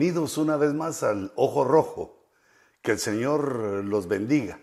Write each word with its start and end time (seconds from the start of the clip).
Bienvenidos 0.00 0.38
una 0.38 0.56
vez 0.56 0.72
más 0.72 1.02
al 1.02 1.30
Ojo 1.36 1.62
Rojo. 1.62 2.24
Que 2.80 2.92
el 2.92 2.98
Señor 2.98 3.84
los 3.84 4.08
bendiga. 4.08 4.58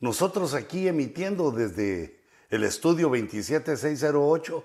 Nosotros 0.00 0.54
aquí 0.54 0.88
emitiendo 0.88 1.52
desde 1.52 2.20
el 2.48 2.64
estudio 2.64 3.10
27608 3.10 4.64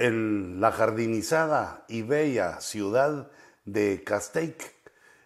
en 0.00 0.60
la 0.60 0.72
jardinizada 0.72 1.84
y 1.86 2.02
bella 2.02 2.60
ciudad 2.60 3.30
de 3.64 4.02
Castaic, 4.02 4.74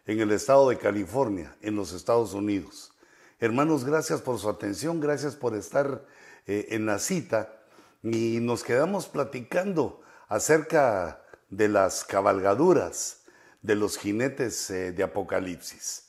en 0.05 0.21
el 0.21 0.33
estado 0.33 0.69
de 0.69 0.77
California, 0.77 1.57
en 1.63 1.75
los 1.75 1.95
Estados 1.95 2.35
Unidos. 2.35 2.93
Hermanos, 3.41 3.87
gracias 3.87 4.21
por 4.21 4.39
su 4.39 4.51
atención, 4.51 5.01
gracias 5.01 5.37
por 5.37 5.57
estar 5.57 6.05
eh, 6.47 6.67
en 6.69 6.85
la 6.85 6.99
cita 6.99 7.63
y 8.03 8.41
nos 8.43 8.63
quedamos 8.63 9.09
platicando 9.09 10.03
acerca 10.29 11.23
de 11.49 11.71
las 11.71 12.05
cabalgaduras 12.05 13.24
de 13.65 13.75
los 13.75 13.97
jinetes 13.99 14.71
eh, 14.71 14.93
de 14.93 15.03
Apocalipsis. 15.03 16.09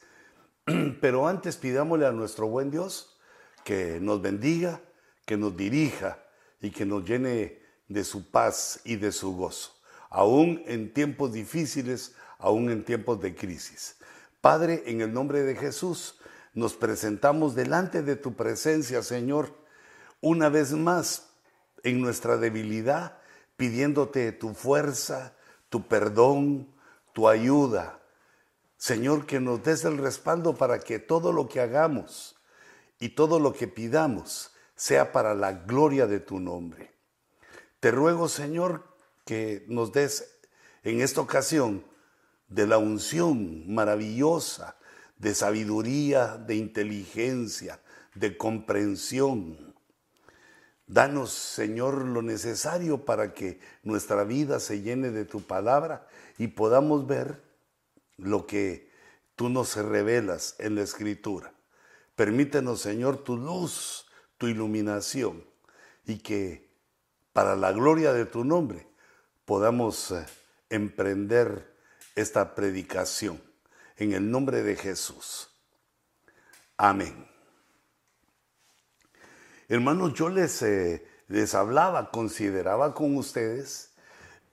Pero 1.02 1.28
antes 1.28 1.56
pidámosle 1.56 2.06
a 2.06 2.12
nuestro 2.12 2.48
buen 2.48 2.70
Dios 2.70 3.18
que 3.64 3.98
nos 4.02 4.22
bendiga, 4.22 4.82
que 5.26 5.38
nos 5.38 5.56
dirija 5.56 6.20
y 6.62 6.70
que 6.70 6.86
nos 6.86 7.06
llene 7.06 7.60
de 7.88 8.04
su 8.04 8.30
paz 8.30 8.82
y 8.84 8.98
de 8.98 9.12
su 9.12 9.36
gozo, 9.36 9.72
aún 10.10 10.64
en 10.66 10.94
tiempos 10.94 11.32
difíciles, 11.32 12.14
aún 12.40 12.70
en 12.70 12.84
tiempos 12.84 13.22
de 13.22 13.34
crisis. 13.34 13.96
Padre, 14.42 14.84
en 14.88 15.00
el 15.00 15.14
nombre 15.14 15.44
de 15.44 15.56
Jesús, 15.56 16.20
nos 16.54 16.74
presentamos 16.74 17.56
delante 17.56 18.04
de 18.04 18.18
tu 18.18 18.34
presencia, 18.36 19.02
Señor, 19.02 19.56
una 20.20 20.50
vez 20.50 20.74
más 20.74 21.30
en 21.84 22.02
nuestra 22.02 22.36
debilidad, 22.38 23.18
pidiéndote 23.56 24.34
tu 24.34 24.54
fuerza, 24.54 25.36
tu 25.70 25.88
perdón, 25.88 26.75
tu 27.16 27.30
ayuda. 27.30 28.02
Señor, 28.76 29.26
que 29.26 29.40
nos 29.40 29.64
des 29.64 29.86
el 29.86 29.98
respaldo 29.98 30.58
para 30.58 30.80
que 30.80 31.00
todo 31.00 31.32
lo 31.32 31.48
que 31.48 31.62
hagamos 31.62 32.36
y 33.00 33.10
todo 33.10 33.40
lo 33.40 33.54
que 33.54 33.70
pidamos 33.70 34.52
sea 34.76 35.14
para 35.14 35.34
la 35.34 35.54
gloria 35.54 36.08
de 36.08 36.20
tu 36.20 36.42
nombre. 36.42 36.94
Te 37.80 37.90
ruego, 37.90 38.28
Señor, 38.28 38.84
que 39.26 39.64
nos 39.70 39.94
des 39.94 40.40
en 40.84 41.00
esta 41.00 41.22
ocasión 41.22 41.86
de 42.50 42.68
la 42.68 42.80
unción 42.80 43.74
maravillosa, 43.74 44.76
de 45.18 45.34
sabiduría, 45.34 46.36
de 46.36 46.56
inteligencia, 46.56 47.80
de 48.14 48.36
comprensión. 48.36 49.74
Danos, 50.86 51.32
Señor, 51.32 52.04
lo 52.04 52.22
necesario 52.22 53.06
para 53.06 53.34
que 53.34 53.62
nuestra 53.84 54.26
vida 54.26 54.60
se 54.60 54.82
llene 54.82 55.12
de 55.12 55.24
tu 55.24 55.40
palabra 55.42 56.10
y 56.38 56.48
podamos 56.48 57.08
ver 57.08 57.42
lo 58.18 58.46
que 58.48 58.92
tú 59.36 59.50
nos 59.50 59.76
revelas 59.76 60.56
en 60.60 60.76
la 60.76 60.82
escritura. 60.82 61.54
Permítenos, 62.16 62.82
Señor, 62.82 63.24
tu 63.24 63.38
luz, 63.38 64.08
tu 64.38 64.48
iluminación 64.48 65.46
y 66.06 66.20
que 66.20 66.70
para 67.34 67.56
la 67.56 67.72
gloria 67.72 68.14
de 68.14 68.26
tu 68.26 68.44
nombre 68.44 68.88
podamos 69.44 70.12
eh, 70.12 70.26
emprender 70.70 71.76
esta 72.16 72.56
predicación 72.56 73.42
en 73.98 74.14
el 74.14 74.30
nombre 74.30 74.64
de 74.64 74.76
Jesús. 74.76 75.50
Amén. 76.78 77.28
Hermanos, 79.68 80.14
yo 80.14 80.30
les, 80.30 80.62
eh, 80.62 81.06
hablaba, 81.54 82.12
consideraba 82.12 82.94
con 82.94 83.18
ustedes, 83.18 83.92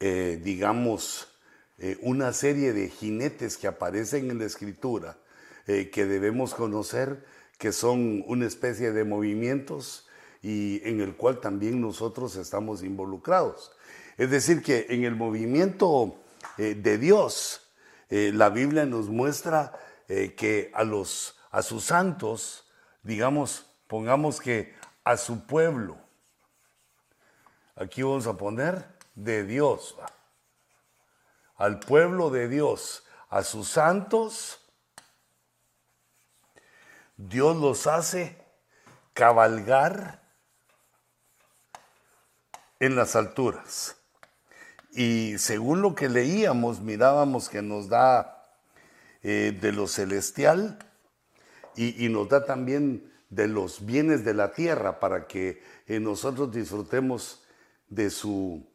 eh, 0.01 0.41
digamos, 0.43 1.32
eh, 1.79 1.99
una 2.03 2.33
serie 2.33 2.73
de 2.73 2.91
jinetes 2.91 3.57
que 3.57 3.67
aparecen 3.67 4.31
en 4.31 4.39
la 4.39 4.45
escritura 4.45 5.19
eh, 5.67 5.91
que 5.91 6.05
debemos 6.07 6.55
conocer, 6.55 7.25
que 7.59 7.73
son 7.73 8.23
una 8.27 8.47
especie 8.47 8.93
de 8.93 9.05
movimientos 9.05 10.07
y 10.43 10.87
en 10.87 11.01
el 11.01 11.17
cual 11.17 11.41
también 11.41 11.81
nosotros 11.81 12.37
estamos 12.37 12.83
involucrados. 12.83 13.73
Es 14.19 14.31
decir, 14.31 14.63
que 14.63 14.87
en 14.91 15.05
el 15.05 15.17
movimiento 15.17 16.17
eh, 16.59 16.75
de 16.75 16.99
Dios, 16.99 17.59
la 18.11 18.51
Biblia 18.51 18.85
nos 18.85 19.09
muestra 19.09 19.73
que 20.07 20.71
a, 20.75 20.85
los, 20.85 21.39
a 21.51 21.63
sus 21.63 21.85
santos, 21.85 22.71
digamos, 23.03 23.65
pongamos 23.87 24.39
que 24.39 24.75
a 25.03 25.17
su 25.17 25.47
pueblo, 25.47 25.97
aquí 27.75 28.03
vamos 28.03 28.27
a 28.27 28.37
poner 28.37 28.85
de 29.15 29.45
Dios 29.45 29.97
al 31.63 31.79
pueblo 31.79 32.31
de 32.31 32.49
Dios, 32.49 33.05
a 33.31 33.45
sus 33.45 33.69
santos, 33.69 34.59
Dios 37.17 37.57
los 37.57 37.87
hace 37.87 38.37
cabalgar 39.13 40.21
en 42.81 42.97
las 42.97 43.15
alturas. 43.15 43.95
Y 44.91 45.39
según 45.39 45.83
lo 45.83 45.95
que 45.95 46.09
leíamos, 46.09 46.81
mirábamos 46.81 47.49
que 47.49 47.63
nos 47.63 47.89
da 47.89 48.43
eh, 49.23 49.57
de 49.61 49.71
lo 49.71 49.87
celestial 49.87 50.81
y, 51.77 52.09
nos 52.09 52.29
da 52.29 52.45
también 52.45 53.09
de 53.31 53.47
los 53.47 53.87
bienes 53.87 54.25
de 54.25 54.35
la 54.35 54.53
tierra 54.53 54.99
para 54.99 55.29
que 55.29 55.63
eh, 55.87 56.01
nosotros 56.01 56.51
disfrutemos 56.51 57.45
de 57.89 58.11
su 58.11 58.69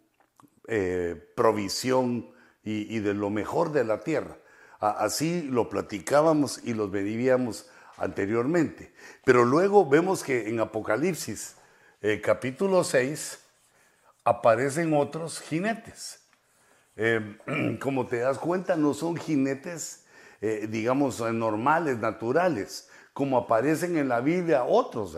eh, 0.69 1.33
provisión 1.35 2.36
y, 2.69 2.99
de 2.99 3.13
lo 3.13 3.29
mejor 3.29 3.71
de 3.71 3.85
la 3.85 4.01
tierra. 4.01 4.37
Así 4.79 5.41
lo 5.43 5.69
platicábamos 5.69 6.59
y 6.63 6.73
lo 6.73 6.89
vivíamos 6.89 7.69
anteriormente. 7.97 8.93
Pero 9.23 9.45
luego 9.45 9.87
vemos 9.87 10.21
que 10.21 10.49
en 10.49 10.59
Apocalipsis 10.59 11.55
eh, 12.01 12.21
capítulo 12.21 12.83
6 12.83 13.39
aparecen 14.25 14.93
otros 14.93 15.39
jinetes. 15.39 16.19
Eh, 16.97 17.37
como 17.81 18.05
te 18.05 18.17
das 18.17 18.37
cuenta, 18.37 18.75
no 18.75 18.93
son 18.93 19.15
jinetes, 19.15 20.03
eh, 20.41 20.67
digamos, 20.69 21.21
normales, 21.31 21.99
naturales, 21.99 22.89
como 23.13 23.37
aparecen 23.37 23.97
en 23.97 24.09
la 24.09 24.19
Biblia 24.19 24.65
otros, 24.65 25.17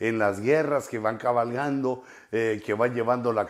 en 0.00 0.18
las 0.18 0.40
guerras 0.40 0.86
que 0.86 0.98
van 0.98 1.16
cabalgando, 1.16 2.04
que 2.30 2.74
van 2.76 2.94
llevando 2.94 3.32
la 3.32 3.46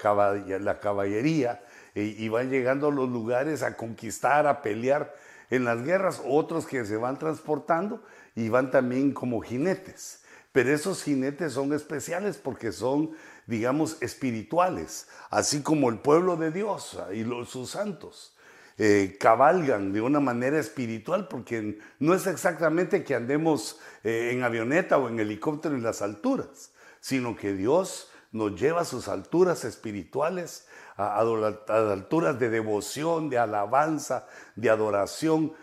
caballería 0.79 1.61
y, 1.95 2.29
van 2.29 2.51
llegando 2.51 2.89
a 2.89 2.93
los 2.93 3.09
lugares 3.09 3.63
a 3.63 3.77
conquistar, 3.77 4.47
a 4.47 4.63
pelear 4.63 5.15
en 5.51 5.65
las 5.65 5.83
guerras, 5.83 6.23
otros 6.25 6.67
que 6.67 6.85
se 6.85 6.97
van 6.97 7.19
transportando 7.19 8.03
y 8.35 8.49
van 8.49 8.71
también 8.71 9.13
como 9.13 9.41
jinetes. 9.41 10.23
Pero 10.53 10.73
esos 10.73 11.03
jinetes 11.03 11.55
son 11.55 11.73
especiales 11.73 12.37
porque 12.37 12.73
son, 12.73 13.13
digamos, 13.47 13.97
espirituales, 14.01 15.09
así 15.31 15.63
como 15.63 15.89
el 15.89 15.99
pueblo 15.99 16.37
de 16.37 16.51
Dios 16.51 16.99
y 17.13 17.25
los, 17.25 17.49
sus 17.49 17.71
santos. 17.71 18.35
Eh, 18.81 19.17
cabalgan 19.19 19.93
de 19.93 20.01
una 20.01 20.21
manera 20.21 20.57
espiritual, 20.57 21.27
porque 21.27 21.81
no 21.99 22.15
es 22.15 22.29
exactamente 22.29 23.03
que 23.03 23.17
andemos 23.17 23.81
eh, 24.05 24.31
en 24.33 24.45
avioneta 24.45 24.99
o 24.99 25.09
en 25.09 25.19
helicóptero 25.19 25.75
en 25.75 25.83
las 25.83 26.01
alturas, 26.01 26.71
sino 27.01 27.35
que 27.35 27.55
Dios 27.55 28.09
nos 28.31 28.55
lleva 28.55 28.83
a 28.83 28.85
sus 28.85 29.09
alturas 29.09 29.65
espirituales 29.65 30.68
a, 30.99 31.21
alturas 31.21 32.39
de 32.39 32.51
devoción, 32.51 33.31
de 33.31 33.39
alabanza, 33.39 34.27
de 34.57 34.69
adoración, 34.69 35.55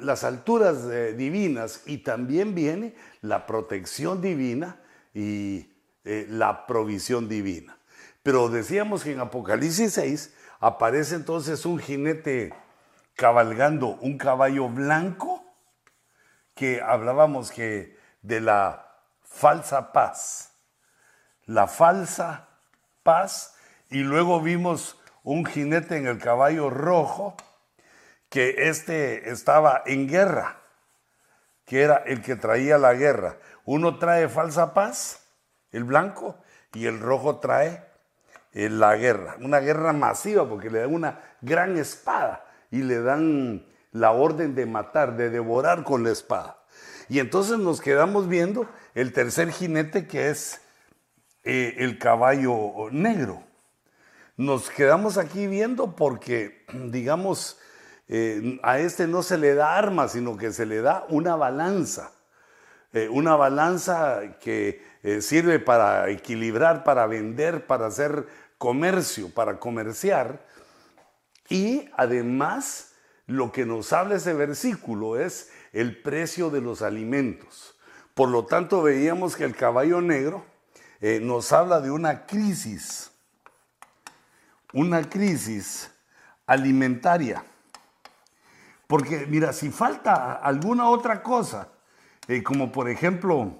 las 0.00 0.24
alturas 0.24 0.84
eh, 0.84 1.14
divinas 1.14 1.82
y 1.86 1.98
también 1.98 2.54
viene 2.54 2.94
la 3.22 3.46
protección 3.46 4.20
divina 4.20 4.80
y 5.14 5.72
eh, 6.04 6.26
la 6.28 6.66
provisión 6.66 7.28
divina. 7.28 7.78
Pero 8.22 8.48
decíamos 8.48 9.04
que 9.04 9.12
en 9.12 9.20
Apocalipsis 9.20 9.94
6 9.94 10.34
aparece 10.60 11.14
entonces 11.14 11.64
un 11.64 11.78
jinete 11.78 12.52
cabalgando 13.14 13.96
un 14.00 14.18
caballo 14.18 14.68
blanco 14.68 15.42
que 16.54 16.80
hablábamos 16.80 17.50
que 17.50 17.96
de 18.22 18.40
la 18.40 18.86
falsa 19.22 19.92
paz. 19.92 20.52
La 21.44 21.66
falsa 21.66 22.48
paz 23.02 23.55
y 23.90 23.98
luego 23.98 24.40
vimos 24.40 24.98
un 25.22 25.44
jinete 25.44 25.96
en 25.96 26.06
el 26.06 26.18
caballo 26.18 26.70
rojo, 26.70 27.36
que 28.28 28.68
este 28.68 29.30
estaba 29.30 29.82
en 29.86 30.08
guerra, 30.08 30.60
que 31.64 31.82
era 31.82 31.96
el 31.96 32.22
que 32.22 32.36
traía 32.36 32.78
la 32.78 32.94
guerra. 32.94 33.36
Uno 33.64 33.98
trae 33.98 34.28
falsa 34.28 34.74
paz, 34.74 35.24
el 35.70 35.84
blanco, 35.84 36.36
y 36.74 36.86
el 36.86 37.00
rojo 37.00 37.38
trae 37.38 37.84
eh, 38.52 38.68
la 38.68 38.96
guerra. 38.96 39.36
Una 39.40 39.60
guerra 39.60 39.92
masiva 39.92 40.48
porque 40.48 40.70
le 40.70 40.80
dan 40.80 40.94
una 40.94 41.20
gran 41.40 41.76
espada 41.76 42.44
y 42.70 42.82
le 42.82 43.00
dan 43.00 43.66
la 43.92 44.12
orden 44.12 44.54
de 44.54 44.66
matar, 44.66 45.16
de 45.16 45.30
devorar 45.30 45.84
con 45.84 46.02
la 46.02 46.10
espada. 46.10 46.58
Y 47.08 47.20
entonces 47.20 47.58
nos 47.58 47.80
quedamos 47.80 48.28
viendo 48.28 48.68
el 48.94 49.12
tercer 49.12 49.50
jinete 49.50 50.06
que 50.06 50.28
es 50.28 50.60
eh, 51.44 51.76
el 51.78 51.98
caballo 51.98 52.90
negro 52.90 53.45
nos 54.36 54.68
quedamos 54.68 55.16
aquí 55.16 55.46
viendo 55.46 55.96
porque, 55.96 56.64
digamos, 56.90 57.58
eh, 58.08 58.60
a 58.62 58.78
este 58.78 59.06
no 59.06 59.22
se 59.22 59.38
le 59.38 59.54
da 59.54 59.76
armas, 59.76 60.12
sino 60.12 60.36
que 60.36 60.52
se 60.52 60.66
le 60.66 60.80
da 60.80 61.06
una 61.08 61.36
balanza. 61.36 62.12
Eh, 62.92 63.08
una 63.08 63.36
balanza 63.36 64.38
que 64.40 64.82
eh, 65.02 65.20
sirve 65.20 65.58
para 65.58 66.08
equilibrar, 66.10 66.84
para 66.84 67.06
vender, 67.06 67.66
para 67.66 67.86
hacer 67.86 68.26
comercio, 68.58 69.30
para 69.30 69.58
comerciar. 69.58 70.46
Y 71.48 71.88
además, 71.96 72.92
lo 73.26 73.52
que 73.52 73.66
nos 73.66 73.92
habla 73.92 74.16
ese 74.16 74.34
versículo 74.34 75.18
es 75.18 75.50
el 75.72 76.00
precio 76.00 76.50
de 76.50 76.60
los 76.60 76.82
alimentos. 76.82 77.76
Por 78.14 78.28
lo 78.30 78.46
tanto, 78.46 78.82
veíamos 78.82 79.36
que 79.36 79.44
el 79.44 79.54
caballo 79.54 80.00
negro 80.00 80.44
nos 81.20 81.52
habla 81.52 81.80
de 81.80 81.90
una 81.90 82.26
crisis, 82.26 83.10
una 84.72 85.08
crisis 85.08 85.90
alimentaria. 86.46 87.44
Porque 88.86 89.26
mira, 89.26 89.52
si 89.52 89.70
falta 89.70 90.34
alguna 90.34 90.88
otra 90.88 91.22
cosa, 91.22 91.68
eh, 92.28 92.42
como 92.42 92.70
por 92.70 92.88
ejemplo, 92.88 93.52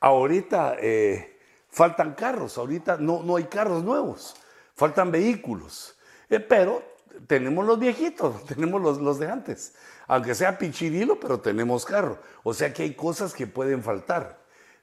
ahorita 0.00 0.76
eh, 0.80 1.38
faltan 1.68 2.14
carros, 2.14 2.56
ahorita 2.56 2.96
no, 2.98 3.22
no 3.22 3.36
hay 3.36 3.44
carros 3.44 3.84
nuevos, 3.84 4.36
faltan 4.74 5.10
vehículos, 5.10 5.98
eh, 6.30 6.40
pero 6.40 6.82
tenemos 7.26 7.66
los 7.66 7.78
viejitos, 7.78 8.44
tenemos 8.46 8.80
los, 8.80 8.98
los 8.98 9.18
de 9.18 9.30
antes, 9.30 9.74
aunque 10.06 10.34
sea 10.34 10.56
pichirilo, 10.56 11.20
pero 11.20 11.40
tenemos 11.40 11.84
carro. 11.84 12.18
O 12.42 12.54
sea 12.54 12.72
que 12.72 12.84
hay 12.84 12.94
cosas 12.94 13.34
que 13.34 13.46
pueden 13.46 13.82
faltar, 13.82 14.38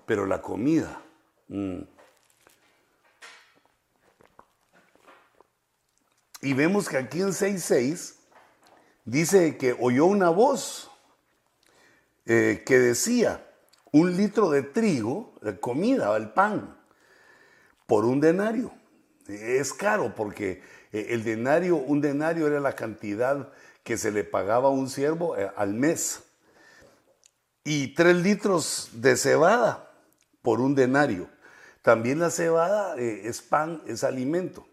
pero 0.06 0.26
la 0.26 0.42
comida... 0.42 1.02
Mm. 1.48 1.82
Y 6.44 6.52
vemos 6.54 6.90
que 6.90 6.98
aquí 6.98 7.22
en 7.22 7.30
6.6 7.30 8.16
dice 9.06 9.56
que 9.56 9.78
oyó 9.80 10.06
una 10.06 10.30
voz 10.30 10.92
eh, 12.26 12.64
que 12.66 12.78
decía, 12.80 13.50
un 13.94 14.18
litro 14.18 14.50
de 14.50 14.62
trigo, 14.62 15.36
de 15.42 15.58
comida, 15.58 16.14
el 16.18 16.32
pan, 16.32 16.78
por 17.88 18.04
un 18.04 18.20
denario. 18.20 18.74
Es 19.26 19.72
caro 19.72 20.16
porque 20.16 20.62
eh, 20.92 21.08
el 21.12 21.24
denario, 21.24 21.78
un 21.78 22.02
denario 22.02 22.48
era 22.48 22.60
la 22.60 22.76
cantidad 22.76 23.54
que 23.84 23.98
se 23.98 24.12
le 24.12 24.26
pagaba 24.26 24.68
a 24.68 24.72
un 24.72 24.90
siervo 24.90 25.38
eh, 25.38 25.50
al 25.56 25.74
mes. 25.74 26.24
Y 27.64 27.94
tres 27.94 28.18
litros 28.18 28.90
de 28.92 29.16
cebada 29.16 29.94
por 30.42 30.60
un 30.60 30.76
denario. 30.76 31.30
También 31.82 32.20
la 32.20 32.32
cebada 32.32 32.98
es 32.98 33.42
pan, 33.42 33.82
es 33.88 34.04
alimento. 34.04 34.68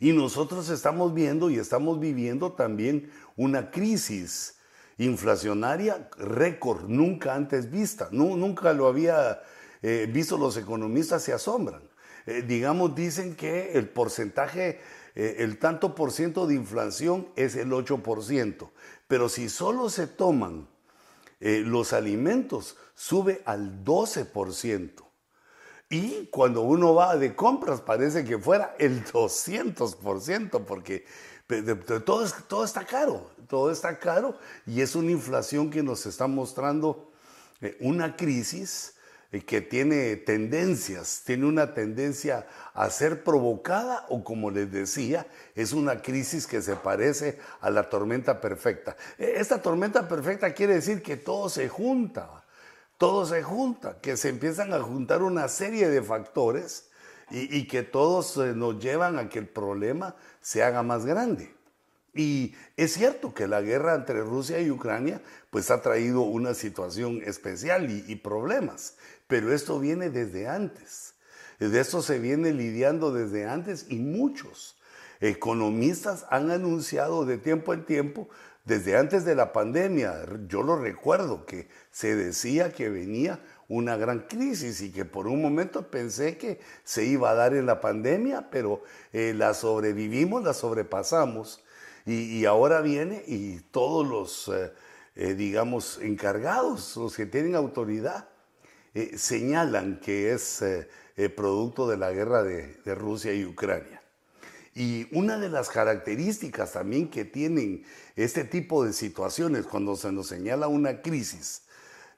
Y 0.00 0.12
nosotros 0.12 0.68
estamos 0.70 1.14
viendo 1.14 1.50
y 1.50 1.58
estamos 1.58 2.00
viviendo 2.00 2.52
también 2.52 3.10
una 3.36 3.70
crisis 3.70 4.58
inflacionaria 4.98 6.08
récord, 6.16 6.88
nunca 6.88 7.34
antes 7.34 7.70
vista. 7.70 8.08
nunca 8.10 8.72
lo 8.72 8.86
había 8.86 9.42
eh, 9.82 10.08
visto, 10.10 10.38
los 10.38 10.56
economistas 10.56 11.22
se 11.22 11.32
asombran. 11.32 11.82
Eh, 12.26 12.42
digamos, 12.46 12.94
dicen 12.94 13.34
que 13.34 13.72
el 13.72 13.88
porcentaje, 13.88 14.80
eh, 15.14 15.36
el 15.38 15.58
tanto 15.58 15.94
por 15.94 16.10
ciento 16.10 16.46
de 16.46 16.54
inflación 16.54 17.28
es 17.36 17.54
el 17.56 17.70
8%, 17.70 18.70
pero 19.08 19.28
si 19.28 19.48
solo 19.48 19.90
se 19.90 20.06
toman 20.06 20.68
los 21.40 21.92
alimentos, 21.92 22.78
sube 22.94 23.42
al 23.44 23.84
12%. 23.84 25.03
Y 25.94 26.26
cuando 26.26 26.62
uno 26.62 26.92
va 26.92 27.16
de 27.16 27.36
compras 27.36 27.80
parece 27.80 28.24
que 28.24 28.36
fuera 28.36 28.74
el 28.80 29.04
200%, 29.04 30.64
porque 30.64 31.04
todo, 32.04 32.28
todo 32.48 32.64
está 32.64 32.84
caro, 32.84 33.30
todo 33.46 33.70
está 33.70 33.96
caro 34.00 34.36
y 34.66 34.80
es 34.80 34.96
una 34.96 35.12
inflación 35.12 35.70
que 35.70 35.84
nos 35.84 36.04
está 36.06 36.26
mostrando 36.26 37.12
eh, 37.60 37.76
una 37.78 38.16
crisis 38.16 38.94
eh, 39.30 39.42
que 39.42 39.60
tiene 39.60 40.16
tendencias, 40.16 41.22
tiene 41.24 41.46
una 41.46 41.74
tendencia 41.74 42.44
a 42.72 42.90
ser 42.90 43.22
provocada 43.22 44.04
o 44.08 44.24
como 44.24 44.50
les 44.50 44.72
decía, 44.72 45.28
es 45.54 45.72
una 45.72 46.02
crisis 46.02 46.48
que 46.48 46.60
se 46.60 46.74
parece 46.74 47.38
a 47.60 47.70
la 47.70 47.88
tormenta 47.88 48.40
perfecta. 48.40 48.96
E, 49.16 49.34
esta 49.36 49.62
tormenta 49.62 50.08
perfecta 50.08 50.52
quiere 50.54 50.74
decir 50.74 51.04
que 51.04 51.16
todo 51.16 51.48
se 51.48 51.68
junta 51.68 52.43
todo 52.98 53.26
se 53.26 53.42
junta, 53.42 53.98
que 54.00 54.16
se 54.16 54.28
empiezan 54.28 54.72
a 54.72 54.80
juntar 54.80 55.22
una 55.22 55.48
serie 55.48 55.88
de 55.88 56.02
factores 56.02 56.90
y, 57.30 57.66
que 57.66 57.82
todos 57.82 58.36
eh, 58.36 58.52
nos 58.54 58.78
llevan 58.78 59.18
a 59.18 59.28
que 59.28 59.38
el 59.38 59.48
problema 59.48 60.14
se 60.40 60.62
haga 60.62 60.82
más 60.82 61.06
grande. 61.06 61.54
Y 62.14 62.54
es 62.76 62.92
cierto 62.92 63.34
que 63.34 63.48
la 63.48 63.60
guerra 63.60 63.94
entre 63.94 64.20
Rusia 64.20 64.60
y 64.60 64.70
Ucrania 64.70 65.20
pues 65.50 65.70
ha 65.70 65.82
traído 65.82 66.20
una 66.20 66.54
situación 66.54 67.22
especial 67.24 67.90
y, 67.90 68.04
y 68.06 68.16
problemas, 68.16 68.96
pero 69.26 69.52
esto 69.52 69.80
viene 69.80 70.10
desde 70.10 70.46
antes. 70.46 71.14
De 71.58 71.80
esto 71.80 72.02
se 72.02 72.18
viene 72.18 72.52
lidiando 72.52 73.12
desde 73.12 73.46
antes 73.46 73.86
y 73.88 73.96
muchos 73.96 74.76
economistas 75.20 76.26
han 76.30 76.50
anunciado 76.50 77.24
de 77.24 77.38
tiempo 77.38 77.72
en 77.72 77.84
tiempo 77.84 78.28
desde 78.64 78.96
antes 78.96 79.26
de 79.26 79.34
la 79.34 79.52
pandemia, 79.52 80.24
yo 80.48 80.62
lo 80.62 80.76
recuerdo, 80.76 81.44
que 81.44 81.68
se 81.90 82.16
decía 82.16 82.72
que 82.72 82.88
venía 82.88 83.40
una 83.68 83.96
gran 83.96 84.20
crisis 84.20 84.80
y 84.80 84.90
que 84.90 85.04
por 85.04 85.26
un 85.26 85.42
momento 85.42 85.90
pensé 85.90 86.38
que 86.38 86.60
se 86.82 87.04
iba 87.04 87.30
a 87.30 87.34
dar 87.34 87.54
en 87.54 87.66
la 87.66 87.80
pandemia, 87.82 88.48
pero 88.50 88.82
eh, 89.12 89.34
la 89.36 89.52
sobrevivimos, 89.52 90.42
la 90.44 90.54
sobrepasamos 90.54 91.62
y, 92.06 92.44
ahora 92.46 92.80
viene 92.80 93.22
y 93.26 93.60
todos 93.70 94.06
los, 94.06 94.48
eh, 94.48 94.72
eh, 95.14 95.34
digamos, 95.34 95.98
encargados, 96.00 96.96
los 96.96 97.16
que 97.16 97.26
tienen 97.26 97.54
autoridad, 97.54 98.28
señalan 99.16 99.98
que 99.98 100.32
es 100.32 100.62
producto 101.34 101.88
de 101.88 101.96
la 101.96 102.12
guerra 102.12 102.44
de 102.44 102.94
Rusia 102.94 103.34
y 103.34 103.44
Ucrania. 103.44 104.03
Y 104.74 105.06
una 105.16 105.38
de 105.38 105.48
las 105.48 105.68
características 105.68 106.72
también 106.72 107.08
que 107.08 107.24
tienen 107.24 107.84
este 108.16 108.44
tipo 108.44 108.84
de 108.84 108.92
situaciones 108.92 109.66
cuando 109.66 109.94
se 109.96 110.10
nos 110.10 110.26
señala 110.26 110.66
una 110.66 111.00
crisis 111.00 111.62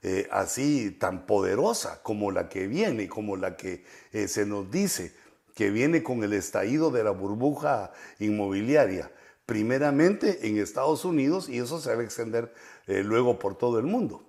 eh, 0.03 0.27
así 0.31 0.91
tan 0.93 1.27
poderosa 1.27 2.03
como 2.03 2.31
la 2.31 2.49
que 2.49 2.67
viene, 2.67 3.09
como 3.09 3.37
la 3.37 3.57
que 3.57 3.85
eh, 4.13 4.29
se 4.29 4.47
nos 4.47 4.71
dice 4.71 5.13
que 5.55 5.71
viene 5.71 6.03
con 6.03 6.23
el 6.23 6.33
estallido 6.33 6.91
de 6.91 7.05
la 7.05 7.11
burbuja 7.11 7.93
inmobiliaria, 8.19 9.11
primeramente 9.47 10.47
en 10.47 10.59
Estados 10.59 11.05
Unidos 11.05 11.49
y 11.49 11.59
eso 11.59 11.81
se 11.81 11.95
va 11.95 12.01
a 12.01 12.05
extender 12.05 12.55
eh, 12.87 13.03
luego 13.03 13.39
por 13.39 13.59
todo 13.59 13.79
el 13.79 13.87
mundo. 13.87 14.29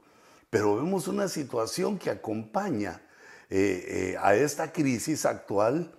Pero 0.50 0.75
vemos 0.75 1.07
una 1.07 1.27
situación 1.29 1.98
que 1.98 2.10
acompaña 2.10 3.01
a 4.19 4.36
esta 4.36 4.74
crisis 4.74 5.25
actual 5.25 5.96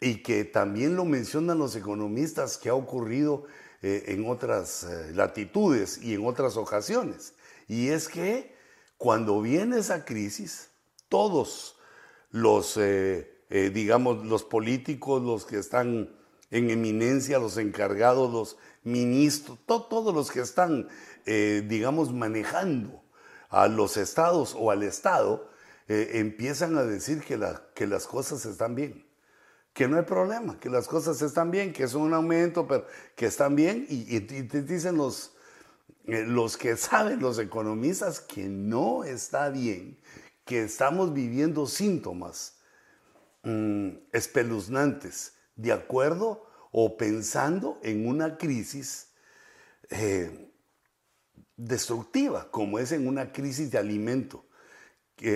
y 0.00 0.22
que 0.22 0.44
también 0.44 0.96
lo 0.96 1.04
mencionan 1.04 1.58
los 1.58 1.74
economistas 1.74 2.56
que 2.56 2.68
ha 2.68 2.74
ocurrido 2.74 3.44
eh, 3.82 4.04
en 4.08 4.28
otras 4.28 4.84
eh, 4.84 5.12
latitudes 5.14 5.98
y 6.02 6.14
en 6.14 6.26
otras 6.26 6.56
ocasiones. 6.56 7.34
Y 7.66 7.88
es 7.88 8.08
que 8.08 8.56
cuando 8.96 9.40
viene 9.40 9.78
esa 9.78 10.04
crisis, 10.04 10.70
todos 11.08 11.76
los, 12.30 12.76
eh, 12.76 13.30
digamos, 13.50 14.24
los 14.26 14.44
políticos, 14.44 15.22
los 15.22 15.44
que 15.44 15.58
están 15.58 16.14
en 16.50 16.70
eminencia, 16.70 17.38
los 17.38 17.56
encargados, 17.56 18.32
los 18.32 18.56
ministros, 18.84 19.58
todos 19.66 20.14
los 20.14 20.30
que 20.30 20.40
están, 20.40 20.88
digamos, 21.24 22.12
manejando 22.12 23.02
a 23.50 23.68
los 23.68 23.96
estados 23.96 24.54
o 24.58 24.70
al 24.70 24.82
Estado, 24.82 25.50
empiezan 25.88 26.76
a 26.76 26.84
decir 26.84 27.22
que, 27.22 27.38
que 27.74 27.86
las 27.86 28.06
cosas 28.06 28.44
están 28.46 28.74
bien 28.74 29.07
que 29.78 29.86
no 29.86 29.96
hay 29.96 30.02
problema, 30.02 30.58
que 30.58 30.68
las 30.68 30.88
cosas 30.88 31.22
están 31.22 31.52
bien, 31.52 31.72
que 31.72 31.84
es 31.84 31.94
un 31.94 32.12
aumento, 32.12 32.66
pero 32.66 32.84
que 33.14 33.26
están 33.26 33.54
bien. 33.54 33.86
Y, 33.88 34.18
te 34.18 34.62
dicen 34.62 34.96
los, 34.96 35.36
eh, 36.08 36.24
los 36.26 36.56
que 36.56 36.76
saben, 36.76 37.20
los 37.20 37.38
economistas, 37.38 38.18
que 38.18 38.48
no 38.48 39.04
está 39.04 39.50
bien, 39.50 39.96
que 40.44 40.64
estamos 40.64 41.14
viviendo 41.14 41.68
síntomas 41.68 42.58
mm, 43.44 43.90
espeluznantes, 44.10 45.34
de 45.54 45.70
acuerdo 45.70 46.44
o 46.72 46.96
pensando 46.96 47.78
en 47.84 48.08
una 48.08 48.36
crisis 48.36 49.12
eh, 49.90 50.50
destructiva, 51.56 52.50
como 52.50 52.80
es 52.80 52.90
en 52.90 53.06
una 53.06 53.30
crisis 53.30 53.70
de 53.70 53.78
alimento, 53.78 54.44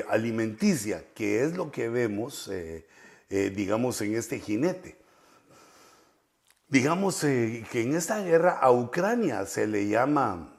alimenticia, 0.08 1.04
que 1.14 1.44
es 1.44 1.56
lo 1.56 1.70
que 1.70 1.88
vemos. 1.88 2.50
Eh, 3.34 3.48
digamos, 3.48 3.98
en 4.02 4.14
este 4.14 4.38
jinete. 4.38 4.98
Digamos 6.68 7.24
eh, 7.24 7.64
que 7.72 7.80
en 7.80 7.96
esta 7.96 8.22
guerra 8.22 8.58
a 8.58 8.70
Ucrania 8.70 9.46
se 9.46 9.66
le 9.66 9.88
llama 9.88 10.54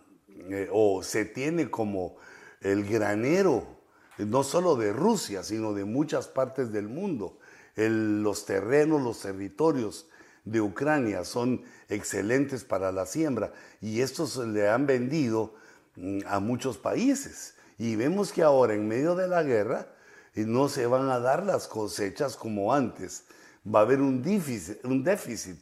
eh, 0.49 0.67
o 0.71 1.03
se 1.03 1.25
tiene 1.25 1.69
como 1.69 2.15
el 2.61 2.83
granero, 2.83 3.77
no 4.17 4.43
solo 4.43 4.75
de 4.75 4.91
Rusia, 4.91 5.43
sino 5.43 5.75
de 5.75 5.85
muchas 5.85 6.27
partes 6.27 6.71
del 6.71 6.87
mundo, 6.87 7.37
los 7.75 8.47
terrenos, 8.47 9.03
los 9.03 9.19
territorios 9.19 10.09
de 10.43 10.59
Ucrania 10.59 11.25
son 11.25 11.61
excelentes 11.89 12.63
para 12.63 12.91
la 12.91 13.05
siembra 13.05 13.53
y 13.81 14.01
estos 14.01 14.37
le 14.37 14.67
han 14.67 14.87
vendido 14.87 15.53
mm, 15.95 16.21
a 16.25 16.39
muchos 16.39 16.79
países. 16.79 17.53
Y 17.77 17.95
vemos 17.97 18.31
que 18.31 18.41
ahora 18.41 18.73
en 18.73 18.87
medio 18.87 19.13
de 19.13 19.27
la 19.27 19.43
guerra 19.43 19.92
eh, 20.35 20.45
no 20.45 20.69
se 20.69 20.85
van 20.87 21.09
a 21.09 21.19
dar 21.19 21.45
las 21.45 21.67
cosechas 21.67 22.35
como 22.35 22.73
antes. 22.73 23.25
Va 23.65 23.79
a 23.79 23.83
haber 23.83 24.01
un 24.01 24.21
déficit, 24.21 24.83
un 24.83 25.03
déficit 25.03 25.59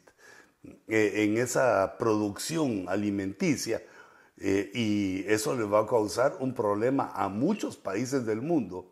eh, 0.87 1.23
en 1.23 1.37
esa 1.37 1.97
producción 1.97 2.85
alimenticia 2.87 3.81
eh, 4.37 4.71
y 4.73 5.23
eso 5.27 5.55
le 5.55 5.63
va 5.63 5.81
a 5.81 5.87
causar 5.87 6.37
un 6.39 6.53
problema 6.53 7.11
a 7.15 7.29
muchos 7.29 7.77
países 7.77 8.25
del 8.25 8.41
mundo. 8.41 8.91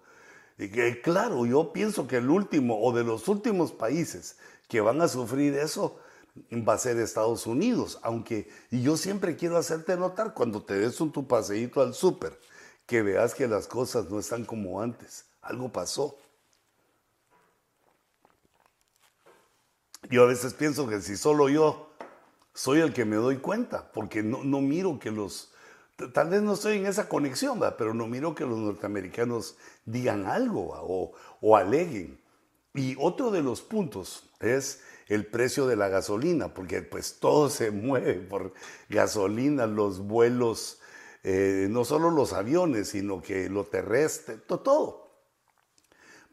Y 0.58 0.70
que, 0.70 1.02
claro, 1.02 1.46
yo 1.46 1.72
pienso 1.72 2.08
que 2.08 2.18
el 2.18 2.30
último 2.30 2.82
o 2.82 2.92
de 2.92 3.04
los 3.04 3.28
últimos 3.28 3.72
países 3.72 4.38
que 4.68 4.82
van 4.82 5.02
a 5.02 5.08
sufrir 5.08 5.56
eso 5.56 6.00
va 6.68 6.74
a 6.74 6.78
ser 6.78 6.98
Estados 7.00 7.48
Unidos, 7.48 8.00
aunque 8.04 8.48
y 8.72 8.82
yo 8.82 8.98
siempre 8.98 9.36
quiero 9.36 9.58
hacerte 9.58 9.98
notar 9.98 10.34
cuando 10.34 10.64
te 10.64 10.76
des 10.76 11.00
un 11.02 11.12
tu 11.12 11.28
paseíto 11.28 11.82
al 11.82 11.94
súper, 11.94 12.40
que 12.86 13.02
veas 13.02 13.36
que 13.36 13.48
las 13.48 13.68
cosas 13.68 14.10
no 14.10 14.20
están 14.20 14.46
como 14.46 14.82
antes, 14.82 15.26
algo 15.50 15.72
pasó. 15.72 16.18
Yo 20.10 20.24
a 20.24 20.28
veces 20.28 20.54
pienso 20.54 20.88
que 20.88 21.02
si 21.02 21.18
solo 21.18 21.50
yo 21.50 21.90
soy 22.54 22.80
el 22.80 22.94
que 22.94 23.06
me 23.06 23.18
doy 23.18 23.38
cuenta, 23.38 23.92
porque 23.92 24.24
no, 24.24 24.44
no 24.44 24.62
miro 24.62 24.98
que 25.00 25.12
los, 25.12 25.52
tal 26.14 26.30
vez 26.30 26.42
no 26.42 26.54
estoy 26.54 26.78
en 26.78 26.86
esa 26.86 27.10
conexión, 27.10 27.60
pero 27.78 27.94
no 27.94 28.08
miro 28.08 28.34
que 28.34 28.46
los 28.46 28.58
norteamericanos 28.58 29.58
digan 29.86 30.26
algo 30.26 30.70
o, 30.74 31.12
o 31.42 31.56
aleguen. 31.58 32.20
Y 32.74 32.96
otro 33.00 33.32
de 33.32 33.42
los 33.42 33.62
puntos 33.62 34.24
es 34.40 34.82
el 35.08 35.26
precio 35.26 35.68
de 35.68 35.76
la 35.76 35.90
gasolina, 35.90 36.54
porque 36.54 36.82
pues 36.82 37.20
todo 37.20 37.50
se 37.50 37.72
mueve 37.72 38.16
por 38.16 38.54
gasolina, 38.90 39.68
los 39.68 40.00
vuelos, 40.00 40.80
eh, 41.24 41.68
no 41.70 41.84
solo 41.84 42.12
los 42.12 42.34
aviones, 42.34 42.90
sino 42.90 43.22
que 43.22 43.50
lo 43.50 43.66
terrestre, 43.66 44.38
todo. 44.38 45.09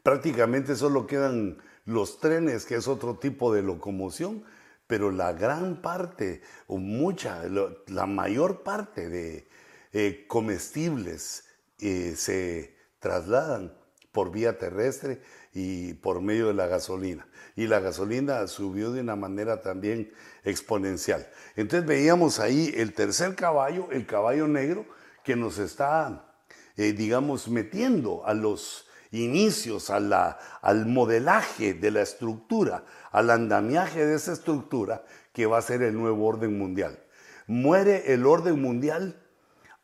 Prácticamente 0.07 0.77
solo 0.77 1.05
quedan 1.05 1.57
los 1.83 2.21
trenes, 2.21 2.63
que 2.63 2.75
es 2.75 2.87
otro 2.87 3.17
tipo 3.17 3.53
de 3.53 3.61
locomoción, 3.61 4.45
pero 4.87 5.11
la 5.11 5.33
gran 5.33 5.81
parte, 5.81 6.41
o 6.67 6.77
mucha, 6.77 7.43
la 7.87 8.05
mayor 8.05 8.63
parte 8.63 9.09
de 9.09 9.49
eh, 9.91 10.23
comestibles 10.29 11.43
eh, 11.81 12.13
se 12.15 12.73
trasladan 12.99 13.73
por 14.13 14.31
vía 14.31 14.57
terrestre 14.57 15.21
y 15.53 15.95
por 15.95 16.21
medio 16.21 16.47
de 16.47 16.53
la 16.53 16.67
gasolina. 16.67 17.27
Y 17.57 17.67
la 17.67 17.81
gasolina 17.81 18.47
subió 18.47 18.93
de 18.93 19.01
una 19.01 19.17
manera 19.17 19.61
también 19.61 20.13
exponencial. 20.45 21.27
Entonces 21.57 21.85
veíamos 21.85 22.39
ahí 22.39 22.73
el 22.77 22.93
tercer 22.93 23.35
caballo, 23.35 23.89
el 23.91 24.05
caballo 24.05 24.47
negro, 24.47 24.85
que 25.25 25.35
nos 25.35 25.57
está, 25.57 26.33
eh, 26.77 26.93
digamos, 26.93 27.49
metiendo 27.49 28.25
a 28.25 28.33
los 28.33 28.86
inicios, 29.11 29.89
al 29.89 30.85
modelaje 30.85 31.73
de 31.73 31.91
la 31.91 32.01
estructura, 32.01 32.83
al 33.11 33.29
andamiaje 33.29 34.05
de 34.05 34.15
esa 34.15 34.33
estructura 34.33 35.03
que 35.33 35.45
va 35.45 35.57
a 35.57 35.61
ser 35.61 35.81
el 35.83 35.95
nuevo 35.95 36.25
orden 36.25 36.57
mundial. 36.57 36.99
Muere 37.47 38.13
el 38.13 38.25
orden 38.25 38.61
mundial 38.61 39.21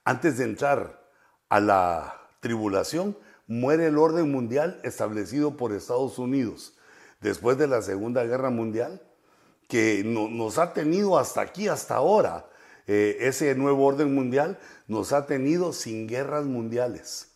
antes 0.04 0.38
de 0.38 0.44
entrar 0.44 1.02
a 1.50 1.60
la 1.60 2.22
tribulación, 2.40 3.18
muere 3.48 3.88
el 3.88 3.98
orden 3.98 4.32
mundial 4.32 4.80
establecido 4.84 5.56
por 5.56 5.72
Estados 5.72 6.20
Unidos 6.20 6.78
después 7.22 7.58
de 7.58 7.68
la 7.68 7.82
Segunda 7.82 8.24
Guerra 8.26 8.50
Mundial, 8.50 9.02
que 9.68 10.04
nos 10.04 10.58
ha 10.58 10.74
tenido 10.74 11.18
hasta 11.18 11.42
aquí, 11.42 11.68
hasta 11.68 11.96
ahora. 11.96 12.50
Eh, 12.86 13.18
ese 13.22 13.56
nuevo 13.56 13.86
orden 13.86 14.14
mundial 14.14 14.60
nos 14.88 15.14
ha 15.14 15.26
tenido 15.26 15.72
sin 15.72 16.06
guerras 16.06 16.46
mundiales. 16.46 17.33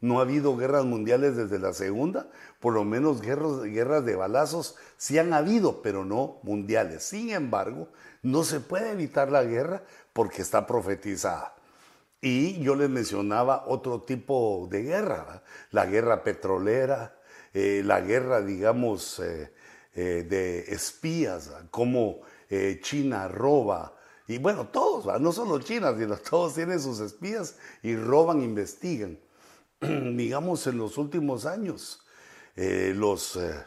No 0.00 0.18
ha 0.18 0.22
habido 0.22 0.56
guerras 0.56 0.84
mundiales 0.84 1.36
desde 1.36 1.58
la 1.58 1.74
segunda, 1.74 2.28
por 2.58 2.72
lo 2.72 2.84
menos 2.84 3.20
guerras, 3.20 4.04
de 4.04 4.16
balazos 4.16 4.76
sí 4.96 5.18
han 5.18 5.32
habido, 5.34 5.82
pero 5.82 6.04
no 6.04 6.38
mundiales. 6.42 7.02
Sin 7.02 7.30
embargo, 7.30 7.88
no 8.22 8.42
se 8.44 8.60
puede 8.60 8.92
evitar 8.92 9.30
la 9.30 9.44
guerra 9.44 9.82
porque 10.12 10.42
está 10.42 10.66
profetizada. 10.66 11.54
Y 12.22 12.60
yo 12.60 12.74
les 12.74 12.88
mencionaba 12.88 13.64
otro 13.66 14.02
tipo 14.02 14.68
de 14.70 14.82
guerra, 14.82 15.42
la 15.70 15.86
guerra 15.86 16.22
petrolera, 16.22 17.16
eh, 17.52 17.82
la 17.84 18.00
guerra, 18.00 18.42
digamos, 18.42 19.18
eh, 19.20 19.52
eh, 19.94 20.26
de 20.28 20.60
espías, 20.72 21.50
cómo 21.70 22.20
China 22.82 23.28
roba, 23.28 23.94
y 24.30 24.38
bueno, 24.38 24.68
todos, 24.68 25.20
no 25.20 25.32
solo 25.32 25.58
China, 25.58 25.92
todos 26.30 26.54
tienen 26.54 26.78
sus 26.78 27.00
espías 27.00 27.56
y 27.82 27.96
roban, 27.96 28.42
investigan. 28.42 29.18
digamos, 30.16 30.66
en 30.66 30.76
los 30.76 30.98
últimos 30.98 31.46
años, 31.46 32.04
eh, 32.54 32.92
los, 32.94 33.36
eh, 33.36 33.64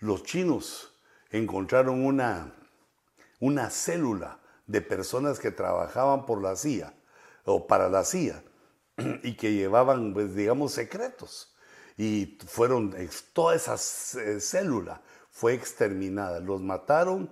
los 0.00 0.24
chinos 0.24 0.92
encontraron 1.30 2.04
una, 2.04 2.52
una 3.38 3.70
célula 3.70 4.40
de 4.66 4.80
personas 4.80 5.38
que 5.38 5.52
trabajaban 5.52 6.26
por 6.26 6.42
la 6.42 6.56
CIA 6.56 6.92
o 7.44 7.66
para 7.68 7.88
la 7.88 8.04
CIA 8.04 8.42
y 9.22 9.36
que 9.36 9.52
llevaban, 9.52 10.12
pues, 10.12 10.34
digamos, 10.34 10.72
secretos. 10.72 11.54
Y 11.96 12.36
fueron, 12.46 12.92
toda 13.32 13.54
esa 13.54 13.74
eh, 14.20 14.40
célula 14.40 15.02
fue 15.30 15.54
exterminada. 15.54 16.40
Los 16.40 16.62
mataron 16.62 17.30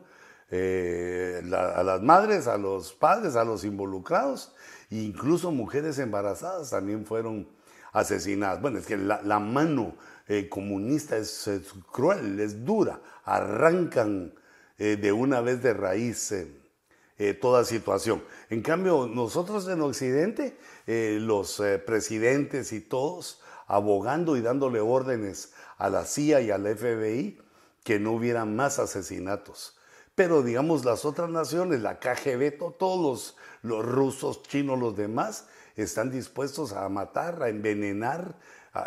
a 0.53 1.83
las 1.83 2.03
madres, 2.03 2.47
a 2.47 2.59
los 2.59 2.93
padres, 2.93 3.37
a 3.37 3.45
los 3.45 3.65
involucrados, 3.65 4.55
incluso 4.91 5.51
mujeres 5.51 5.99
embarazadas 5.99 6.69
también 6.69 7.07
fueron 7.07 7.49
asesinadas. 7.93 8.61
Bueno, 8.61 8.79
es 8.79 8.87
que 8.87 8.97
la, 8.97 9.39
mano 9.39 9.95
eh, 10.27 10.49
comunista 10.49 11.17
es, 11.17 11.49
cruel, 11.91 12.41
es 12.41 12.65
dura, 12.65 13.01
arrancan 13.25 14.35
eh, 14.79 14.97
de 14.97 15.13
una 15.13 15.41
vez 15.41 15.63
de 15.63 15.75
raíz 15.75 16.33
eh, 16.33 17.35
toda 17.35 17.65
situación. 17.65 18.23
En 18.51 18.63
cambio, 18.63 19.07
nosotros 19.07 19.69
en 19.69 19.81
Occidente, 19.83 20.57
los 20.87 21.63
presidentes 21.87 22.73
y 22.73 22.81
todos, 22.81 23.41
abogando 23.69 24.37
y 24.37 24.41
dándole 24.41 24.81
órdenes 24.81 25.53
a 25.79 25.89
la 25.89 26.05
CIA 26.05 26.41
y 26.41 26.51
al 26.51 26.67
FBI 26.67 27.39
que 27.85 28.01
no 28.01 28.13
hubiera 28.13 28.45
más 28.45 28.79
asesinatos. 28.79 29.77
Pero 30.15 30.43
digamos 30.43 30.85
las 30.85 31.05
otras 31.05 31.31
naciones, 31.31 31.81
la 31.81 31.99
KGB, 31.99 32.59
todos 32.79 33.37
los 33.63 33.85
rusos, 33.85 34.43
chinos, 34.43 34.79
los 34.79 34.97
demás, 34.97 35.47
están 35.77 36.11
dispuestos 36.11 36.73
a 36.73 36.89
matar, 36.89 37.43
a 37.43 37.49
envenenar, 37.49 38.39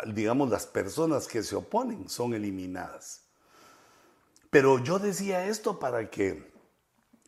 digamos, 0.06 0.50
las 0.50 0.66
personas 0.66 1.26
que 1.26 1.42
se 1.42 1.56
oponen 1.56 2.08
son 2.08 2.34
eliminadas. 2.34 3.26
Pero 4.50 4.82
yo 4.82 4.98
decía 4.98 5.46
esto 5.46 5.78
para 5.78 6.08
que, 6.08 6.50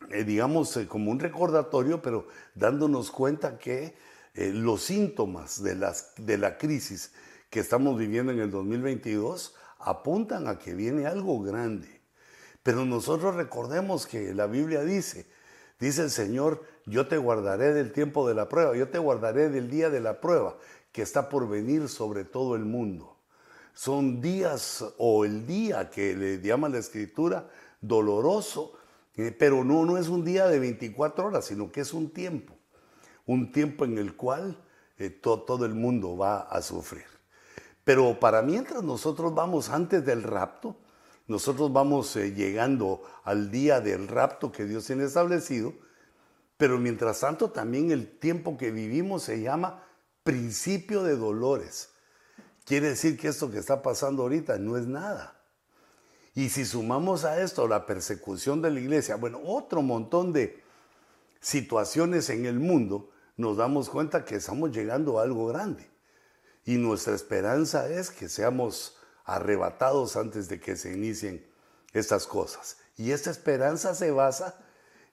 eh, 0.09 0.23
digamos, 0.23 0.75
eh, 0.77 0.87
como 0.87 1.11
un 1.11 1.19
recordatorio, 1.19 2.01
pero 2.01 2.27
dándonos 2.55 3.11
cuenta 3.11 3.57
que 3.57 3.95
eh, 4.33 4.51
los 4.53 4.83
síntomas 4.83 5.61
de, 5.61 5.75
las, 5.75 6.13
de 6.17 6.37
la 6.37 6.57
crisis 6.57 7.11
que 7.49 7.59
estamos 7.59 7.97
viviendo 7.97 8.31
en 8.31 8.39
el 8.39 8.51
2022 8.51 9.55
apuntan 9.79 10.47
a 10.47 10.57
que 10.59 10.73
viene 10.73 11.05
algo 11.05 11.41
grande. 11.41 12.01
Pero 12.63 12.85
nosotros 12.85 13.35
recordemos 13.35 14.05
que 14.05 14.33
la 14.33 14.47
Biblia 14.47 14.81
dice, 14.83 15.27
dice 15.79 16.03
el 16.03 16.11
Señor, 16.11 16.63
yo 16.89 17.07
te 17.07 17.17
guardaré 17.17 17.73
del 17.73 17.91
tiempo 17.91 18.27
de 18.27 18.33
la 18.33 18.49
prueba, 18.49 18.75
yo 18.75 18.89
te 18.89 18.97
guardaré 18.97 19.49
del 19.49 19.69
día 19.69 19.89
de 19.89 19.99
la 19.99 20.19
prueba 20.19 20.57
que 20.91 21.01
está 21.01 21.29
por 21.29 21.47
venir 21.47 21.87
sobre 21.87 22.25
todo 22.25 22.55
el 22.55 22.65
mundo. 22.65 23.17
Son 23.73 24.19
días 24.19 24.83
o 24.97 25.23
el 25.23 25.45
día 25.45 25.89
que 25.89 26.15
le 26.15 26.41
llama 26.41 26.67
la 26.67 26.79
escritura 26.79 27.49
doloroso, 27.79 28.73
eh, 29.15 29.35
pero 29.37 29.63
no, 29.63 29.85
no 29.85 29.97
es 29.97 30.07
un 30.07 30.25
día 30.25 30.47
de 30.47 30.59
24 30.59 31.25
horas, 31.25 31.45
sino 31.45 31.71
que 31.71 31.81
es 31.81 31.93
un 31.93 32.09
tiempo, 32.09 32.55
un 33.25 33.51
tiempo 33.51 33.85
en 33.85 33.97
el 33.97 34.15
cual 34.15 34.57
eh, 34.97 35.09
todo 35.09 35.65
el 35.65 35.75
mundo 35.75 36.17
va 36.17 36.41
a 36.41 36.61
sufrir. 36.61 37.05
Pero 37.83 38.19
para 38.19 38.41
mientras 38.41 38.83
nosotros 38.83 39.33
vamos 39.33 39.69
antes 39.69 40.05
del 40.05 40.23
rapto, 40.23 40.75
nosotros 41.27 41.71
vamos 41.71 42.15
eh, 42.15 42.33
llegando 42.33 43.03
al 43.23 43.51
día 43.51 43.79
del 43.79 44.07
rapto 44.07 44.51
que 44.51 44.65
Dios 44.65 44.85
tiene 44.85 45.05
establecido, 45.05 45.73
pero 46.59 46.77
mientras 46.77 47.21
tanto 47.21 47.51
también 47.51 47.89
el 47.89 48.19
tiempo 48.19 48.57
que 48.57 48.69
vivimos 48.69 49.23
se 49.23 49.39
llama 49.39 49.81
principio 50.23 51.03
de 51.03 51.15
dolores. 51.15 51.91
Quiere 52.65 52.89
decir 52.89 53.17
que 53.17 53.29
esto 53.29 53.49
que 53.49 53.59
está 53.59 53.81
pasando 53.81 54.23
ahorita 54.23 54.57
no 54.57 54.75
es 54.75 54.85
nada. 54.85 55.41
Y 56.35 56.49
si 56.49 56.65
sumamos 56.65 57.23
a 57.23 57.41
esto 57.41 57.65
la 57.65 57.85
persecución 57.85 58.61
de 58.61 58.71
la 58.71 58.81
iglesia, 58.81 59.15
bueno, 59.15 59.39
otro 59.41 59.81
montón 59.81 60.33
de 60.33 60.61
situaciones 61.39 62.29
en 62.29 62.45
el 62.45 62.59
mundo, 62.59 63.09
nos 63.37 63.55
damos 63.55 63.89
cuenta 63.89 64.25
que 64.25 64.35
estamos 64.35 64.71
llegando 64.71 65.17
a 65.17 65.23
algo 65.23 65.47
grande. 65.47 65.89
Y 66.65 66.75
nuestra 66.75 67.15
esperanza 67.15 67.87
es 67.87 68.11
que 68.11 68.27
seamos 68.27 68.97
arrebatados 69.23 70.17
antes 70.17 70.49
de 70.49 70.59
que 70.59 70.75
se 70.75 70.91
inicien 70.91 71.41
estas 71.93 72.27
cosas. 72.27 72.75
Y 72.97 73.11
esta 73.11 73.31
esperanza 73.31 73.95
se 73.95 74.11
basa 74.11 74.59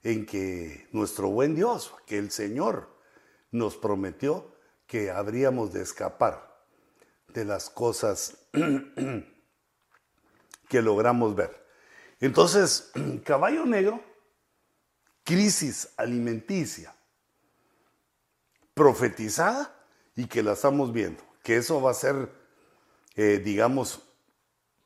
en 0.03 0.25
que 0.25 0.87
nuestro 0.91 1.29
buen 1.29 1.55
Dios, 1.55 1.93
que 2.05 2.17
el 2.17 2.31
Señor, 2.31 2.89
nos 3.51 3.77
prometió 3.77 4.55
que 4.85 5.11
habríamos 5.11 5.73
de 5.73 5.81
escapar 5.81 6.65
de 7.33 7.45
las 7.45 7.69
cosas 7.69 8.37
que 10.69 10.81
logramos 10.81 11.35
ver. 11.35 11.65
Entonces, 12.19 12.91
caballo 13.23 13.65
negro, 13.65 14.03
crisis 15.23 15.89
alimenticia, 15.97 16.95
profetizada 18.73 19.73
y 20.15 20.25
que 20.25 20.41
la 20.41 20.53
estamos 20.53 20.93
viendo, 20.93 21.23
que 21.43 21.57
eso 21.57 21.81
va 21.81 21.91
a 21.91 21.95
ser, 21.95 22.31
eh, 23.15 23.41
digamos, 23.43 24.01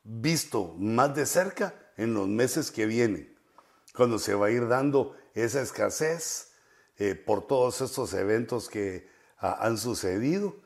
visto 0.02 0.74
más 0.78 1.14
de 1.14 1.26
cerca 1.26 1.74
en 1.96 2.14
los 2.14 2.26
meses 2.26 2.70
que 2.70 2.86
vienen, 2.86 3.31
cuando 3.92 4.18
se 4.18 4.34
va 4.34 4.46
a 4.46 4.50
ir 4.50 4.68
dando 4.68 5.16
esa 5.34 5.60
escasez 5.60 6.52
eh, 6.98 7.14
por 7.14 7.46
todos 7.46 7.80
estos 7.80 8.14
eventos 8.14 8.68
que 8.68 9.08
ah, 9.38 9.58
han 9.60 9.78
sucedido, 9.78 10.56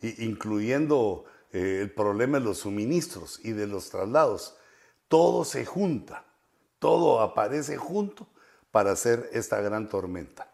incluyendo 0.00 1.24
eh, 1.52 1.80
el 1.82 1.90
problema 1.90 2.38
de 2.38 2.44
los 2.44 2.58
suministros 2.58 3.40
y 3.42 3.52
de 3.52 3.66
los 3.66 3.90
traslados. 3.90 4.56
Todo 5.08 5.44
se 5.44 5.64
junta, 5.64 6.24
todo 6.78 7.20
aparece 7.20 7.76
junto 7.76 8.26
para 8.70 8.92
hacer 8.92 9.30
esta 9.32 9.60
gran 9.60 9.88
tormenta. 9.88 10.50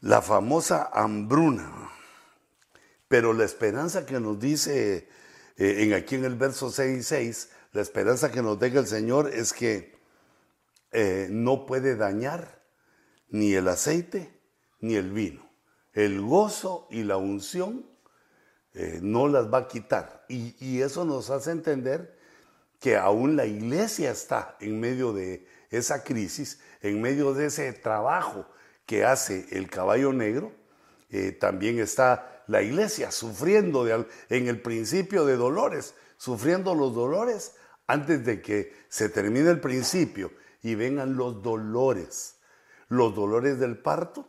La 0.00 0.22
famosa 0.22 0.90
hambruna. 0.92 1.90
Pero 3.08 3.32
la 3.32 3.44
esperanza 3.44 4.04
que 4.04 4.20
nos 4.20 4.38
dice 4.38 5.08
eh, 5.56 5.82
en 5.82 5.94
aquí 5.94 6.16
en 6.16 6.26
el 6.26 6.34
verso 6.34 6.70
6 6.70 6.98
y 6.98 7.02
6, 7.02 7.50
la 7.72 7.82
esperanza 7.82 8.30
que 8.30 8.42
nos 8.42 8.58
deja 8.58 8.80
el 8.80 8.86
Señor 8.86 9.30
es 9.32 9.52
que 9.52 9.98
eh, 10.92 11.28
no 11.30 11.66
puede 11.66 11.96
dañar 11.96 12.62
ni 13.28 13.52
el 13.52 13.68
aceite 13.68 14.40
ni 14.80 14.94
el 14.94 15.12
vino. 15.12 15.48
El 15.92 16.20
gozo 16.20 16.86
y 16.90 17.02
la 17.02 17.16
unción 17.16 17.86
eh, 18.74 19.00
no 19.02 19.28
las 19.28 19.52
va 19.52 19.58
a 19.58 19.68
quitar. 19.68 20.24
Y, 20.28 20.80
eso 20.80 21.04
nos 21.04 21.30
hace 21.30 21.50
entender 21.50 22.16
que 22.78 22.96
aún 22.96 23.36
la 23.36 23.44
iglesia 23.46 24.10
está 24.10 24.56
en 24.60 24.78
medio 24.78 25.12
de 25.12 25.46
esa 25.70 26.04
crisis, 26.04 26.60
en 26.80 27.02
medio 27.02 27.34
de 27.34 27.46
ese 27.46 27.72
trabajo 27.72 28.46
que 28.86 29.04
hace 29.04 29.46
el 29.50 29.68
caballo 29.68 30.12
negro, 30.12 30.52
eh, 31.10 31.32
también 31.32 31.78
está 31.80 32.44
la 32.46 32.62
iglesia 32.62 33.10
sufriendo 33.10 33.86
en 33.88 34.48
el 34.48 34.62
principio 34.62 35.26
de 35.26 35.36
dolores, 35.36 35.94
sufriendo 36.18 36.74
los 36.74 36.94
dolores 36.94 37.54
antes 37.86 38.24
de 38.26 38.42
que 38.42 38.76
se 38.88 39.08
termine 39.08 39.48
el 39.48 39.60
principio 39.60 40.30
y 40.62 40.74
vengan 40.74 41.16
los 41.16 41.42
dolores, 41.42 42.38
los 42.88 43.14
dolores 43.14 43.58
del 43.58 43.78
parto 43.78 44.28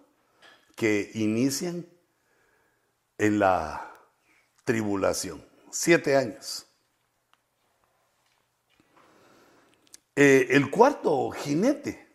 que 0.78 1.12
inician 1.16 1.86
en 3.18 3.40
la 3.40 3.94
tribulación. 4.64 5.46
Siete 5.72 6.16
años. 6.16 6.66
Eh, 10.16 10.48
el 10.52 10.70
cuarto 10.72 11.32
jinete 11.32 12.08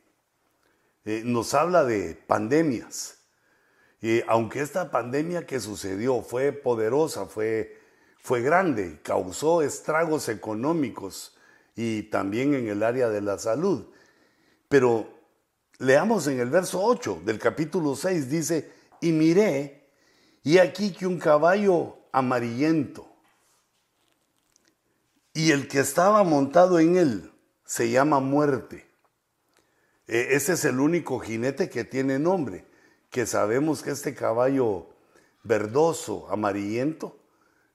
eh, 1.05 1.23
nos 1.25 1.53
habla 1.55 1.85
de 1.85 2.15
pandemias. 2.15 3.19
Y 4.01 4.23
aunque 4.29 4.61
esta 4.61 4.91
pandemia 4.91 5.47
que 5.47 5.61
sucedió 5.61 6.23
fue 6.23 6.53
poderosa, 6.53 7.27
fue, 7.27 7.84
fue 8.25 8.41
grande, 8.41 9.01
causó 9.03 9.61
estragos 9.61 10.31
económicos 10.31 11.37
y 11.77 12.05
también 12.05 12.55
en 12.55 12.69
el 12.69 12.83
área 12.83 13.11
de 13.11 13.21
la 13.21 13.39
salud. 13.39 13.85
Pero 14.67 15.07
leamos 15.79 16.27
en 16.29 16.41
el 16.41 16.49
verso 16.49 16.83
8 16.83 17.21
del 17.27 17.39
capítulo 17.39 17.95
6, 17.95 18.31
dice, 18.31 18.73
y 19.03 19.13
miré, 19.13 19.91
y 20.43 20.57
aquí 20.57 20.95
que 20.95 21.07
un 21.07 21.19
caballo 21.19 21.99
amarillento, 22.13 23.07
y 25.35 25.51
el 25.51 25.69
que 25.69 25.81
estaba 25.81 26.25
montado 26.25 26.79
en 26.79 26.97
él, 26.97 27.31
se 27.67 27.91
llama 27.91 28.21
muerte. 28.21 28.87
E, 30.07 30.29
ese 30.31 30.55
es 30.55 30.65
el 30.65 30.81
único 30.81 31.19
jinete 31.19 31.69
que 31.69 31.85
tiene 31.85 32.19
nombre, 32.19 32.65
que 33.11 33.27
sabemos 33.27 33.83
que 33.83 33.91
este 33.91 34.15
caballo 34.15 34.87
verdoso, 35.43 36.27
amarillento, 36.31 37.19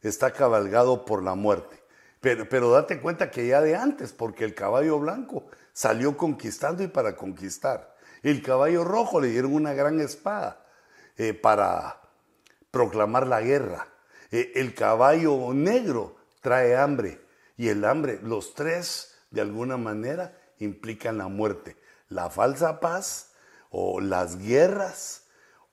está 0.02 0.32
cabalgado 0.32 1.06
por 1.06 1.24
la 1.24 1.36
muerte. 1.36 1.82
Pero, 2.22 2.50
pero 2.50 2.72
date 2.72 3.00
cuenta 3.00 3.32
que 3.32 3.48
ya 3.48 3.62
de 3.62 3.76
antes, 3.76 4.12
porque 4.12 4.44
el 4.44 4.54
caballo 4.54 5.00
blanco 5.00 5.46
salió 5.74 6.18
conquistando 6.18 6.84
y 6.84 6.88
para 6.88 7.16
conquistar. 7.16 7.96
El 8.22 8.42
caballo 8.42 8.84
rojo 8.84 9.22
le 9.22 9.30
dieron 9.30 9.54
una 9.54 9.74
gran 9.74 10.00
espada 10.02 10.66
eh, 11.18 11.34
para 11.34 12.02
proclamar 12.72 13.28
la 13.28 13.42
guerra. 13.42 13.88
Eh, 14.32 14.52
el 14.56 14.74
caballo 14.74 15.54
negro 15.54 16.18
trae 16.42 16.76
hambre 16.76 17.22
y 17.58 17.70
el 17.70 17.86
hambre, 17.86 18.20
los 18.22 18.54
tres 18.54 19.16
de 19.32 19.42
alguna 19.42 19.78
manera 19.78 20.38
implican 20.60 21.18
la 21.18 21.28
muerte. 21.28 21.78
La 22.10 22.30
falsa 22.30 22.80
paz 22.80 23.34
o 23.70 24.02
las 24.02 24.38
guerras 24.38 25.28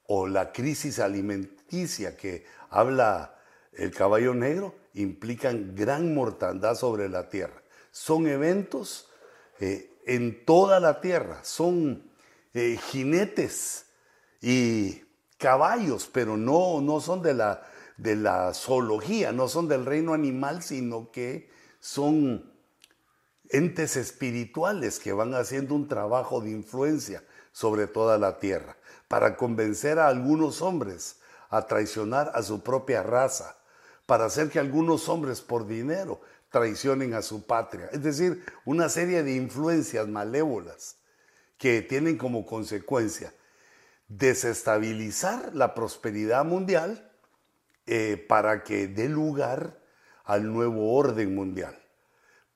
o 0.06 0.26
la 0.26 0.52
crisis 0.52 0.98
alimenticia 0.98 2.16
que 2.16 2.44
habla 2.70 3.35
el 3.76 3.92
caballo 3.92 4.34
negro 4.34 4.74
implican 4.94 5.74
gran 5.74 6.14
mortandad 6.14 6.74
sobre 6.74 7.08
la 7.08 7.28
tierra. 7.28 7.62
Son 7.90 8.26
eventos 8.26 9.08
eh, 9.60 9.90
en 10.06 10.44
toda 10.44 10.80
la 10.80 11.00
tierra, 11.00 11.40
son 11.42 12.10
eh, 12.54 12.78
jinetes 12.90 13.86
y 14.40 15.02
caballos, 15.38 16.08
pero 16.12 16.36
no, 16.36 16.80
no 16.80 17.00
son 17.00 17.22
de 17.22 17.34
la, 17.34 17.62
de 17.96 18.16
la 18.16 18.54
zoología, 18.54 19.32
no 19.32 19.48
son 19.48 19.68
del 19.68 19.84
reino 19.84 20.14
animal, 20.14 20.62
sino 20.62 21.10
que 21.10 21.50
son 21.80 22.52
entes 23.50 23.96
espirituales 23.96 24.98
que 24.98 25.12
van 25.12 25.34
haciendo 25.34 25.74
un 25.74 25.88
trabajo 25.88 26.40
de 26.40 26.50
influencia 26.50 27.22
sobre 27.52 27.86
toda 27.86 28.18
la 28.18 28.38
tierra 28.38 28.76
para 29.08 29.36
convencer 29.36 29.98
a 29.98 30.08
algunos 30.08 30.62
hombres 30.62 31.20
a 31.48 31.66
traicionar 31.66 32.32
a 32.34 32.42
su 32.42 32.62
propia 32.62 33.02
raza, 33.02 33.56
para 34.06 34.26
hacer 34.26 34.48
que 34.48 34.58
algunos 34.58 35.08
hombres 35.08 35.40
por 35.40 35.66
dinero 35.66 36.20
traicionen 36.50 37.14
a 37.14 37.22
su 37.22 37.44
patria. 37.44 37.88
Es 37.92 38.02
decir, 38.02 38.44
una 38.64 38.88
serie 38.88 39.22
de 39.22 39.34
influencias 39.34 40.08
malévolas 40.08 40.96
que 41.58 41.82
tienen 41.82 42.16
como 42.16 42.46
consecuencia 42.46 43.32
desestabilizar 44.08 45.54
la 45.54 45.74
prosperidad 45.74 46.44
mundial 46.44 47.10
eh, 47.86 48.24
para 48.28 48.62
que 48.62 48.86
dé 48.86 49.08
lugar 49.08 49.78
al 50.24 50.52
nuevo 50.52 50.94
orden 50.94 51.34
mundial 51.34 51.76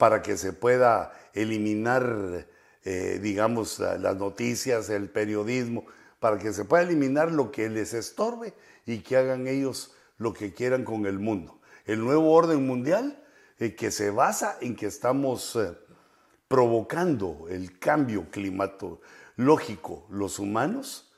para 0.01 0.23
que 0.23 0.39
se 0.39 0.55
pueda 0.55 1.13
eliminar, 1.35 2.47
eh, 2.85 3.19
digamos, 3.23 3.79
las 3.79 4.17
noticias, 4.17 4.89
el 4.89 5.11
periodismo, 5.11 5.85
para 6.19 6.39
que 6.39 6.55
se 6.55 6.65
pueda 6.65 6.85
eliminar 6.85 7.31
lo 7.31 7.53
que 7.53 7.69
les 7.69 7.93
estorbe 7.93 8.55
y 8.87 9.01
que 9.01 9.19
hagan 9.19 9.47
ellos 9.47 9.93
lo 10.21 10.35
que 10.35 10.53
quieran 10.55 10.85
con 10.85 11.07
el 11.07 11.19
mundo. 11.19 11.59
El 11.87 12.05
nuevo 12.05 12.33
orden 12.33 12.65
mundial 12.67 13.25
eh, 13.59 13.75
que 13.75 13.91
se 13.91 14.11
basa 14.11 14.59
en 14.61 14.77
que 14.77 14.87
estamos 14.87 15.57
eh, 15.57 15.77
provocando 16.47 17.47
el 17.49 17.79
cambio 17.79 18.31
climatológico 18.31 20.07
los 20.11 20.39
humanos 20.39 21.11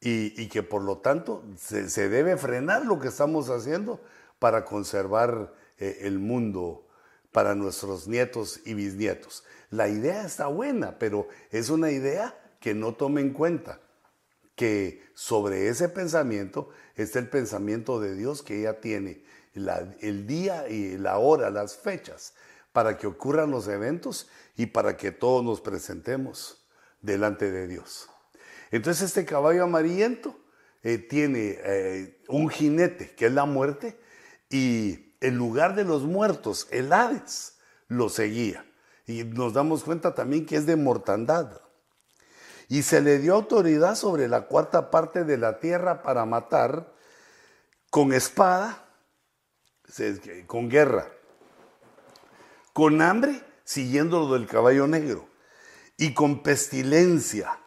y, 0.00 0.46
que 0.48 0.62
por 0.62 0.82
lo 0.82 0.98
tanto 0.98 1.42
se, 1.56 2.08
debe 2.08 2.36
frenar 2.36 2.86
lo 2.86 3.00
que 3.00 3.08
estamos 3.08 3.50
haciendo 3.50 4.00
para 4.38 4.64
conservar 4.64 5.52
el 5.78 6.20
mundo 6.20 6.86
para 7.32 7.56
nuestros 7.56 8.06
nietos 8.06 8.60
y 8.64 8.74
bisnietos. 8.74 9.42
La 9.70 9.88
idea 9.88 10.24
está 10.24 10.46
buena, 10.46 10.98
pero 11.00 11.26
es 11.50 11.70
una 11.70 11.90
idea 11.90 12.38
que 12.60 12.72
no 12.72 12.94
toma 12.94 13.20
en 13.20 13.32
cuenta 13.32 13.80
que 14.56 15.02
sobre 15.14 15.68
ese 15.68 15.88
pensamiento 15.88 16.70
está 16.96 17.20
el 17.20 17.28
pensamiento 17.28 18.00
de 18.00 18.16
Dios 18.16 18.42
que 18.42 18.62
ya 18.62 18.80
tiene 18.80 19.22
el 20.00 20.26
día 20.26 20.68
y 20.68 20.98
la 20.98 21.18
hora, 21.18 21.50
las 21.50 21.76
fechas, 21.76 22.34
para 22.72 22.98
que 22.98 23.06
ocurran 23.06 23.50
los 23.50 23.68
eventos 23.68 24.28
y 24.56 24.66
para 24.66 24.96
que 24.96 25.12
todos 25.12 25.44
nos 25.44 25.60
presentemos 25.60 26.66
delante 27.00 27.50
de 27.50 27.68
Dios. 27.68 28.08
Entonces 28.70 29.04
este 29.04 29.24
caballo 29.24 29.64
amarillento 29.64 30.38
eh, 30.82 30.98
tiene 30.98 31.58
eh, 31.58 32.22
un 32.28 32.48
jinete, 32.48 33.14
que 33.14 33.26
es 33.26 33.32
la 33.32 33.44
muerte, 33.44 33.98
y 34.50 35.14
el 35.20 35.34
lugar 35.34 35.74
de 35.74 35.84
los 35.84 36.02
muertos, 36.02 36.68
el 36.70 36.92
Hades, 36.92 37.58
lo 37.88 38.08
seguía. 38.08 38.64
Y 39.06 39.24
nos 39.24 39.54
damos 39.54 39.84
cuenta 39.84 40.14
también 40.14 40.46
que 40.46 40.56
es 40.56 40.66
de 40.66 40.76
mortandad. 40.76 41.60
Y 42.68 42.82
se 42.82 43.00
le 43.00 43.18
dio 43.18 43.34
autoridad 43.34 43.94
sobre 43.94 44.28
la 44.28 44.42
cuarta 44.42 44.90
parte 44.90 45.24
de 45.24 45.38
la 45.38 45.60
tierra 45.60 46.02
para 46.02 46.24
matar 46.24 46.92
con 47.90 48.12
espada, 48.12 48.84
con 50.46 50.68
guerra, 50.68 51.06
con 52.72 53.00
hambre, 53.00 53.42
siguiendo 53.64 54.28
lo 54.28 54.34
del 54.34 54.46
caballo 54.46 54.86
negro, 54.86 55.28
y 55.96 56.12
con 56.12 56.42
pestilencia, 56.42 57.58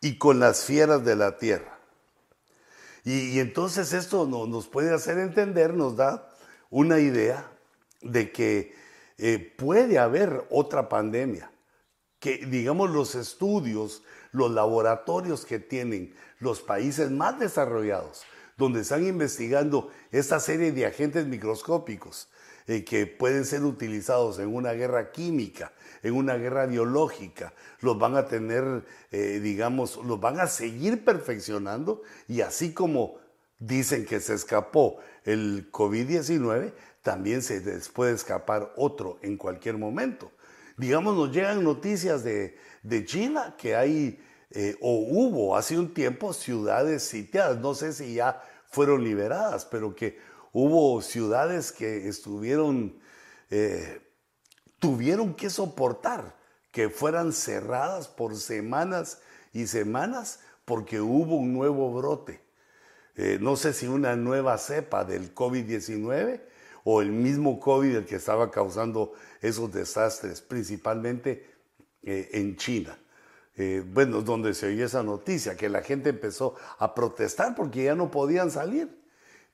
y 0.00 0.18
con 0.18 0.38
las 0.38 0.64
fieras 0.64 1.04
de 1.04 1.16
la 1.16 1.36
tierra. 1.36 1.78
Y, 3.04 3.40
entonces 3.40 3.92
esto 3.92 4.26
nos 4.26 4.68
puede 4.68 4.92
hacer 4.92 5.18
entender, 5.18 5.74
nos 5.74 5.96
da 5.96 6.28
una 6.70 6.98
idea 6.98 7.50
de 8.02 8.30
que 8.32 8.74
eh, 9.16 9.54
puede 9.56 9.98
haber 9.98 10.46
otra 10.50 10.88
pandemia, 10.88 11.50
que 12.20 12.46
digamos 12.46 12.90
los 12.90 13.14
estudios, 13.14 14.02
los 14.32 14.50
laboratorios 14.50 15.44
que 15.44 15.58
tienen 15.58 16.14
los 16.40 16.60
países 16.60 17.10
más 17.10 17.38
desarrollados, 17.38 18.22
donde 18.56 18.80
están 18.80 19.06
investigando 19.06 19.90
esta 20.10 20.40
serie 20.40 20.72
de 20.72 20.86
agentes 20.86 21.26
microscópicos 21.26 22.28
eh, 22.66 22.84
que 22.84 23.06
pueden 23.06 23.44
ser 23.44 23.62
utilizados 23.64 24.38
en 24.38 24.54
una 24.54 24.72
guerra 24.72 25.10
química, 25.10 25.72
en 26.02 26.14
una 26.14 26.34
guerra 26.34 26.66
biológica, 26.66 27.54
los 27.80 27.98
van 27.98 28.16
a 28.16 28.26
tener, 28.26 28.84
eh, 29.10 29.40
digamos, 29.42 29.96
los 30.04 30.20
van 30.20 30.40
a 30.40 30.46
seguir 30.46 31.04
perfeccionando 31.04 32.02
y 32.26 32.40
así 32.40 32.74
como 32.74 33.16
dicen 33.58 34.04
que 34.04 34.20
se 34.20 34.34
escapó 34.34 34.98
el 35.24 35.70
COVID-19, 35.72 36.72
también 37.02 37.42
se 37.42 37.60
les 37.60 37.88
puede 37.88 38.12
escapar 38.12 38.72
otro 38.76 39.18
en 39.22 39.36
cualquier 39.36 39.78
momento. 39.78 40.30
Digamos, 40.78 41.16
nos 41.16 41.32
llegan 41.32 41.64
noticias 41.64 42.22
de, 42.22 42.56
China 43.04 43.54
que 43.58 43.74
hay 43.74 44.18
eh, 44.50 44.76
o 44.80 44.98
hubo 44.98 45.56
hace 45.56 45.76
un 45.76 45.92
tiempo 45.92 46.32
ciudades 46.32 47.02
sitiadas, 47.02 47.58
no 47.58 47.74
sé 47.74 47.92
si 47.92 48.14
ya 48.14 48.42
fueron 48.70 49.02
liberadas, 49.02 49.66
pero 49.66 49.94
que 49.94 50.18
hubo 50.52 51.02
ciudades 51.02 51.72
que 51.72 52.08
estuvieron, 52.08 52.98
eh, 53.50 54.00
tuvieron 54.78 55.34
que 55.34 55.50
soportar 55.50 56.36
que 56.70 56.88
fueran 56.88 57.32
cerradas 57.32 58.06
por 58.06 58.36
semanas 58.36 59.20
y 59.52 59.66
semanas 59.66 60.40
porque 60.64 61.00
hubo 61.00 61.36
un 61.36 61.52
nuevo 61.52 61.92
brote. 61.92 62.40
Eh, 63.16 63.38
no 63.40 63.56
sé 63.56 63.72
si 63.72 63.88
una 63.88 64.14
nueva 64.14 64.56
cepa 64.58 65.04
del 65.04 65.34
COVID-19 65.34 66.40
o 66.90 67.02
el 67.02 67.12
mismo 67.12 67.60
COVID 67.60 67.96
el 67.96 68.06
que 68.06 68.16
estaba 68.16 68.50
causando 68.50 69.12
esos 69.42 69.70
desastres, 69.70 70.40
principalmente 70.40 71.44
eh, 72.02 72.30
en 72.32 72.56
China. 72.56 72.98
Eh, 73.56 73.84
bueno, 73.86 74.22
donde 74.22 74.54
se 74.54 74.68
oye 74.68 74.84
esa 74.84 75.02
noticia, 75.02 75.54
que 75.54 75.68
la 75.68 75.82
gente 75.82 76.08
empezó 76.08 76.54
a 76.78 76.94
protestar 76.94 77.54
porque 77.54 77.84
ya 77.84 77.94
no 77.94 78.10
podían 78.10 78.50
salir. 78.50 79.02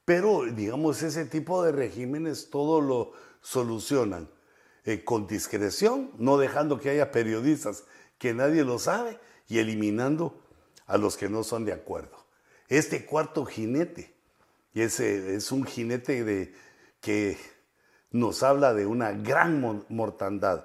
Pero, 0.05 0.45
digamos, 0.45 1.03
ese 1.03 1.25
tipo 1.25 1.65
de 1.65 1.73
regímenes 1.73 2.51
todo 2.51 2.81
lo 2.81 3.15
solucionan 3.41 4.31
con 5.03 5.27
discreción, 5.27 6.13
no 6.19 6.39
dejando 6.39 6.79
que 6.79 6.91
haya 6.91 7.11
periodistas 7.11 7.83
que 8.19 8.33
nadie 8.33 8.63
lo 8.63 8.79
sabe 8.79 9.19
y 9.49 9.59
eliminando 9.59 10.41
a 10.87 10.99
los 10.99 11.17
que 11.17 11.29
no 11.29 11.43
son 11.43 11.65
de 11.65 11.73
acuerdo. 11.73 12.17
Este 12.69 13.05
cuarto 13.05 13.45
jinete, 13.45 14.15
y 14.73 14.83
ese 14.83 15.35
es 15.35 15.51
un 15.51 15.65
jinete 15.65 16.23
de, 16.23 16.55
que 17.05 17.37
nos 18.13 18.43
habla 18.43 18.73
de 18.73 18.87
una 18.87 19.13
gran 19.13 19.85
mortandad, 19.91 20.65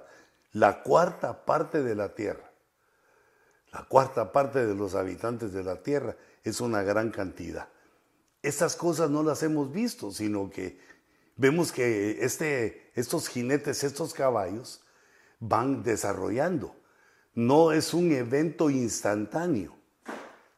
la 0.54 0.84
cuarta 0.84 1.44
parte 1.44 1.84
de 1.84 1.96
la 1.96 2.16
tierra. 2.16 2.50
La 3.74 3.84
cuarta 3.84 4.32
parte 4.32 4.66
de 4.66 4.74
los 4.74 4.96
habitantes 4.96 5.52
de 5.52 5.64
la 5.66 5.84
tierra 5.84 6.16
es 6.44 6.62
una 6.62 6.82
gran 6.82 7.12
cantidad. 7.12 7.68
Estas 8.42 8.78
cosas 8.78 9.10
no 9.10 9.22
las 9.22 9.44
hemos 9.44 9.74
visto, 9.74 10.12
sino 10.12 10.50
que 10.50 10.80
vemos 11.36 11.74
que 11.74 12.24
este, 12.24 12.90
estos 12.96 13.28
jinetes, 13.28 13.84
estos 13.84 14.14
caballos, 14.14 14.82
van 15.42 15.84
desarrollando. 15.84 16.74
No 17.36 17.74
es 17.74 17.94
un 17.94 18.14
evento 18.14 18.70
instantáneo 18.70 19.80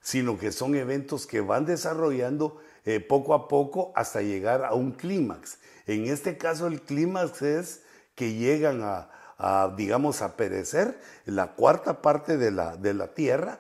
sino 0.02 0.38
que 0.38 0.52
son 0.52 0.76
eventos 0.76 1.28
que 1.28 1.42
van 1.42 1.66
desarrollando 1.66 2.60
eh, 2.86 3.00
poco 3.00 3.34
a 3.34 3.48
poco 3.48 3.92
hasta 3.96 4.22
llegar 4.22 4.66
a 4.66 4.74
un 4.74 4.92
clímax. 4.92 5.60
En 5.86 6.08
este 6.08 6.38
caso 6.38 6.68
el 6.68 6.82
clímax 6.82 7.42
es 7.42 7.84
que 8.16 8.34
llegan 8.34 8.82
a, 8.84 9.74
digamos, 9.76 10.22
a 10.22 10.36
perecer 10.36 11.00
la 11.26 11.54
cuarta 11.54 12.02
parte 12.02 12.38
de 12.38 12.52
la, 12.52 12.78
de 12.78 12.94
la 12.94 13.14
Tierra. 13.14 13.60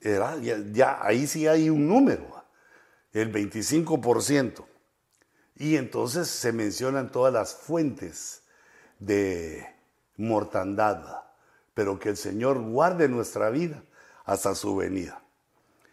Ya, 0.00 0.98
ahí 1.00 1.26
sí 1.26 1.46
hay 1.46 1.70
un 1.70 1.86
número, 1.86 2.44
el 3.12 3.32
25%. 3.32 4.64
Y 5.56 5.76
entonces 5.76 6.28
se 6.28 6.52
mencionan 6.52 7.12
todas 7.12 7.32
las 7.32 7.54
fuentes 7.54 8.42
de 8.98 9.66
mortandad, 10.16 11.22
pero 11.74 11.98
que 11.98 12.10
el 12.10 12.16
Señor 12.16 12.60
guarde 12.60 13.08
nuestra 13.08 13.50
vida 13.50 13.82
hasta 14.24 14.54
su 14.54 14.76
venida. 14.76 15.22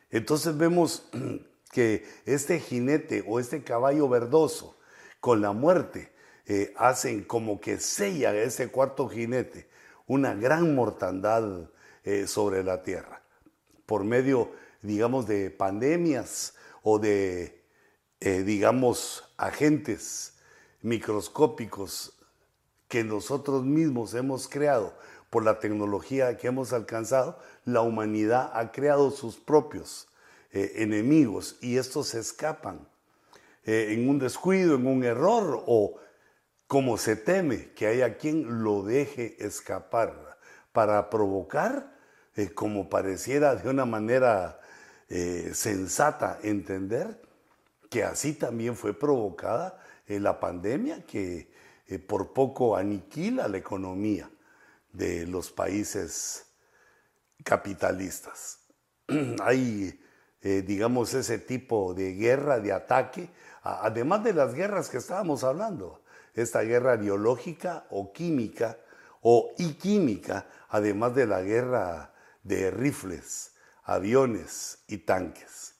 Entonces 0.09 0.57
vemos 0.57 1.07
que 1.71 2.05
este 2.25 2.59
jinete 2.59 3.23
o 3.27 3.39
este 3.39 3.63
caballo 3.63 4.09
verdoso 4.09 4.77
con 5.19 5.41
la 5.41 5.51
muerte 5.51 6.11
eh, 6.45 6.73
hacen 6.77 7.23
como 7.23 7.61
que 7.61 7.79
sella 7.79 8.35
ese 8.35 8.69
cuarto 8.69 9.07
jinete 9.07 9.69
una 10.09 10.33
gran 10.33 10.73
mortandad 10.73 11.69
eh, 12.03 12.25
sobre 12.25 12.63
la 12.63 12.81
tierra. 12.81 13.21
Por 13.85 14.03
medio, 14.03 14.51
digamos, 14.81 15.27
de 15.27 15.51
pandemias 15.51 16.55
o 16.81 16.97
de, 16.97 17.63
eh, 18.19 18.41
digamos, 18.41 19.31
agentes 19.37 20.33
microscópicos 20.81 22.13
que 22.87 23.03
nosotros 23.03 23.63
mismos 23.63 24.15
hemos 24.15 24.47
creado 24.47 24.97
por 25.29 25.43
la 25.43 25.59
tecnología 25.59 26.35
que 26.37 26.47
hemos 26.47 26.73
alcanzado, 26.73 27.39
la 27.63 27.81
humanidad 27.81 28.49
ha 28.55 28.71
creado 28.71 29.11
sus 29.11 29.37
propios 29.37 30.08
eh, 30.51 30.73
enemigos 30.77 31.57
y 31.61 31.77
estos 31.77 32.07
se 32.07 32.19
escapan 32.19 32.87
eh, 33.65 33.87
en 33.91 34.09
un 34.09 34.17
descuido, 34.17 34.75
en 34.75 34.87
un 34.87 35.03
error 35.03 35.63
o 35.67 35.99
como 36.67 36.97
se 36.97 37.15
teme 37.15 37.71
que 37.73 37.87
haya 37.87 38.17
quien 38.17 38.63
lo 38.63 38.83
deje 38.83 39.35
escapar 39.45 40.37
para 40.71 41.09
provocar, 41.09 41.95
eh, 42.35 42.49
como 42.49 42.89
pareciera 42.89 43.55
de 43.55 43.69
una 43.69 43.85
manera 43.85 44.59
sensata 45.53 46.37
entender, 46.43 47.19
que 47.89 48.03
así 48.03 48.33
también 48.33 48.75
fue 48.75 48.93
provocada 48.93 49.83
la 50.05 50.39
pandemia 50.39 51.03
que 51.03 51.51
por 52.05 52.31
poco 52.31 52.77
aniquila 52.77 53.47
la 53.47 53.57
economía 53.57 54.29
de 54.93 55.25
los 55.25 55.49
países 55.49 56.45
capitalistas. 57.43 58.59
Hay, 59.41 59.99
eh, 60.41 60.63
digamos, 60.65 61.13
ese 61.13 61.37
tipo 61.37 61.93
de 61.93 62.13
guerra, 62.13 62.59
de 62.59 62.71
ataque, 62.71 63.29
además 63.61 64.23
de 64.23 64.33
las 64.33 64.53
guerras 64.53 64.89
que 64.89 64.97
estábamos 64.97 65.43
hablando, 65.43 66.01
esta 66.33 66.61
guerra 66.61 66.95
biológica 66.95 67.85
o 67.89 68.13
química 68.13 68.77
o 69.21 69.51
y 69.57 69.73
química, 69.73 70.47
además 70.69 71.15
de 71.15 71.27
la 71.27 71.41
guerra 71.41 72.13
de 72.43 72.71
rifles, 72.71 73.51
aviones 73.83 74.79
y 74.87 74.99
tanques. 74.99 75.75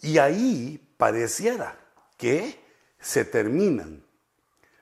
Y 0.00 0.16
ahí 0.16 0.94
pareciera 0.96 1.76
que 2.16 2.58
se 2.98 3.24
terminan 3.24 4.02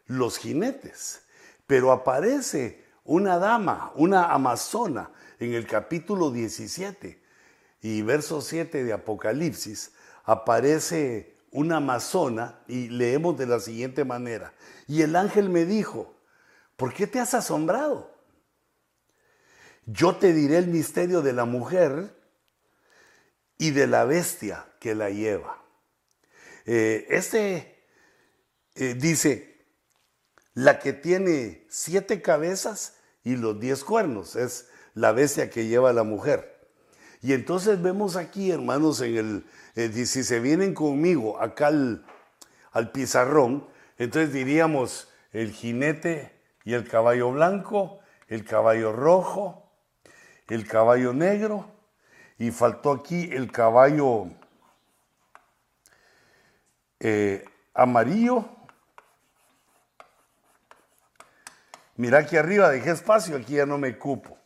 los 0.07 0.39
jinetes, 0.39 1.23
pero 1.67 1.91
aparece 1.91 2.85
una 3.05 3.39
dama, 3.39 3.93
una 3.97 4.33
amazona, 4.33 5.11
en 5.41 5.55
el 5.55 5.67
capítulo 5.67 6.31
17 6.31 7.28
y 7.81 8.03
verso 8.03 8.41
7 8.41 8.85
de 8.85 8.93
Apocalipsis, 8.93 9.93
aparece 10.25 11.37
una 11.51 11.77
amazona 11.77 12.61
y 12.67 12.89
leemos 12.89 13.39
de 13.39 13.47
la 13.47 13.61
siguiente 13.61 14.05
manera. 14.05 14.53
Y 14.87 15.03
el 15.03 15.17
ángel 15.17 15.49
me 15.49 15.65
dijo, 15.65 16.15
¿por 16.77 16.93
qué 16.93 17.07
te 17.07 17.21
has 17.21 17.35
asombrado? 17.35 18.15
Yo 19.87 20.17
te 20.17 20.33
diré 20.33 20.59
el 20.59 20.69
misterio 20.69 21.23
de 21.23 21.33
la 21.33 21.45
mujer 21.45 22.15
y 23.57 23.71
de 23.71 23.87
la 23.87 24.05
bestia 24.05 24.67
que 24.81 24.95
la 24.95 25.11
lleva. 25.11 25.63
Eh, 26.67 27.07
este 27.09 27.85
eh, 28.75 28.95
dice, 28.95 29.65
la 30.53 30.79
que 30.79 30.93
tiene 30.93 31.67
siete 31.71 32.21
cabezas 32.21 32.97
y 33.25 33.37
los 33.37 33.59
diez 33.59 33.83
cuernos, 33.83 34.37
es 34.37 34.69
la 34.95 35.13
bestia 35.13 35.49
que 35.49 35.67
lleva 35.67 35.93
la 35.93 36.03
mujer. 36.03 36.58
Y 37.21 37.33
entonces 37.33 37.83
vemos 37.83 38.17
aquí, 38.17 38.51
hermanos, 38.51 39.01
en 39.01 39.17
el, 39.17 39.47
eh, 39.75 39.91
si 40.07 40.23
se 40.23 40.41
vienen 40.41 40.75
conmigo 40.75 41.41
acá 41.41 41.69
al, 41.69 42.05
al 42.73 42.93
pizarrón, 42.93 43.67
entonces 43.97 44.33
diríamos 44.33 45.09
el 45.33 45.53
jinete 45.53 46.33
y 46.65 46.75
el 46.75 46.89
caballo 46.89 47.33
blanco, 47.33 48.01
el 48.29 48.45
caballo 48.45 48.93
rojo, 48.93 49.71
el 50.49 50.67
caballo 50.67 51.13
negro, 51.13 51.71
y 52.39 52.53
faltó 52.53 52.93
aquí 52.93 53.31
el 53.33 53.51
caballo 53.51 54.29
eh, 57.01 57.45
amarillo, 57.75 58.49
Mira 61.99 62.19
aquí 62.19 62.37
arriba 62.37 62.71
dejé 62.71 62.93
espacio, 62.93 63.37
aquí 63.37 63.55
ya 63.55 63.67
no 63.67 63.77
me 63.77 63.99
cupo. 63.99 64.39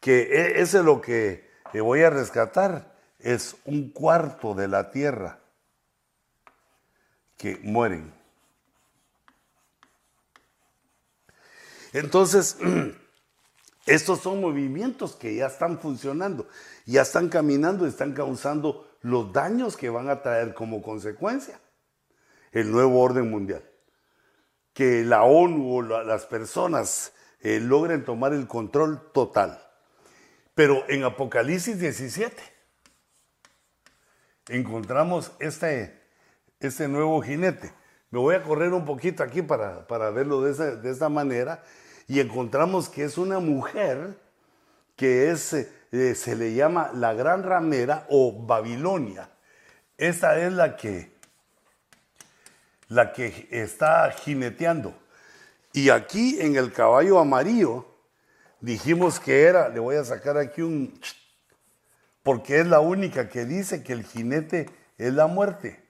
Que 0.00 0.22
e, 0.22 0.62
ese 0.62 0.78
es 0.78 0.84
lo 0.84 0.98
que 0.98 1.47
voy 1.74 2.02
a 2.02 2.10
rescatar, 2.10 2.94
es 3.18 3.56
un 3.64 3.90
cuarto 3.90 4.54
de 4.54 4.68
la 4.68 4.90
tierra 4.90 5.40
que 7.36 7.58
mueren. 7.62 8.12
Entonces, 11.92 12.56
estos 13.86 14.20
son 14.20 14.40
movimientos 14.40 15.16
que 15.16 15.34
ya 15.34 15.46
están 15.46 15.78
funcionando, 15.78 16.46
ya 16.84 17.02
están 17.02 17.28
caminando 17.28 17.86
están 17.86 18.12
causando 18.12 18.88
los 19.00 19.32
daños 19.32 19.76
que 19.76 19.88
van 19.88 20.10
a 20.10 20.22
traer 20.22 20.54
como 20.54 20.82
consecuencia 20.82 21.60
el 22.52 22.70
nuevo 22.70 23.00
orden 23.00 23.30
mundial. 23.30 23.62
Que 24.72 25.04
la 25.04 25.22
ONU 25.24 25.76
o 25.76 25.82
las 25.82 26.26
personas 26.26 27.12
eh, 27.40 27.60
logren 27.60 28.04
tomar 28.04 28.32
el 28.32 28.46
control 28.46 29.10
total. 29.12 29.67
Pero 30.58 30.84
en 30.88 31.04
Apocalipsis 31.04 31.78
17 31.78 32.34
encontramos 34.48 35.30
este, 35.38 36.02
este 36.58 36.88
nuevo 36.88 37.22
jinete. 37.22 37.72
Me 38.10 38.18
voy 38.18 38.34
a 38.34 38.42
correr 38.42 38.72
un 38.72 38.84
poquito 38.84 39.22
aquí 39.22 39.40
para, 39.40 39.86
para 39.86 40.10
verlo 40.10 40.42
de, 40.42 40.78
de 40.78 40.90
esta 40.90 41.08
manera 41.08 41.62
y 42.08 42.18
encontramos 42.18 42.88
que 42.88 43.04
es 43.04 43.18
una 43.18 43.38
mujer 43.38 44.18
que 44.96 45.30
es, 45.30 45.52
eh, 45.52 46.14
se 46.16 46.34
le 46.34 46.52
llama 46.52 46.90
la 46.92 47.14
gran 47.14 47.44
ramera 47.44 48.04
o 48.10 48.32
Babilonia. 48.44 49.30
Esta 49.96 50.40
es 50.40 50.52
la 50.52 50.76
que, 50.76 51.12
la 52.88 53.12
que 53.12 53.46
está 53.52 54.10
jineteando. 54.10 54.92
Y 55.72 55.90
aquí 55.90 56.40
en 56.40 56.56
el 56.56 56.72
caballo 56.72 57.20
amarillo 57.20 57.87
dijimos 58.60 59.20
que 59.20 59.42
era, 59.42 59.68
le 59.68 59.80
voy 59.80 59.96
a 59.96 60.04
sacar 60.04 60.36
aquí 60.36 60.62
un, 60.62 60.98
porque 62.22 62.60
es 62.60 62.66
la 62.66 62.80
única 62.80 63.28
que 63.28 63.44
dice 63.44 63.82
que 63.82 63.92
el 63.92 64.04
jinete 64.04 64.68
es 64.98 65.12
la 65.14 65.26
muerte. 65.26 65.82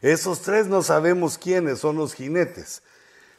Esos 0.00 0.42
tres 0.42 0.66
no 0.66 0.82
sabemos 0.82 1.38
quiénes 1.38 1.80
son 1.80 1.96
los 1.96 2.14
jinetes. 2.14 2.82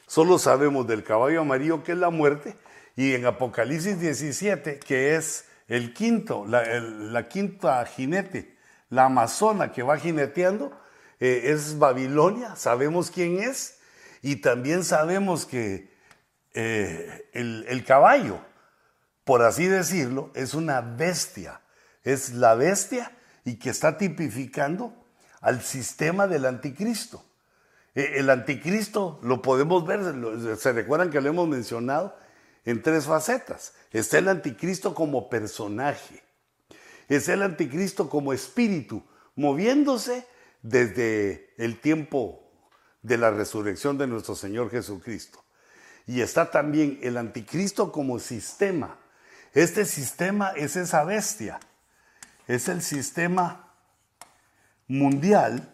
Solo 0.06 0.38
sabemos 0.38 0.86
del 0.86 1.04
caballo 1.04 1.40
amarillo 1.40 1.82
que 1.82 1.92
es 1.92 1.98
la 1.98 2.10
muerte 2.10 2.56
y 2.96 3.14
en 3.14 3.26
Apocalipsis 3.26 4.00
17 4.00 4.78
que 4.78 5.16
es 5.16 5.44
el 5.68 5.94
quinto, 5.94 6.44
la, 6.46 7.28
quinta 7.28 7.84
jinete, 7.86 8.56
la 8.88 9.04
amazona 9.04 9.70
que 9.70 9.84
va 9.84 9.98
jineteando, 9.98 10.72
eh, 11.20 11.42
es 11.44 11.78
Babilonia, 11.78 12.56
sabemos 12.56 13.10
quién 13.10 13.38
es 13.38 13.78
y 14.20 14.36
también 14.36 14.82
sabemos 14.82 15.46
que 15.46 15.88
eh, 16.54 17.28
el, 17.32 17.64
el 17.68 17.84
caballo, 17.84 18.40
por 19.24 19.42
así 19.42 19.66
decirlo, 19.66 20.30
es 20.34 20.54
una 20.54 20.80
bestia, 20.80 21.60
es 22.02 22.34
la 22.34 22.54
bestia 22.54 23.16
y 23.44 23.56
que 23.56 23.70
está 23.70 23.98
tipificando 23.98 24.94
al 25.40 25.62
sistema 25.62 26.26
del 26.26 26.46
anticristo. 26.46 27.24
Eh, 27.94 28.14
el 28.16 28.30
anticristo 28.30 29.18
lo 29.22 29.42
podemos 29.42 29.86
ver, 29.86 30.00
se 30.58 30.72
recuerdan 30.72 31.10
que 31.10 31.20
lo 31.20 31.28
hemos 31.28 31.48
mencionado 31.48 32.16
en 32.64 32.82
tres 32.82 33.06
facetas. 33.06 33.74
Está 33.90 34.18
el 34.18 34.28
anticristo 34.28 34.94
como 34.94 35.28
personaje, 35.28 36.22
es 37.08 37.28
el 37.28 37.42
anticristo 37.42 38.08
como 38.08 38.32
espíritu, 38.32 39.02
moviéndose 39.34 40.26
desde 40.62 41.52
el 41.56 41.80
tiempo 41.80 42.50
de 43.02 43.16
la 43.16 43.30
resurrección 43.30 43.96
de 43.98 44.06
nuestro 44.06 44.34
Señor 44.34 44.70
Jesucristo. 44.70 45.42
Y 46.10 46.22
está 46.22 46.50
también 46.50 46.98
el 47.02 47.16
anticristo 47.16 47.92
como 47.92 48.18
sistema. 48.18 48.96
Este 49.54 49.84
sistema 49.84 50.50
es 50.56 50.74
esa 50.74 51.04
bestia, 51.04 51.60
es 52.48 52.66
el 52.66 52.82
sistema 52.82 53.72
mundial, 54.88 55.72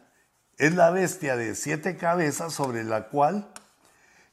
es 0.58 0.74
la 0.74 0.90
bestia 0.90 1.36
de 1.36 1.54
siete 1.54 1.96
cabezas 1.96 2.52
sobre 2.52 2.84
la 2.84 3.08
cual 3.08 3.48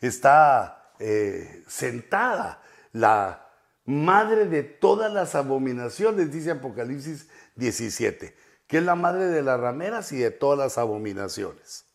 está 0.02 0.92
eh, 1.00 1.64
sentada 1.70 2.62
la 2.92 3.48
madre 3.86 4.48
de 4.48 4.64
todas 4.64 5.10
las 5.10 5.36
abominaciones, 5.36 6.34
dice 6.34 6.52
Apocalipsis 6.52 7.30
17, 7.56 8.36
que 8.68 8.78
es 8.80 8.84
la 8.84 8.96
madre 8.96 9.28
de 9.28 9.42
las 9.42 9.58
rameras 9.58 10.12
y 10.12 10.18
de 10.18 10.32
todas 10.32 10.60
las 10.60 10.78
abominaciones. 10.78 11.86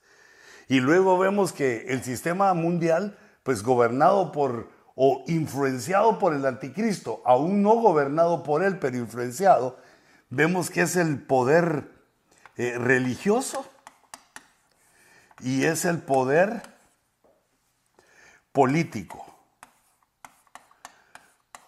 Y 0.66 0.81
luego 0.81 1.18
vemos 1.18 1.53
que 1.53 1.88
el 1.88 2.03
sistema 2.03 2.55
mundial, 2.55 3.18
pues 3.49 3.63
gobernado 3.63 4.31
por 4.31 4.69
o 4.95 5.25
influenciado 5.27 6.19
por 6.19 6.35
el 6.35 6.45
anticristo, 6.45 7.23
aún 7.25 7.63
no 7.63 7.77
gobernado 7.77 8.43
por 8.43 8.63
él, 8.63 8.79
pero 8.79 8.99
influenciado, 8.99 9.79
vemos 10.29 10.69
que 10.69 10.83
es 10.83 10.97
el 10.97 11.23
poder 11.23 11.91
eh, 12.59 12.77
religioso 12.77 13.67
y 15.41 15.65
es 15.65 15.87
el 15.87 15.97
poder 15.97 16.61
político. 18.53 19.25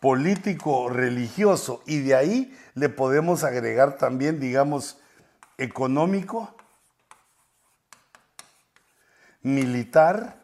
Político 0.01 0.91
religioso. 0.91 1.83
Y 1.87 2.01
de 2.01 2.15
ahí 2.15 2.59
le 2.75 2.91
podemos 2.91 3.43
agregar 3.43 3.97
también, 3.97 4.39
digamos, 4.39 5.01
económico, 5.57 6.55
militar, 9.41 10.40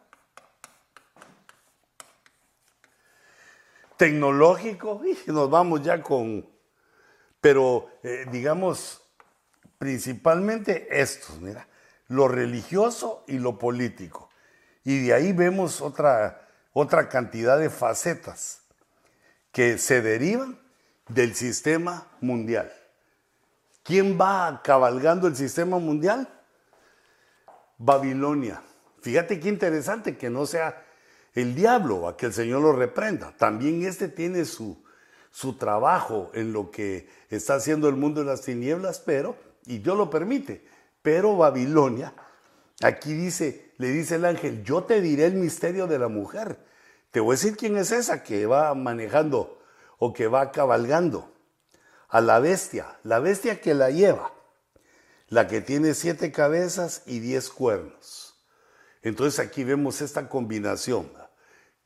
tecnológico, 3.97 5.01
y 5.05 5.31
nos 5.31 5.51
vamos 5.51 5.83
ya 5.83 6.03
con, 6.03 6.49
pero 7.41 7.89
eh, 8.03 8.27
digamos, 8.31 9.03
principalmente 9.79 10.89
estos, 10.91 11.41
mira, 11.41 11.67
lo 12.09 12.29
religioso 12.29 13.25
y 13.27 13.39
lo 13.39 13.59
político. 13.59 14.31
Y 14.85 15.07
de 15.07 15.15
ahí 15.15 15.33
vemos 15.33 15.81
otra, 15.81 16.49
otra 16.73 17.09
cantidad 17.09 17.59
de 17.59 17.71
facetas 17.71 18.63
que 19.51 19.79
se 19.79 20.03
derivan 20.03 20.59
del 21.09 21.35
sistema 21.35 22.07
mundial. 22.21 22.73
¿Quién 23.83 24.19
va 24.21 24.61
cabalgando 24.63 25.29
el 25.29 25.37
sistema 25.37 25.79
mundial? 25.79 26.29
Babilonia. 27.79 28.63
Fíjate 29.01 29.39
qué 29.39 29.49
interesante 29.49 30.17
que 30.17 30.31
no 30.31 30.47
sea 30.47 30.86
el 31.37 31.55
diablo 31.55 32.09
a 32.09 32.17
que 32.17 32.27
el 32.27 32.33
Señor 32.33 32.63
lo 32.63 32.73
reprenda. 32.73 33.33
También 33.37 33.85
este 33.85 34.09
tiene 34.09 34.47
su, 34.47 34.83
su 35.31 35.57
trabajo 35.57 36.31
en 36.35 36.53
lo 36.53 36.71
que 36.71 37.09
está 37.29 37.55
haciendo 37.57 37.89
el 37.89 37.95
mundo 37.95 38.21
de 38.21 38.27
las 38.27 38.41
tinieblas, 38.41 39.01
pero 39.01 39.37
y 39.67 39.79
Dios 39.79 39.99
lo 39.99 40.09
permite. 40.09 40.67
Pero 41.03 41.37
Babilonia, 41.37 42.15
aquí 42.83 43.13
dice, 43.13 43.75
le 43.77 43.89
dice 43.89 44.15
el 44.15 44.25
ángel, 44.25 44.65
yo 44.65 44.85
te 44.85 45.01
diré 45.03 45.27
el 45.27 45.35
misterio 45.35 45.87
de 45.87 45.99
la 45.99 46.09
mujer. 46.09 46.59
Te 47.11 47.21
voy 47.21 47.35
a 47.35 47.37
decir 47.39 47.57
quién 47.57 47.77
es 47.77 47.93
esa 47.93 48.23
que 48.23 48.47
va 48.47 48.75
manejando 48.75 49.63
o 49.99 50.15
que 50.15 50.29
va 50.29 50.53
cabalgando. 50.53 51.33
A 52.09 52.23
la 52.23 52.39
bestia, 52.39 52.99
la 53.03 53.19
bestia 53.19 53.61
que 53.61 53.75
la 53.75 53.91
lleva, 53.91 54.33
la 55.29 55.49
que 55.49 55.61
tiene 55.61 55.93
siete 55.93 56.33
cabezas 56.33 57.03
y 57.05 57.19
diez 57.19 57.51
cuernos. 57.51 58.37
Entonces 59.03 59.39
aquí 59.39 59.65
vemos 59.65 60.01
esta 60.01 60.29
combinación, 60.29 61.13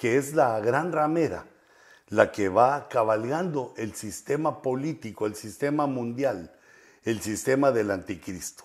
que 0.01 0.17
es 0.17 0.33
la 0.33 0.59
gran 0.61 0.93
ramera, 0.93 1.45
la 2.09 2.33
que 2.33 2.49
va 2.49 2.89
cabalgando 2.89 3.75
el 3.77 3.95
sistema 3.95 4.63
político, 4.63 5.27
el 5.27 5.35
sistema 5.35 5.87
mundial, 5.87 6.57
el 7.05 7.21
sistema 7.21 7.71
del 7.71 7.91
anticristo. 7.91 8.65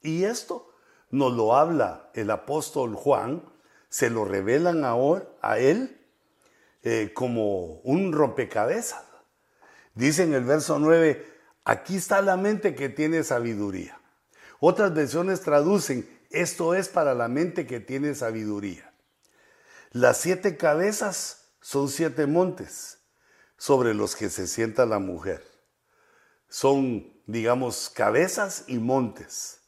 Y 0.00 0.24
esto 0.24 0.72
nos 1.10 1.34
lo 1.34 1.54
habla 1.54 2.08
el 2.14 2.30
apóstol 2.30 2.94
Juan, 2.94 3.42
se 3.90 4.08
lo 4.08 4.24
revelan 4.24 4.86
ahora 4.86 5.26
a 5.42 5.58
él 5.58 6.00
eh, 6.82 7.12
como 7.12 7.80
un 7.82 8.14
rompecabezas. 8.14 9.04
Dice 9.94 10.22
en 10.22 10.32
el 10.32 10.44
verso 10.44 10.78
9, 10.78 11.30
aquí 11.66 11.96
está 11.96 12.22
la 12.22 12.38
mente 12.38 12.74
que 12.74 12.88
tiene 12.88 13.22
sabiduría. 13.22 14.00
Otras 14.60 14.94
versiones 14.94 15.42
traducen, 15.42 16.08
esto 16.30 16.74
es 16.74 16.88
para 16.88 17.12
la 17.12 17.28
mente 17.28 17.66
que 17.66 17.80
tiene 17.80 18.14
sabiduría. 18.14 18.93
Las 19.94 20.18
siete 20.18 20.56
cabezas 20.56 21.54
son 21.60 21.88
siete 21.88 22.26
montes 22.26 22.98
sobre 23.56 23.94
los 23.94 24.16
que 24.16 24.28
se 24.28 24.46
sienta 24.46 24.86
la 24.86 24.98
mujer. 24.98 25.42
Son 26.48 27.14
digamos, 27.26 27.90
cabezas 27.90 28.64
y 28.66 28.78
montes. 28.78 29.60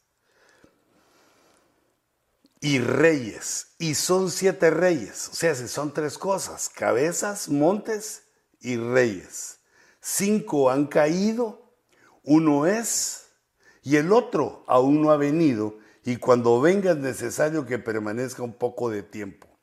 Y 2.61 2.81
reyes. 2.81 3.69
Y 3.79 3.95
son 3.95 4.33
siete 4.33 4.71
reyes. 4.71 5.29
O 5.29 5.35
sea, 5.35 5.55
son 5.55 5.95
tres 5.95 6.19
cosas. 6.19 6.69
Cabezas, 6.69 7.49
montes 7.49 8.25
y 8.61 8.77
reyes. 8.77 9.61
Cinco 10.01 10.71
han 10.71 10.87
caído. 10.87 11.73
Uno 12.25 12.67
es. 12.67 13.29
Y 13.83 13.95
el 13.95 14.12
otro 14.12 14.65
aún 14.67 15.03
no 15.03 15.12
ha 15.12 15.17
venido. 15.17 15.79
y 16.05 16.17
cuando 16.17 16.61
venga 16.61 16.93
es 16.93 16.99
necesario 16.99 17.65
que 17.65 17.79
permanezca 17.79 18.43
un 18.43 18.55
poco 18.55 18.91
de 18.91 19.05
tiempo. 19.05 19.56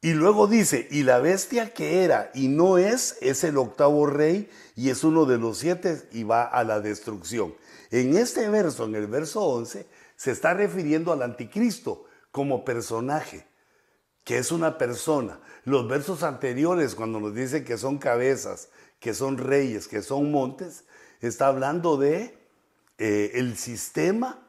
Y 0.00 0.12
luego 0.12 0.46
dice, 0.46 0.86
y 0.90 1.02
la 1.02 1.18
bestia 1.18 1.74
que 1.74 2.04
era 2.04 2.30
y 2.32 2.48
no 2.48 2.78
es, 2.78 3.18
es 3.20 3.42
el 3.42 3.56
octavo 3.56 4.06
rey 4.06 4.48
y 4.76 4.90
es 4.90 5.02
uno 5.02 5.24
de 5.24 5.38
los 5.38 5.58
siete 5.58 6.08
y 6.12 6.22
va 6.22 6.44
a 6.44 6.62
la 6.62 6.80
destrucción. 6.80 7.54
En 7.90 8.16
este 8.16 8.48
verso, 8.48 8.84
en 8.84 8.94
el 8.94 9.08
verso 9.08 9.42
11, 9.42 9.86
se 10.14 10.30
está 10.30 10.54
refiriendo 10.54 11.12
al 11.12 11.22
anticristo 11.22 12.04
como 12.30 12.64
personaje, 12.64 13.48
que 14.22 14.38
es 14.38 14.52
una 14.52 14.78
persona. 14.78 15.40
Los 15.64 15.88
versos 15.88 16.22
anteriores, 16.22 16.94
cuando 16.94 17.18
nos 17.18 17.34
dice 17.34 17.64
que 17.64 17.76
son 17.76 17.98
cabezas, 17.98 18.68
que 19.00 19.14
son 19.14 19.36
reyes, 19.36 19.88
que 19.88 20.02
son 20.02 20.30
montes, 20.30 20.84
está 21.20 21.48
hablando 21.48 21.96
de 21.96 22.38
eh, 22.98 23.32
el 23.34 23.56
sistema 23.56 24.48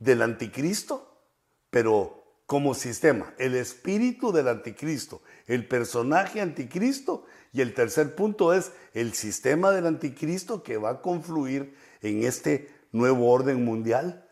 del 0.00 0.22
anticristo, 0.22 1.22
pero 1.70 2.25
como 2.46 2.74
sistema, 2.74 3.34
el 3.38 3.56
espíritu 3.56 4.32
del 4.32 4.46
anticristo, 4.46 5.22
el 5.46 5.66
personaje 5.66 6.40
anticristo 6.40 7.24
y 7.52 7.60
el 7.60 7.74
tercer 7.74 8.14
punto 8.14 8.54
es 8.54 8.70
el 8.94 9.14
sistema 9.14 9.72
del 9.72 9.86
anticristo 9.86 10.62
que 10.62 10.76
va 10.76 10.90
a 10.90 11.02
confluir 11.02 11.74
en 12.02 12.22
este 12.22 12.70
nuevo 12.92 13.30
orden 13.30 13.64
mundial 13.64 14.28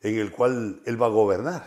en 0.00 0.18
el 0.18 0.32
cual 0.32 0.82
él 0.84 1.00
va 1.00 1.06
a 1.06 1.10
gobernar. 1.10 1.64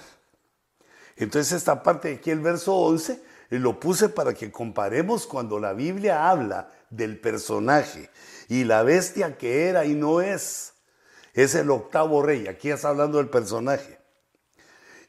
Entonces 1.15 1.53
esta 1.53 1.81
parte 1.81 2.10
de 2.10 2.15
aquí, 2.15 2.29
el 2.29 2.41
verso 2.41 2.75
11, 2.75 3.21
lo 3.51 3.79
puse 3.79 4.10
para 4.10 4.34
que 4.34 4.51
comparemos 4.51 5.25
cuando 5.25 5.60
la 5.60 5.71
Biblia 5.71 6.29
habla 6.29 6.71
del 6.89 7.19
personaje 7.19 8.10
y 8.49 8.65
la 8.65 8.84
bestia 8.84 9.38
que 9.38 9.69
era 9.69 9.86
y 9.86 9.93
no 9.93 10.19
es. 10.19 10.73
Es 11.34 11.55
el 11.55 11.69
octavo 11.69 12.21
rey, 12.21 12.47
aquí 12.47 12.69
está 12.69 12.89
hablando 12.89 13.17
del 13.17 13.29
personaje. 13.29 13.94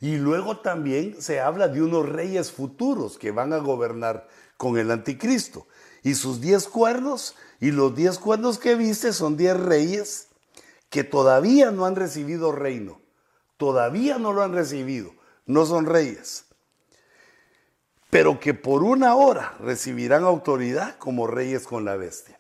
Y 0.00 0.16
luego 0.16 0.58
también 0.58 1.20
se 1.20 1.40
habla 1.40 1.68
de 1.68 1.82
unos 1.82 2.08
reyes 2.08 2.52
futuros 2.52 3.18
que 3.18 3.30
van 3.30 3.52
a 3.52 3.58
gobernar 3.58 4.28
con 4.56 4.78
el 4.78 4.90
anticristo. 4.90 5.66
Y 6.02 6.14
sus 6.14 6.40
diez 6.40 6.68
cuernos, 6.68 7.34
y 7.60 7.70
los 7.70 7.94
diez 7.94 8.18
cuernos 8.18 8.58
que 8.58 8.74
viste 8.74 9.12
son 9.12 9.36
diez 9.36 9.58
reyes 9.58 10.28
que 10.90 11.04
todavía 11.04 11.70
no 11.70 11.86
han 11.86 11.96
recibido 11.96 12.52
reino. 12.52 13.00
Todavía 13.56 14.18
no 14.18 14.32
lo 14.32 14.42
han 14.42 14.52
recibido. 14.52 15.14
No 15.46 15.64
son 15.64 15.86
reyes. 15.86 16.44
Pero 18.10 18.38
que 18.38 18.54
por 18.54 18.82
una 18.82 19.14
hora 19.14 19.56
recibirán 19.60 20.24
autoridad 20.24 20.96
como 20.98 21.26
reyes 21.26 21.66
con 21.66 21.84
la 21.84 21.96
bestia. 21.96 22.38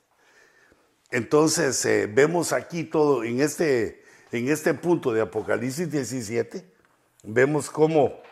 Entonces 1.10 1.84
eh, 1.86 2.06
vemos 2.06 2.52
aquí 2.52 2.84
todo 2.84 3.24
en 3.24 3.40
este, 3.40 4.04
en 4.32 4.48
este 4.48 4.74
punto 4.74 5.12
de 5.12 5.22
Apocalipsis 5.22 5.90
17 5.90 6.75
vemos 7.26 7.68
cómo 7.68 8.22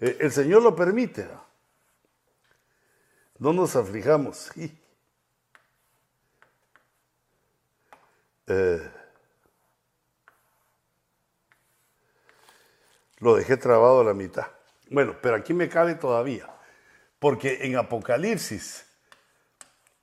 eh, 0.00 0.16
el 0.20 0.32
Señor 0.32 0.62
lo 0.62 0.74
permite. 0.74 1.28
No 3.38 3.52
nos 3.52 3.76
aflijamos. 3.76 4.50
Eh, 8.48 8.90
lo 13.18 13.36
dejé 13.36 13.56
trabado 13.56 14.00
a 14.00 14.04
la 14.04 14.14
mitad. 14.14 14.48
Bueno, 14.90 15.16
pero 15.22 15.36
aquí 15.36 15.54
me 15.54 15.68
cabe 15.68 15.94
todavía. 15.94 16.52
Porque 17.20 17.60
en 17.62 17.76
Apocalipsis 17.76 18.84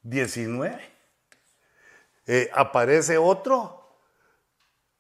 19 0.03 0.81
eh, 2.27 2.49
aparece 2.53 3.17
otro 3.17 3.99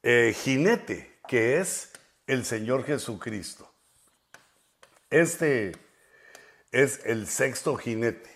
jinete 0.03 1.19
que 1.29 1.59
es 1.59 1.88
el 2.29 2.45
Señor 2.45 2.83
Jesucristo. 2.83 3.67
Este 5.09 5.71
es 6.71 7.03
el 7.03 7.25
sexto 7.25 7.75
jinete. 7.75 8.29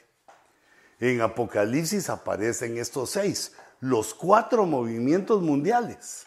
En 1.00 1.22
Apocalipsis 1.22 2.10
aparecen 2.10 2.80
estos 2.80 3.12
seis, 3.12 3.54
los 3.80 4.16
cuatro 4.16 4.66
movimientos 4.66 5.44
mundiales. 5.44 6.26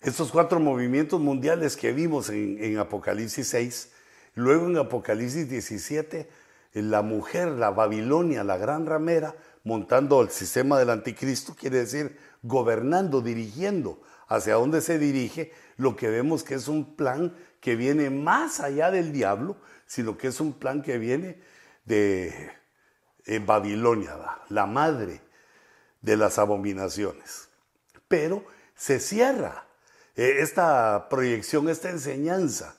Estos 0.00 0.30
cuatro 0.30 0.60
movimientos 0.60 1.20
mundiales 1.20 1.76
que 1.76 1.92
vimos 1.92 2.30
en, 2.30 2.78
Apocalipsis 2.78 3.48
6, 3.48 3.92
luego 4.36 4.66
en 4.66 4.76
Apocalipsis 4.76 5.50
17, 5.50 6.30
la 6.74 7.02
mujer, 7.02 7.48
la 7.48 7.70
Babilonia, 7.70 8.44
la 8.44 8.56
gran 8.56 8.86
ramera, 8.86 9.34
montando 9.64 10.20
el 10.22 10.30
sistema 10.30 10.78
del 10.78 10.90
anticristo, 10.90 11.56
quiere 11.58 11.78
decir 11.78 12.16
gobernando, 12.44 13.20
dirigiendo 13.20 14.00
hacia 14.28 14.54
dónde 14.54 14.80
se 14.80 14.98
dirige, 14.98 15.52
lo 15.76 15.96
que 15.96 16.08
vemos 16.08 16.42
que 16.42 16.54
es 16.54 16.68
un 16.68 16.96
plan 16.96 17.36
que 17.60 17.76
viene 17.76 18.10
más 18.10 18.60
allá 18.60 18.90
del 18.90 19.12
diablo, 19.12 19.56
sino 19.86 20.16
que 20.16 20.28
es 20.28 20.40
un 20.40 20.52
plan 20.52 20.82
que 20.82 20.98
viene 20.98 21.40
de 21.84 22.50
eh, 23.24 23.38
Babilonia, 23.38 24.16
la 24.48 24.66
madre 24.66 25.20
de 26.00 26.16
las 26.16 26.38
abominaciones. 26.38 27.48
Pero 28.08 28.44
se 28.74 29.00
cierra 29.00 29.66
eh, 30.16 30.36
esta 30.40 31.08
proyección, 31.08 31.68
esta 31.68 31.90
enseñanza 31.90 32.76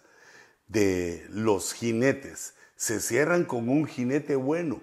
de 0.67 1.25
los 1.29 1.73
jinetes, 1.73 2.53
se 2.75 2.99
cierran 2.99 3.45
con 3.45 3.69
un 3.69 3.85
jinete 3.87 4.35
bueno. 4.35 4.81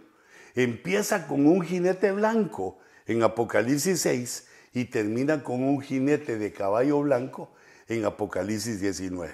Empieza 0.54 1.26
con 1.26 1.46
un 1.46 1.62
jinete 1.62 2.12
blanco 2.12 2.78
en 3.06 3.22
Apocalipsis 3.22 4.00
6 4.00 4.43
y 4.74 4.86
termina 4.86 5.44
con 5.44 5.62
un 5.62 5.80
jinete 5.80 6.36
de 6.36 6.52
caballo 6.52 7.00
blanco 7.00 7.54
en 7.86 8.04
Apocalipsis 8.04 8.80
19. 8.80 9.32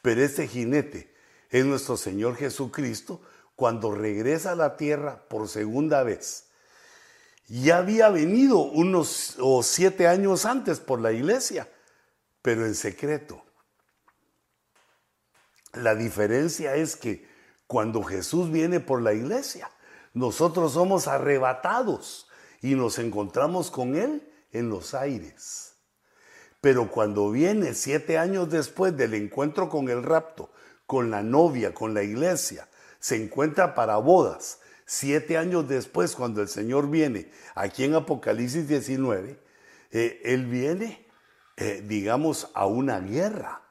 Pero 0.00 0.22
este 0.22 0.48
jinete 0.48 1.14
es 1.50 1.66
nuestro 1.66 1.98
Señor 1.98 2.36
Jesucristo 2.36 3.20
cuando 3.54 3.94
regresa 3.94 4.52
a 4.52 4.56
la 4.56 4.78
tierra 4.78 5.22
por 5.28 5.48
segunda 5.48 6.02
vez. 6.02 6.46
Ya 7.46 7.78
había 7.78 8.08
venido 8.08 8.60
unos 8.60 9.36
o 9.38 9.62
siete 9.62 10.08
años 10.08 10.46
antes 10.46 10.80
por 10.80 11.00
la 11.00 11.12
iglesia, 11.12 11.68
pero 12.40 12.64
en 12.64 12.74
secreto. 12.74 13.44
La 15.74 15.94
diferencia 15.94 16.74
es 16.74 16.96
que 16.96 17.28
cuando 17.66 18.02
Jesús 18.02 18.50
viene 18.50 18.80
por 18.80 19.02
la 19.02 19.12
iglesia, 19.12 19.70
nosotros 20.14 20.72
somos 20.72 21.06
arrebatados 21.06 22.28
y 22.62 22.74
nos 22.76 22.98
encontramos 22.98 23.70
con 23.70 23.94
Él 23.94 24.29
en 24.52 24.68
los 24.68 24.94
aires. 24.94 25.74
Pero 26.60 26.90
cuando 26.90 27.30
viene 27.30 27.74
siete 27.74 28.18
años 28.18 28.50
después 28.50 28.96
del 28.96 29.14
encuentro 29.14 29.68
con 29.68 29.88
el 29.88 30.02
rapto, 30.02 30.50
con 30.86 31.10
la 31.10 31.22
novia, 31.22 31.72
con 31.72 31.94
la 31.94 32.02
iglesia, 32.02 32.68
se 32.98 33.16
encuentra 33.16 33.74
para 33.74 33.96
bodas. 33.96 34.60
Siete 34.84 35.38
años 35.38 35.68
después, 35.68 36.14
cuando 36.16 36.42
el 36.42 36.48
Señor 36.48 36.90
viene, 36.90 37.30
aquí 37.54 37.84
en 37.84 37.94
Apocalipsis 37.94 38.68
19, 38.68 39.38
eh, 39.92 40.20
Él 40.24 40.46
viene, 40.46 41.06
eh, 41.56 41.82
digamos, 41.86 42.50
a 42.54 42.66
una 42.66 43.00
guerra. 43.00 43.62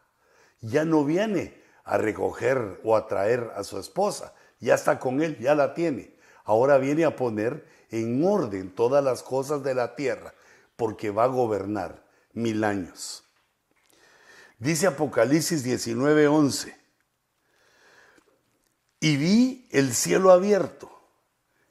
Ya 0.62 0.86
no 0.86 1.04
viene 1.06 1.62
a 1.84 1.98
recoger 1.98 2.80
o 2.84 2.96
a 2.96 3.08
traer 3.08 3.52
a 3.56 3.64
su 3.64 3.80
esposa, 3.80 4.34
ya 4.60 4.76
está 4.76 5.00
con 5.00 5.22
Él, 5.22 5.38
ya 5.40 5.56
la 5.56 5.74
tiene. 5.74 6.16
Ahora 6.44 6.78
viene 6.78 7.06
a 7.06 7.16
poner 7.16 7.66
en 7.92 8.24
orden 8.24 8.74
todas 8.74 9.04
las 9.04 9.24
cosas 9.24 9.64
de 9.64 9.76
la 9.76 9.96
tierra, 9.96 10.34
porque 10.80 11.12
va 11.12 11.26
a 11.26 11.28
gobernar 11.28 12.08
mil 12.32 12.64
años. 12.64 13.26
Dice 14.60 14.88
Apocalipsis 14.88 15.62
19:11, 15.66 16.74
y 19.02 19.18
vi 19.18 19.68
el 19.72 19.94
cielo 19.94 20.32
abierto, 20.32 20.90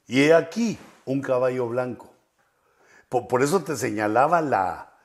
y 0.05 0.21
he 0.21 0.33
aquí 0.35 0.77
un 1.05 1.21
caballo 1.21 1.67
blanco. 1.67 2.13
Por, 3.09 3.41
eso 3.41 3.63
te 3.63 3.75
señalaba 3.75 4.41
la, 4.41 4.95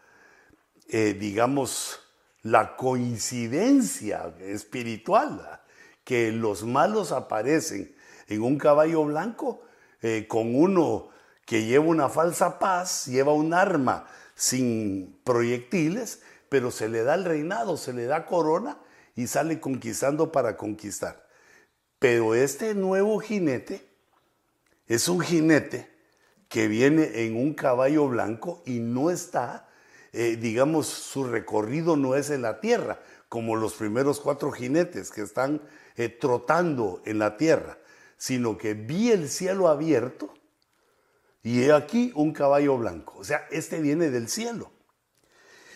eh, 0.89 1.17
digamos, 1.19 1.99
la 2.43 2.77
coincidencia 2.77 4.35
espiritual, 4.41 5.63
que 6.05 6.31
los 6.31 6.65
malos 6.65 7.11
aparecen 7.11 7.97
en 8.29 8.43
un 8.43 8.59
caballo 8.59 9.07
blanco 9.07 9.63
eh, 10.03 10.27
con 10.29 10.55
uno 10.55 11.14
que 11.45 11.65
lleva 11.65 11.85
una 11.85 12.09
falsa 12.09 12.59
paz, 12.59 13.07
lleva 13.07 13.33
un 13.33 13.53
arma 13.53 14.07
sin 14.35 15.19
proyectiles, 15.25 16.23
pero 16.49 16.71
se 16.71 16.89
le 16.89 17.03
da 17.03 17.15
el 17.15 17.25
reinado, 17.25 17.77
se 17.77 17.93
le 17.93 18.07
da 18.07 18.27
corona 18.27 18.79
y 19.15 19.27
sale 19.27 19.61
conquistando 19.61 20.33
para 20.33 20.57
conquistar. 20.57 21.27
Pero 21.99 22.35
este 22.35 22.75
nuevo 22.75 23.19
jinete 23.19 23.87
es 24.87 25.09
un 25.09 25.21
jinete 25.21 25.91
que 26.49 26.69
viene 26.69 27.25
en 27.25 27.37
un 27.37 27.55
caballo 27.55 28.09
blanco 28.09 28.63
y 28.67 28.79
no 28.79 29.11
está, 29.11 29.69
eh, 30.13 30.37
digamos, 30.37 30.87
su 30.87 31.25
recorrido 31.25 31.97
no 31.97 32.15
es 32.15 32.31
en 32.31 32.43
la 32.43 32.61
tierra, 32.61 33.01
como 33.29 33.57
los 33.57 33.75
primeros 33.75 34.21
cuatro 34.21 34.53
jinetes 34.53 35.11
que 35.11 35.23
están 35.23 35.61
eh, 35.97 36.09
trotando 36.09 37.03
en 37.05 37.19
la 37.19 37.37
tierra, 37.37 37.79
sino 38.17 38.57
que 38.57 38.75
vi 38.75 39.11
el 39.11 39.29
cielo 39.29 39.69
abierto 39.69 40.33
y 41.45 41.63
he 41.63 41.73
aquí 41.73 42.11
un 42.17 42.33
caballo 42.33 42.77
blanco. 42.79 43.19
O 43.19 43.23
sea, 43.23 43.47
este 43.51 43.81
viene 43.81 44.11
del 44.11 44.29
cielo. 44.29 44.73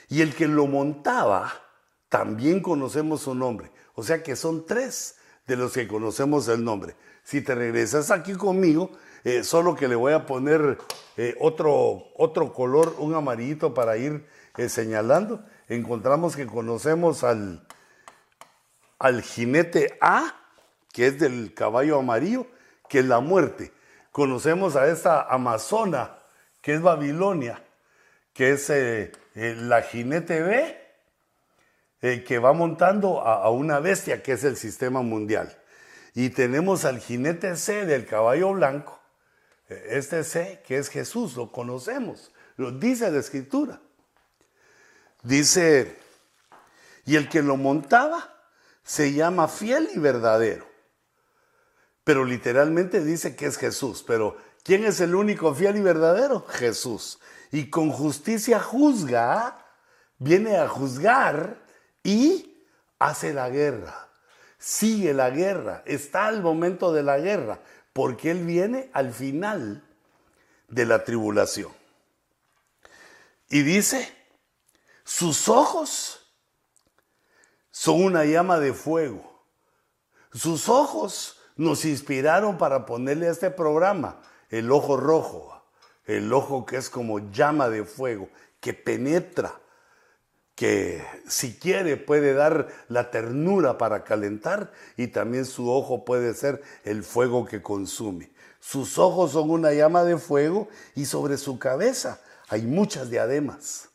Y 0.08 0.22
el 0.22 0.34
que 0.34 0.48
lo 0.48 0.66
montaba, 0.66 1.52
también 2.08 2.60
conocemos 2.60 3.20
su 3.20 3.34
nombre. 3.34 3.70
O 3.94 4.02
sea 4.02 4.22
que 4.22 4.34
son 4.34 4.64
tres 4.64 5.16
de 5.46 5.56
los 5.56 5.74
que 5.74 5.86
conocemos 5.86 6.48
el 6.48 6.64
nombre. 6.64 6.96
Si 7.22 7.42
te 7.42 7.54
regresas 7.54 8.10
aquí 8.10 8.32
conmigo, 8.32 8.90
eh, 9.24 9.44
solo 9.44 9.76
que 9.76 9.88
le 9.88 9.94
voy 9.94 10.14
a 10.14 10.24
poner 10.24 10.78
eh, 11.18 11.36
otro, 11.38 12.04
otro 12.16 12.54
color, 12.54 12.94
un 12.98 13.14
amarillito 13.14 13.74
para 13.74 13.98
ir 13.98 14.26
eh, 14.56 14.70
señalando, 14.70 15.44
encontramos 15.68 16.34
que 16.34 16.46
conocemos 16.46 17.24
al, 17.24 17.66
al 18.98 19.20
jinete 19.20 19.98
A, 20.00 20.34
que 20.94 21.08
es 21.08 21.18
del 21.18 21.52
caballo 21.52 21.98
amarillo, 21.98 22.46
que 22.88 23.00
es 23.00 23.04
la 23.04 23.20
muerte. 23.20 23.72
Conocemos 24.12 24.76
a 24.76 24.88
esta 24.88 25.22
amazona, 25.22 26.18
que 26.60 26.74
es 26.74 26.82
Babilonia, 26.82 27.62
que 28.32 28.52
es 28.52 28.70
la 29.34 29.82
jinete 29.82 30.42
B, 30.42 32.24
que 32.24 32.38
va 32.38 32.52
montando 32.52 33.20
a, 33.20 33.42
a 33.42 33.50
una 33.50 33.80
bestia, 33.80 34.22
que 34.22 34.32
es 34.32 34.44
el 34.44 34.56
sistema 34.56 35.02
mundial. 35.02 35.56
Y 36.14 36.30
tenemos 36.30 36.84
al 36.84 37.00
jinete 37.00 37.56
C 37.56 37.86
del 37.86 38.06
caballo 38.06 38.52
blanco, 38.52 38.98
este 39.68 40.24
sé 40.24 40.62
que 40.66 40.78
es 40.78 40.88
Jesús, 40.88 41.36
lo 41.36 41.52
conocemos, 41.52 42.32
lo 42.56 42.72
dice 42.72 43.10
la 43.10 43.18
escritura. 43.18 43.80
Dice, 45.22 45.96
y 47.04 47.16
el 47.16 47.28
que 47.28 47.42
lo 47.42 47.56
montaba 47.56 48.34
se 48.82 49.12
llama 49.12 49.48
fiel 49.48 49.90
y 49.94 49.98
verdadero. 49.98 50.67
Pero 52.08 52.24
literalmente 52.24 53.04
dice 53.04 53.36
que 53.36 53.44
es 53.44 53.58
Jesús. 53.58 54.02
Pero 54.02 54.38
¿quién 54.62 54.82
es 54.86 54.98
el 55.02 55.14
único 55.14 55.54
fiel 55.54 55.76
y 55.76 55.82
verdadero? 55.82 56.40
Jesús. 56.48 57.18
Y 57.52 57.68
con 57.68 57.90
justicia 57.90 58.60
juzga, 58.60 59.66
viene 60.16 60.56
a 60.56 60.68
juzgar 60.68 61.58
y 62.02 62.64
hace 62.98 63.34
la 63.34 63.50
guerra. 63.50 64.08
Sigue 64.56 65.12
la 65.12 65.28
guerra, 65.28 65.82
está 65.84 66.28
al 66.28 66.40
momento 66.40 66.94
de 66.94 67.02
la 67.02 67.18
guerra 67.18 67.60
porque 67.92 68.30
Él 68.30 68.46
viene 68.46 68.88
al 68.94 69.12
final 69.12 69.84
de 70.68 70.86
la 70.86 71.04
tribulación. 71.04 71.72
Y 73.50 73.60
dice, 73.60 74.10
sus 75.04 75.46
ojos 75.50 76.26
son 77.70 78.02
una 78.02 78.24
llama 78.24 78.58
de 78.60 78.72
fuego. 78.72 79.44
Sus 80.32 80.70
ojos 80.70 81.37
nos 81.58 81.84
inspiraron 81.84 82.56
para 82.56 82.86
ponerle 82.86 83.28
a 83.28 83.32
este 83.32 83.50
programa 83.50 84.20
el 84.48 84.72
ojo 84.72 84.96
rojo, 84.96 85.62
el 86.06 86.32
ojo 86.32 86.64
que 86.64 86.76
es 86.76 86.88
como 86.88 87.18
llama 87.30 87.68
de 87.68 87.84
fuego, 87.84 88.30
que 88.60 88.72
penetra, 88.72 89.60
que 90.54 91.04
si 91.26 91.58
quiere 91.58 91.96
puede 91.96 92.32
dar 92.32 92.68
la 92.88 93.10
ternura 93.10 93.76
para 93.76 94.04
calentar 94.04 94.72
y 94.96 95.08
también 95.08 95.44
su 95.44 95.70
ojo 95.70 96.04
puede 96.04 96.32
ser 96.32 96.62
el 96.84 97.02
fuego 97.02 97.44
que 97.44 97.60
consume. 97.60 98.32
Sus 98.60 98.98
ojos 98.98 99.32
son 99.32 99.50
una 99.50 99.72
llama 99.72 100.04
de 100.04 100.16
fuego 100.16 100.68
y 100.94 101.04
sobre 101.04 101.36
su 101.36 101.58
cabeza 101.58 102.20
hay 102.48 102.62
muchas 102.62 103.10
diademas. 103.10 103.90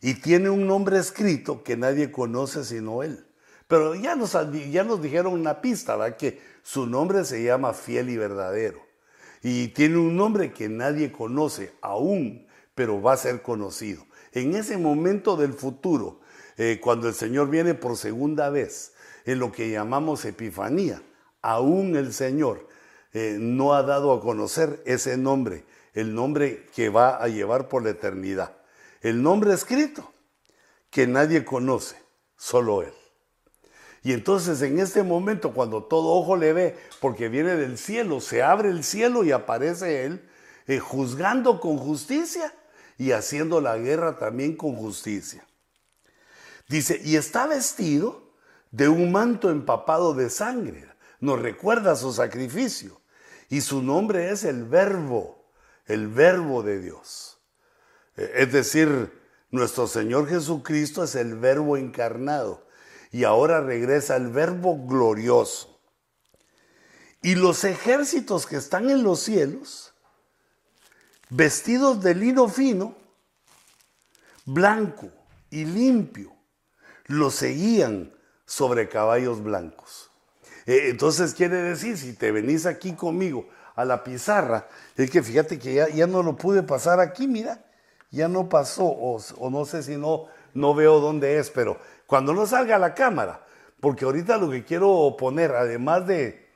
Y 0.00 0.14
tiene 0.14 0.50
un 0.50 0.66
nombre 0.66 0.98
escrito 0.98 1.62
que 1.62 1.76
nadie 1.76 2.12
conoce 2.12 2.64
sino 2.64 3.02
él. 3.02 3.23
Pero 3.68 3.94
ya 3.94 4.14
nos, 4.14 4.36
ya 4.70 4.84
nos 4.84 5.02
dijeron 5.02 5.32
una 5.32 5.60
pista, 5.60 5.96
¿verdad? 5.96 6.16
Que 6.16 6.40
su 6.62 6.86
nombre 6.86 7.24
se 7.24 7.42
llama 7.42 7.72
fiel 7.72 8.10
y 8.10 8.16
verdadero. 8.16 8.80
Y 9.42 9.68
tiene 9.68 9.98
un 9.98 10.16
nombre 10.16 10.52
que 10.52 10.68
nadie 10.68 11.12
conoce 11.12 11.72
aún, 11.80 12.46
pero 12.74 13.00
va 13.02 13.12
a 13.12 13.16
ser 13.16 13.42
conocido 13.42 14.04
en 14.34 14.54
ese 14.56 14.76
momento 14.76 15.36
del 15.36 15.54
futuro, 15.54 16.20
eh, 16.56 16.80
cuando 16.82 17.08
el 17.08 17.14
Señor 17.14 17.48
viene 17.48 17.74
por 17.74 17.96
segunda 17.96 18.50
vez, 18.50 18.92
en 19.24 19.38
lo 19.38 19.52
que 19.52 19.70
llamamos 19.70 20.24
Epifanía, 20.24 21.00
aún 21.40 21.96
el 21.96 22.12
Señor 22.12 22.68
eh, 23.12 23.36
no 23.40 23.74
ha 23.74 23.82
dado 23.84 24.12
a 24.12 24.20
conocer 24.20 24.82
ese 24.86 25.16
nombre, 25.16 25.64
el 25.94 26.14
nombre 26.14 26.66
que 26.74 26.88
va 26.88 27.16
a 27.16 27.28
llevar 27.28 27.68
por 27.68 27.84
la 27.84 27.90
eternidad. 27.90 28.56
El 29.00 29.22
nombre 29.22 29.54
escrito 29.54 30.12
que 30.90 31.06
nadie 31.06 31.44
conoce, 31.44 31.96
solo 32.36 32.82
Él. 32.82 32.92
Y 34.04 34.12
entonces 34.12 34.60
en 34.60 34.78
este 34.78 35.02
momento, 35.02 35.52
cuando 35.52 35.82
todo 35.82 36.10
ojo 36.10 36.36
le 36.36 36.52
ve, 36.52 36.76
porque 37.00 37.30
viene 37.30 37.56
del 37.56 37.78
cielo, 37.78 38.20
se 38.20 38.42
abre 38.42 38.68
el 38.68 38.84
cielo 38.84 39.24
y 39.24 39.32
aparece 39.32 40.04
Él, 40.04 40.28
eh, 40.66 40.78
juzgando 40.78 41.58
con 41.58 41.78
justicia 41.78 42.54
y 42.98 43.12
haciendo 43.12 43.62
la 43.62 43.78
guerra 43.78 44.18
también 44.18 44.56
con 44.56 44.76
justicia. 44.76 45.46
Dice, 46.68 47.00
y 47.02 47.16
está 47.16 47.46
vestido 47.46 48.30
de 48.70 48.88
un 48.88 49.10
manto 49.10 49.50
empapado 49.50 50.12
de 50.12 50.28
sangre. 50.28 50.86
Nos 51.20 51.40
recuerda 51.40 51.96
su 51.96 52.12
sacrificio. 52.12 53.00
Y 53.48 53.62
su 53.62 53.82
nombre 53.82 54.30
es 54.30 54.44
el 54.44 54.64
verbo, 54.64 55.50
el 55.86 56.08
verbo 56.08 56.62
de 56.62 56.80
Dios. 56.80 57.38
Eh, 58.16 58.32
es 58.36 58.52
decir, 58.52 59.12
nuestro 59.50 59.86
Señor 59.86 60.28
Jesucristo 60.28 61.04
es 61.04 61.14
el 61.14 61.36
verbo 61.36 61.78
encarnado. 61.78 62.63
Y 63.14 63.22
ahora 63.22 63.60
regresa 63.60 64.16
el 64.16 64.26
verbo 64.26 64.76
glorioso. 64.88 65.78
Y 67.22 67.36
los 67.36 67.62
ejércitos 67.62 68.44
que 68.44 68.56
están 68.56 68.90
en 68.90 69.04
los 69.04 69.20
cielos 69.20 69.94
vestidos 71.30 72.02
de 72.02 72.16
lino 72.16 72.48
fino, 72.48 72.96
blanco 74.44 75.12
y 75.48 75.64
limpio, 75.64 76.32
lo 77.06 77.30
seguían 77.30 78.12
sobre 78.46 78.88
caballos 78.88 79.44
blancos. 79.44 80.10
Eh, 80.66 80.88
entonces 80.88 81.34
quiere 81.34 81.62
decir, 81.62 81.96
si 81.96 82.14
te 82.14 82.32
venís 82.32 82.66
aquí 82.66 82.94
conmigo 82.94 83.48
a 83.76 83.84
la 83.84 84.02
pizarra, 84.02 84.66
es 84.96 85.08
que 85.08 85.22
fíjate 85.22 85.60
que 85.60 85.74
ya, 85.94 86.06
no 86.08 86.24
lo 86.24 86.36
pude 86.36 86.64
pasar 86.64 86.98
aquí, 86.98 87.28
mira, 87.28 87.64
ya 88.10 88.26
no 88.26 88.48
pasó, 88.48 88.86
o, 88.86 89.50
no 89.50 89.64
sé 89.66 89.84
si 89.84 89.96
no, 89.96 90.26
no 90.52 90.74
veo 90.74 90.98
dónde 90.98 91.38
es, 91.38 91.50
pero 91.50 91.78
cuando 92.14 92.32
no 92.32 92.46
salga 92.46 92.78
la 92.78 92.94
cámara, 92.94 93.44
porque 93.80 94.04
ahorita 94.04 94.38
lo 94.38 94.48
que 94.48 94.64
quiero 94.64 95.16
poner, 95.18 95.50
además 95.50 96.06
de, 96.06 96.48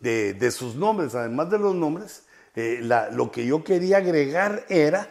de 0.00 0.50
sus 0.50 0.74
nombres, 0.74 1.14
además 1.14 1.48
de 1.48 1.58
los 1.58 1.74
nombres, 1.74 2.26
eh, 2.54 2.86
lo 3.12 3.30
que 3.30 3.46
yo 3.46 3.64
quería 3.64 3.96
agregar 3.96 4.66
era 4.68 5.10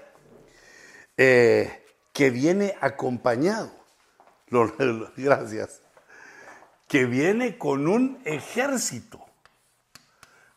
eh, 1.17 1.83
que 2.13 2.29
viene 2.29 2.75
acompañado, 2.79 3.71
gracias, 5.17 5.81
que 6.87 7.05
viene 7.05 7.57
con 7.57 7.87
un 7.87 8.19
ejército. 8.23 9.25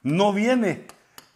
No 0.03 0.35
viene, 0.35 0.87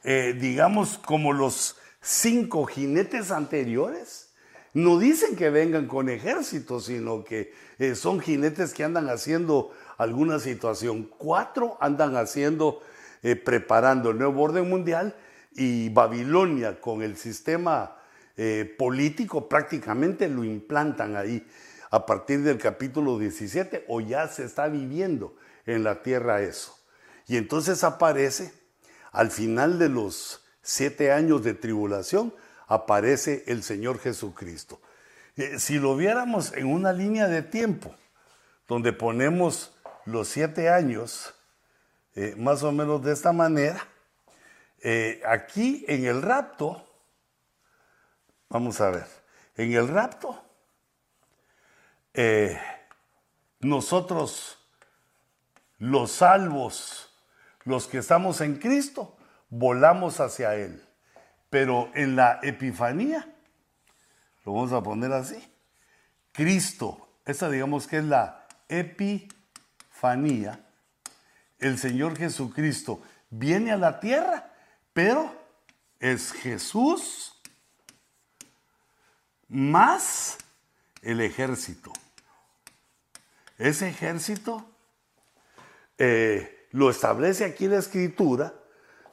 eh, 0.03 0.37
digamos, 0.39 0.99
como 0.99 1.33
los 1.33 1.79
cinco 2.03 2.67
jinetes 2.67 3.31
anteriores. 3.31 4.35
No 4.75 4.99
dicen 4.99 5.37
que 5.37 5.49
vengan 5.49 5.87
con 5.87 6.11
ejército, 6.11 6.81
sino 6.81 7.25
que 7.25 7.64
son 7.95 8.21
jinetes 8.21 8.73
que 8.75 8.85
andan 8.85 9.09
haciendo 9.09 9.73
alguna 9.99 10.39
situación. 10.39 11.11
Cuatro 11.19 11.77
andan 11.81 12.17
haciendo, 12.17 12.83
preparando 13.45 14.11
el 14.11 14.19
nuevo 14.19 14.43
orden 14.43 14.69
mundial 14.69 15.15
y 15.55 15.89
Babilonia 15.89 16.81
con 16.81 17.03
el 17.03 17.17
sistema 17.17 17.97
eh, 18.37 18.75
político 18.77 19.49
prácticamente 19.49 20.29
lo 20.29 20.43
implantan 20.43 21.15
ahí 21.15 21.47
a 21.91 22.05
partir 22.05 22.43
del 22.43 22.59
capítulo 22.59 23.17
17 23.17 23.85
o 23.87 24.01
ya 24.01 24.27
se 24.27 24.45
está 24.45 24.67
viviendo 24.67 25.37
en 25.67 25.85
la 25.85 26.03
tierra 26.03 26.43
eso. 26.43 26.77
Y 27.29 27.37
entonces 27.37 27.85
aparece 27.85 28.53
al 29.13 29.31
final 29.31 29.79
de 29.79 29.89
los 29.89 30.45
siete 30.63 31.13
años 31.13 31.45
de 31.45 31.55
tribulación, 31.55 32.35
aparece 32.67 33.45
el 33.47 33.63
Señor 33.63 34.01
Jesucristo. 34.01 34.81
Eh, 35.37 35.59
si 35.59 35.79
lo 35.79 35.97
viéramos 35.97 36.53
en 36.53 36.67
una 36.67 36.93
línea 36.93 37.27
de 37.27 37.43
tiempo, 37.43 37.95
donde 38.69 38.93
ponemos 38.93 39.77
los 40.05 40.29
siete 40.29 40.69
años, 40.69 41.35
eh, 42.15 42.35
más 42.37 42.63
o 42.63 42.71
menos 42.71 43.03
de 43.03 43.13
esta 43.13 43.33
manera, 43.33 43.85
eh, 44.81 45.21
aquí 45.27 45.85
en 45.89 46.05
el 46.05 46.23
rapto, 46.23 46.89
vamos 48.49 48.81
a 48.81 48.91
ver, 48.91 49.07
en 49.57 49.73
el 49.73 49.89
rapto, 49.89 50.41
nosotros, 53.59 54.59
los 55.79 56.13
salvos, 56.13 57.13
los 57.65 57.89
que 57.89 57.99
estamos 57.99 58.41
en 58.41 58.57
Cristo, 58.57 59.17
volamos 59.49 60.21
hacia 60.21 60.55
Él. 60.55 60.87
Pero 61.51 61.91
en 61.95 62.15
la 62.15 62.39
Epifanía, 62.43 63.34
lo 64.45 64.53
vamos 64.53 64.73
a 64.73 64.83
poner 64.83 65.13
así, 65.13 65.43
Cristo, 66.33 67.09
esa 67.25 67.51
digamos 67.51 67.87
que 67.87 67.99
es 67.99 68.05
la 68.05 68.47
Epifanía, 68.69 70.65
el 71.59 71.79
Señor 71.79 72.17
Jesucristo 72.17 73.01
viene 73.31 73.73
a 73.73 73.77
la 73.77 74.01
tierra 74.01 74.51
pero 74.95 75.35
es 75.99 76.33
Jesús 76.33 77.35
más 79.49 80.39
el 81.03 81.21
ejército. 81.21 81.93
Ese 83.59 83.89
ejército 83.89 84.65
eh, 85.99 86.67
lo 86.71 86.91
establece 86.91 87.45
aquí 87.45 87.67
la 87.67 87.79
escritura, 87.79 88.55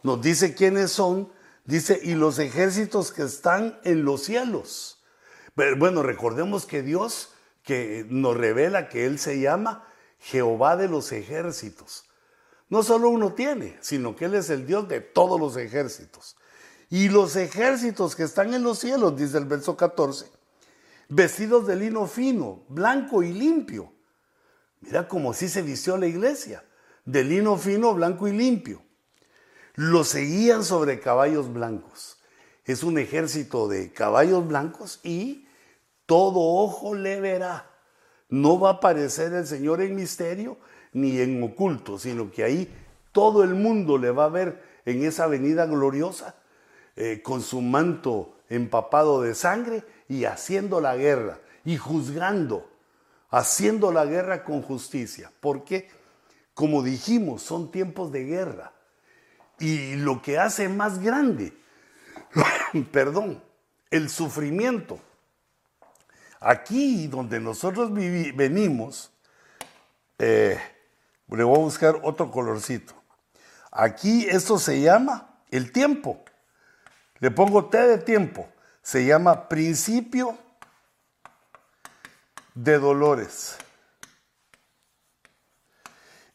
nos 0.03 0.21
dice 0.21 0.55
quiénes 0.55 0.91
son, 0.91 1.31
dice, 1.65 1.99
y 2.01 2.13
los 2.13 2.39
ejércitos 2.39 3.11
que 3.11 3.23
están 3.23 3.79
en 3.83 4.05
los 4.05 4.23
cielos. 4.23 5.00
Bueno, 5.55 6.03
recordemos 6.03 6.65
que 6.65 6.81
Dios 6.81 7.33
que 7.63 8.05
nos 8.09 8.35
revela 8.35 8.89
que 8.89 9.05
Él 9.05 9.19
se 9.19 9.39
llama 9.39 9.87
Jehová 10.19 10.75
de 10.77 10.87
los 10.87 11.11
ejércitos. 11.11 12.05
No 12.69 12.83
solo 12.83 13.09
uno 13.09 13.33
tiene, 13.33 13.77
sino 13.81 14.15
que 14.15 14.25
Él 14.25 14.35
es 14.35 14.49
el 14.49 14.65
Dios 14.65 14.87
de 14.87 15.01
todos 15.01 15.39
los 15.39 15.57
ejércitos. 15.57 16.37
Y 16.89 17.09
los 17.09 17.35
ejércitos 17.35 18.15
que 18.15 18.23
están 18.23 18.53
en 18.53 18.63
los 18.63 18.79
cielos, 18.79 19.15
dice 19.15 19.37
el 19.37 19.45
verso 19.45 19.77
14, 19.77 20.29
vestidos 21.09 21.67
de 21.67 21.75
lino 21.75 22.07
fino, 22.07 22.63
blanco 22.67 23.23
y 23.23 23.31
limpio. 23.33 23.93
Mira 24.81 25.07
cómo 25.07 25.31
así 25.31 25.47
se 25.47 25.61
vistió 25.61 25.97
la 25.97 26.07
iglesia, 26.07 26.65
de 27.05 27.23
lino 27.23 27.57
fino, 27.57 27.93
blanco 27.93 28.27
y 28.27 28.31
limpio. 28.31 28.81
Los 29.75 30.09
seguían 30.09 30.63
sobre 30.63 30.99
caballos 30.99 31.51
blancos. 31.51 32.20
Es 32.65 32.83
un 32.83 32.97
ejército 32.97 33.67
de 33.67 33.91
caballos 33.91 34.47
blancos 34.47 34.99
y 35.03 35.47
todo 36.05 36.39
ojo 36.39 36.93
le 36.93 37.19
verá. 37.19 37.69
No 38.29 38.59
va 38.59 38.69
a 38.69 38.73
aparecer 38.73 39.33
el 39.33 39.47
Señor 39.47 39.81
en 39.81 39.95
misterio 39.95 40.57
ni 40.93 41.19
en 41.19 41.41
oculto, 41.43 41.97
sino 41.97 42.31
que 42.31 42.43
ahí 42.43 42.73
todo 43.11 43.43
el 43.43 43.55
mundo 43.55 43.97
le 43.97 44.11
va 44.11 44.25
a 44.25 44.29
ver 44.29 44.63
en 44.85 45.03
esa 45.03 45.27
venida 45.27 45.65
gloriosa, 45.65 46.35
eh, 46.95 47.21
con 47.21 47.41
su 47.41 47.61
manto 47.61 48.35
empapado 48.49 49.21
de 49.21 49.35
sangre 49.35 49.83
y 50.07 50.25
haciendo 50.25 50.81
la 50.81 50.95
guerra 50.95 51.39
y 51.63 51.77
juzgando, 51.77 52.69
haciendo 53.29 53.91
la 53.91 54.05
guerra 54.05 54.43
con 54.43 54.61
justicia. 54.61 55.31
Porque, 55.39 55.89
como 56.53 56.83
dijimos, 56.83 57.41
son 57.41 57.71
tiempos 57.71 58.11
de 58.11 58.25
guerra. 58.25 58.73
Y 59.59 59.95
lo 59.95 60.21
que 60.21 60.37
hace 60.37 60.67
más 60.69 61.01
grande, 61.01 61.53
perdón, 62.91 63.43
el 63.89 64.09
sufrimiento. 64.09 64.99
Aquí 66.39 67.07
donde 67.07 67.39
nosotros 67.39 67.93
venimos, 67.93 69.11
eh, 70.17 70.59
le 71.27 71.43
voy 71.43 71.55
a 71.55 71.63
buscar 71.63 71.99
otro 72.03 72.31
colorcito. 72.31 72.93
Aquí 73.71 74.25
esto 74.27 74.57
se 74.57 74.81
llama 74.81 75.39
el 75.49 75.71
tiempo. 75.71 76.23
Le 77.19 77.29
pongo 77.31 77.65
T 77.65 77.77
de 77.77 77.97
tiempo 77.99 78.47
se 78.81 79.05
llama 79.05 79.47
principio 79.47 80.37
de 82.53 82.79
dolores. 82.79 83.57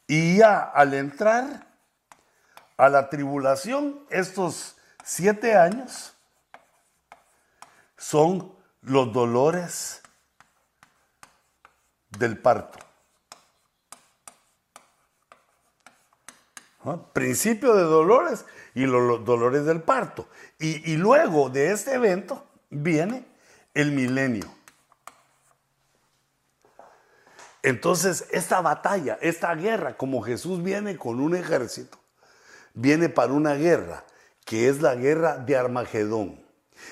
Y 0.07 0.39
ya 0.39 0.63
al 0.63 0.95
entrar 0.95 1.67
a 2.77 2.89
la 2.89 3.11
tribulación, 3.11 4.07
estos 4.11 4.76
siete 5.07 5.55
años 5.55 6.15
son 7.97 8.53
los 8.83 9.13
dolores 9.13 10.03
del 12.19 12.37
parto. 12.37 12.81
Principio 17.13 17.75
de 17.75 17.83
dolores 17.83 18.45
y 18.75 18.87
los, 18.87 19.25
dolores 19.25 19.65
del 19.65 19.81
parto. 19.81 20.29
Y, 20.59 20.97
luego 20.97 21.51
de 21.51 21.71
este 21.71 21.95
evento 21.95 22.45
viene 22.71 23.27
el 23.75 23.93
milenio. 23.93 24.53
Entonces, 27.63 28.27
esta 28.31 28.61
batalla, 28.61 29.19
esta 29.21 29.55
guerra, 29.55 29.97
como 29.97 30.23
Jesús 30.23 30.63
viene 30.63 30.97
con 30.97 31.21
un 31.21 31.37
ejército, 31.37 31.99
viene 32.75 33.09
para 33.09 33.33
una 33.33 33.55
guerra 33.55 34.05
que 34.47 34.69
es 34.69 34.81
la 34.81 34.95
guerra 34.95 35.37
de 35.37 35.57
Armagedón. 35.57 36.41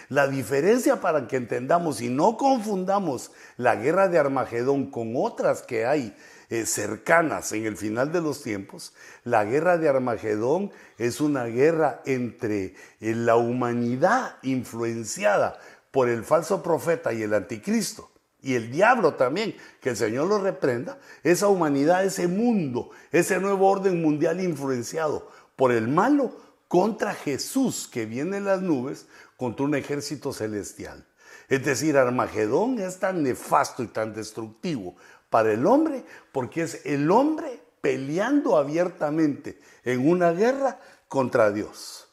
La 0.08 0.26
diferencia 0.26 1.00
para 1.00 1.26
que 1.28 1.36
entendamos 1.36 2.00
y 2.00 2.08
no 2.10 2.36
confundamos 2.36 3.30
la 3.56 3.76
guerra 3.76 4.08
de 4.08 4.18
Armagedón 4.18 4.90
con 4.90 5.14
otras 5.16 5.62
que 5.62 5.86
hay 5.86 6.14
eh, 6.50 6.66
cercanas 6.66 7.52
en 7.52 7.64
el 7.64 7.76
final 7.76 8.12
de 8.12 8.20
los 8.20 8.42
tiempos, 8.42 8.92
la 9.22 9.44
guerra 9.44 9.78
de 9.78 9.88
Armagedón 9.88 10.72
es 10.98 11.20
una 11.20 11.44
guerra 11.44 12.02
entre 12.06 12.74
eh, 13.00 13.14
la 13.14 13.36
humanidad 13.36 14.36
influenciada 14.42 15.58
por 15.90 16.08
el 16.08 16.24
falso 16.24 16.62
profeta 16.62 17.12
y 17.12 17.22
el 17.22 17.32
anticristo, 17.34 18.10
y 18.42 18.56
el 18.56 18.70
diablo 18.70 19.14
también, 19.14 19.54
que 19.80 19.90
el 19.90 19.96
Señor 19.96 20.26
lo 20.26 20.38
reprenda, 20.38 20.98
esa 21.22 21.46
humanidad, 21.48 22.04
ese 22.04 22.26
mundo, 22.26 22.90
ese 23.12 23.38
nuevo 23.38 23.70
orden 23.70 24.02
mundial 24.02 24.40
influenciado 24.40 25.30
por 25.56 25.72
el 25.72 25.88
malo 25.88 26.43
contra 26.68 27.14
Jesús 27.14 27.88
que 27.88 28.06
viene 28.06 28.38
en 28.38 28.44
las 28.44 28.62
nubes, 28.62 29.06
contra 29.36 29.66
un 29.66 29.74
ejército 29.74 30.32
celestial. 30.32 31.06
Es 31.48 31.64
decir, 31.64 31.96
Armagedón 31.96 32.78
es 32.78 32.98
tan 32.98 33.22
nefasto 33.22 33.82
y 33.82 33.88
tan 33.88 34.14
destructivo 34.14 34.96
para 35.30 35.52
el 35.52 35.66
hombre, 35.66 36.04
porque 36.32 36.62
es 36.62 36.86
el 36.86 37.10
hombre 37.10 37.60
peleando 37.80 38.56
abiertamente 38.56 39.60
en 39.82 40.08
una 40.08 40.32
guerra 40.32 40.80
contra 41.08 41.50
Dios, 41.50 42.08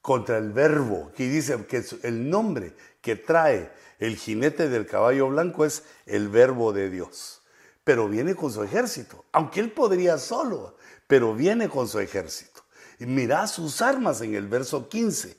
contra 0.00 0.38
el 0.38 0.52
verbo, 0.52 1.12
que 1.14 1.28
dice 1.28 1.64
que 1.66 1.84
el 2.02 2.28
nombre 2.28 2.74
que 3.00 3.14
trae 3.14 3.70
el 4.00 4.16
jinete 4.16 4.68
del 4.68 4.86
caballo 4.86 5.28
blanco 5.28 5.64
es 5.64 5.84
el 6.06 6.28
verbo 6.28 6.72
de 6.72 6.90
Dios, 6.90 7.42
pero 7.84 8.08
viene 8.08 8.34
con 8.34 8.50
su 8.50 8.64
ejército, 8.64 9.24
aunque 9.30 9.60
él 9.60 9.70
podría 9.70 10.18
solo, 10.18 10.76
pero 11.06 11.34
viene 11.34 11.68
con 11.68 11.86
su 11.86 12.00
ejército. 12.00 12.49
Y 13.00 13.06
mira 13.06 13.48
sus 13.48 13.82
armas 13.82 14.20
en 14.20 14.36
el 14.36 14.46
verso 14.46 14.88
15. 14.88 15.36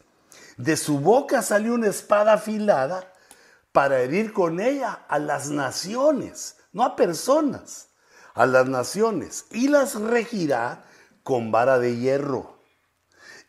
De 0.57 0.75
su 0.75 0.99
boca 0.99 1.41
salió 1.41 1.73
una 1.73 1.87
espada 1.87 2.33
afilada 2.33 3.13
para 3.71 4.01
herir 4.01 4.33
con 4.33 4.59
ella 4.59 5.05
a 5.07 5.17
las 5.17 5.49
naciones 5.49 6.57
no 6.73 6.83
a 6.83 6.95
personas, 6.95 7.89
a 8.33 8.45
las 8.45 8.67
naciones, 8.67 9.45
y 9.51 9.67
las 9.67 9.95
regirá 9.95 10.85
con 11.23 11.51
vara 11.51 11.79
de 11.79 11.97
hierro. 11.97 12.59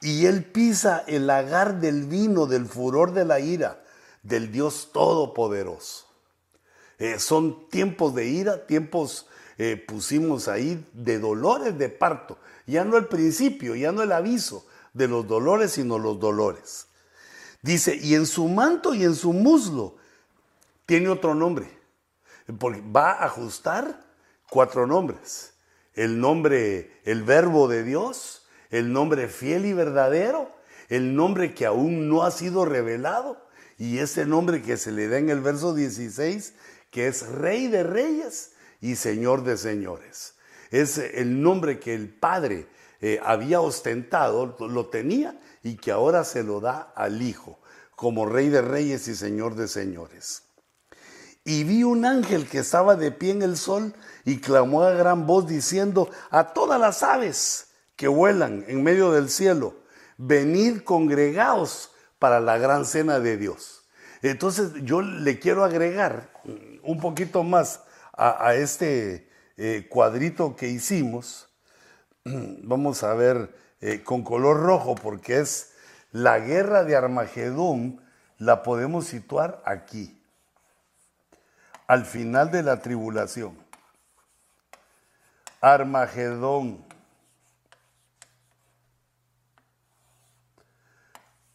Y 0.00 0.26
él 0.26 0.44
pisa 0.44 1.04
el 1.06 1.28
lagar 1.28 1.80
del 1.80 2.06
vino, 2.06 2.46
del 2.46 2.66
furor 2.66 3.12
de 3.12 3.24
la 3.24 3.38
ira, 3.38 3.82
del 4.22 4.50
Dios 4.50 4.90
Todopoderoso. 4.92 6.06
Eh, 6.98 7.18
son 7.18 7.68
tiempos 7.68 8.14
de 8.14 8.26
ira, 8.26 8.66
tiempos 8.66 9.26
eh, 9.64 9.76
pusimos 9.76 10.48
ahí 10.48 10.84
de 10.92 11.20
dolores 11.20 11.78
de 11.78 11.88
parto. 11.88 12.36
Ya 12.66 12.84
no 12.84 12.96
el 12.96 13.06
principio, 13.06 13.76
ya 13.76 13.92
no 13.92 14.02
el 14.02 14.10
aviso 14.10 14.66
de 14.92 15.06
los 15.06 15.28
dolores, 15.28 15.70
sino 15.70 16.00
los 16.00 16.18
dolores. 16.18 16.88
Dice, 17.62 17.94
y 17.94 18.16
en 18.16 18.26
su 18.26 18.48
manto 18.48 18.92
y 18.92 19.04
en 19.04 19.14
su 19.14 19.32
muslo 19.32 19.94
tiene 20.84 21.08
otro 21.10 21.36
nombre 21.36 21.70
porque 22.58 22.80
va 22.80 23.12
a 23.12 23.26
ajustar 23.26 24.04
cuatro 24.50 24.84
nombres. 24.88 25.54
El 25.94 26.18
nombre, 26.18 27.00
el 27.04 27.22
verbo 27.22 27.68
de 27.68 27.84
Dios, 27.84 28.42
el 28.70 28.92
nombre 28.92 29.28
fiel 29.28 29.64
y 29.66 29.74
verdadero, 29.74 30.50
el 30.88 31.14
nombre 31.14 31.54
que 31.54 31.66
aún 31.66 32.08
no 32.08 32.24
ha 32.24 32.32
sido 32.32 32.64
revelado 32.64 33.46
y 33.78 33.98
ese 33.98 34.26
nombre 34.26 34.60
que 34.60 34.76
se 34.76 34.90
le 34.90 35.06
da 35.06 35.18
en 35.18 35.30
el 35.30 35.40
verso 35.40 35.72
16, 35.72 36.54
que 36.90 37.06
es 37.06 37.28
Rey 37.28 37.68
de 37.68 37.84
Reyes 37.84 38.52
y 38.82 38.96
Señor 38.96 39.44
de 39.44 39.56
Señores. 39.56 40.34
Es 40.70 40.98
el 40.98 41.40
nombre 41.40 41.78
que 41.80 41.94
el 41.94 42.12
Padre 42.12 42.66
eh, 43.00 43.18
había 43.24 43.62
ostentado, 43.62 44.56
lo 44.58 44.86
tenía 44.86 45.40
y 45.62 45.76
que 45.76 45.92
ahora 45.92 46.24
se 46.24 46.42
lo 46.42 46.60
da 46.60 46.92
al 46.94 47.22
Hijo 47.22 47.58
como 47.94 48.26
Rey 48.26 48.48
de 48.48 48.60
Reyes 48.60 49.08
y 49.08 49.14
Señor 49.14 49.54
de 49.54 49.68
Señores. 49.68 50.42
Y 51.44 51.64
vi 51.64 51.84
un 51.84 52.04
ángel 52.04 52.48
que 52.48 52.58
estaba 52.58 52.96
de 52.96 53.12
pie 53.12 53.32
en 53.32 53.42
el 53.42 53.56
sol 53.56 53.94
y 54.24 54.38
clamó 54.38 54.82
a 54.82 54.92
gran 54.92 55.26
voz 55.26 55.46
diciendo 55.46 56.10
a 56.30 56.52
todas 56.52 56.80
las 56.80 57.02
aves 57.02 57.68
que 57.96 58.08
vuelan 58.08 58.64
en 58.68 58.82
medio 58.82 59.12
del 59.12 59.28
cielo, 59.28 59.76
venid 60.18 60.82
congregaos 60.82 61.90
para 62.18 62.40
la 62.40 62.58
gran 62.58 62.84
cena 62.84 63.20
de 63.20 63.36
Dios. 63.36 63.84
Entonces 64.22 64.70
yo 64.82 65.02
le 65.02 65.38
quiero 65.38 65.64
agregar 65.64 66.32
un 66.82 67.00
poquito 67.00 67.42
más 67.42 67.80
a, 68.22 68.54
este 68.54 69.28
eh, 69.56 69.86
cuadrito 69.88 70.54
que 70.54 70.68
hicimos. 70.68 71.48
Vamos 72.24 73.02
a 73.02 73.14
ver 73.14 73.54
eh, 73.80 74.02
con 74.02 74.22
color 74.22 74.60
rojo 74.60 74.94
porque 74.94 75.40
es 75.40 75.72
la 76.12 76.38
guerra 76.38 76.84
de 76.84 76.94
Armagedón, 76.94 78.00
la 78.38 78.62
podemos 78.62 79.06
situar 79.06 79.62
aquí 79.64 80.18
al 81.86 82.04
final 82.04 82.50
de 82.50 82.62
la 82.62 82.80
tribulación. 82.80 83.58
Armagedón. 85.60 86.84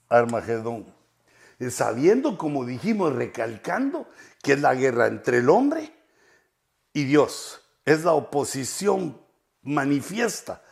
Armagedón. 0.10 0.94
eh, 1.60 1.70
sabiendo, 1.70 2.38
como 2.38 2.66
dijimos, 2.66 3.14
recalcando 3.14 4.10
que 4.42 4.54
es 4.54 4.62
la 4.62 4.74
guerra 4.74 5.08
entre 5.08 5.40
el 5.40 5.50
hombre 5.50 5.97
y 6.98 7.04
Dios. 7.04 7.62
Es 7.86 8.04
la 8.04 8.14
oposición 8.14 9.22
manifiesta 9.62 10.64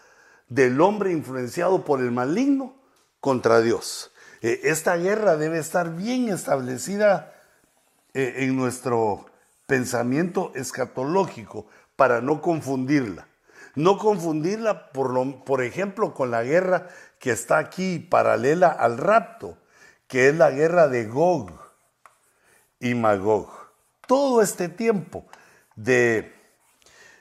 del 0.50 0.82
hombre 0.82 1.12
influenciado 1.12 1.86
por 1.86 2.00
el 2.00 2.10
maligno 2.10 2.74
contra 3.20 3.62
Dios. 3.62 4.12
Eh, 4.42 4.62
esta 4.64 4.96
guerra 4.98 5.38
debe 5.38 5.60
estar 5.60 5.96
bien 5.96 6.30
establecida 6.30 7.32
eh, 8.16 8.38
en 8.38 8.56
nuestro 8.56 9.28
pensamiento 9.68 10.52
escatológico 10.56 11.68
para 11.96 12.22
no 12.22 12.42
confundirla. 12.42 13.28
No 13.76 14.00
confundirla, 14.00 14.92
por, 14.94 15.44
por 15.44 15.62
ejemplo, 15.62 16.16
con 16.16 16.32
la 16.32 16.42
guerra 16.42 16.88
que 17.20 17.30
está 17.30 17.60
aquí 17.60 18.00
paralela 18.00 18.70
al 18.70 18.98
rapto, 18.98 19.60
que 20.08 20.30
es 20.30 20.36
la 20.36 20.50
guerra 20.50 20.88
de 20.88 21.06
Gog 21.06 21.52
y 22.80 22.96
Magog. 22.96 23.52
Todo 24.08 24.42
este 24.42 24.70
tiempo 24.70 25.28
de 25.76 26.34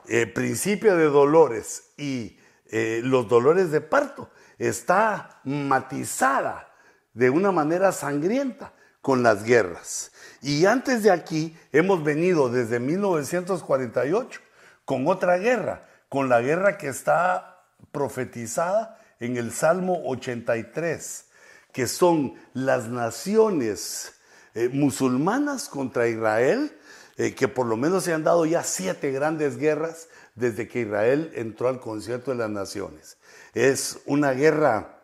eh, 0.07 0.26
principio 0.26 0.96
de 0.96 1.05
dolores 1.05 1.90
y 1.96 2.38
eh, 2.70 3.00
los 3.05 3.28
dolores 3.28 3.70
de 3.70 3.80
parto 3.80 4.30
está 4.59 5.40
matizada 5.44 6.72
de 7.12 7.30
una 7.30 7.52
manera 7.52 7.92
sangrienta 7.92 8.72
con 9.00 9.22
las 9.22 9.44
guerras. 9.44 10.12
Y 10.40 10.66
antes 10.66 11.02
de 11.02 11.11
aquí 11.11 11.57
hemos 11.72 12.02
venido 12.02 12.48
desde 12.48 12.80
1948 12.80 14.40
con 14.84 15.07
otra 15.07 15.38
guerra, 15.38 15.88
con 16.09 16.28
la 16.28 16.40
guerra 16.40 16.78
que 16.78 16.88
está 16.88 17.62
profetizada 17.92 19.00
en 19.20 19.36
el 19.36 19.52
Salmo 19.52 20.02
83, 20.07 21.26
que 21.72 21.86
son 21.86 22.34
las 22.52 22.88
naciones 22.88 24.14
eh, 24.55 24.68
musulmanas 24.68 25.68
contra 25.68 26.09
Israel, 26.09 26.76
eh, 27.16 27.34
que 27.34 27.48
por 27.48 27.66
lo 27.66 27.76
menos 27.76 28.04
se 28.04 28.12
han 28.12 28.24
dado 28.24 28.46
ya 28.46 28.62
siete 28.62 29.10
grandes 29.12 29.56
guerras 29.56 30.08
desde 30.34 30.68
que 30.68 30.80
Israel 30.80 31.32
entró 31.34 31.68
al 31.68 31.80
concierto 31.80 32.30
de 32.30 32.38
las 32.38 32.50
naciones. 32.50 33.18
Es 33.54 34.00
una 34.06 34.32
guerra, 34.32 35.02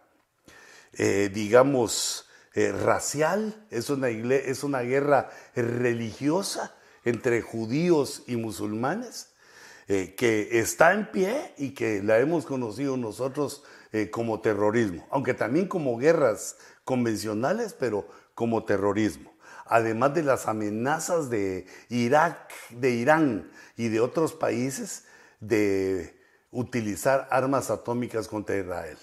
eh, 0.94 1.30
digamos, 1.32 2.26
racial, 2.54 3.64
es 3.70 3.90
una, 3.90 4.08
es 4.08 4.64
una 4.64 4.80
guerra 4.80 5.30
religiosa 5.54 6.74
entre 7.04 7.42
judíos 7.42 8.24
y 8.26 8.36
musulmanes, 8.36 9.28
que 9.86 10.48
está 10.52 10.92
en 10.92 11.11
pie 11.11 11.54
y 11.56 11.70
que 11.70 12.02
la 12.02 12.18
hemos 12.18 12.44
conocido 12.46 12.96
nosotros 12.96 13.62
eh, 13.92 14.08
como 14.08 14.40
terrorismo, 14.40 15.04
aunque 15.11 15.34
también 15.34 15.66
como 15.66 15.98
guerras 15.98 16.56
convencionales, 16.84 17.74
pero 17.74 18.06
como 18.36 18.64
terrorismo. 18.64 19.30
Además 19.72 20.12
de 20.14 20.24
las 20.24 20.48
amenazas 20.48 21.30
de 21.30 21.64
Irak, 21.90 22.52
de 22.70 22.90
Irán 22.90 23.52
y 23.76 23.86
de 23.86 24.00
otros 24.00 24.32
países 24.32 25.04
de 25.38 26.20
utilizar 26.50 27.28
armas 27.30 27.70
atómicas 27.70 28.26
contra 28.26 28.56
Israel. 28.56 28.98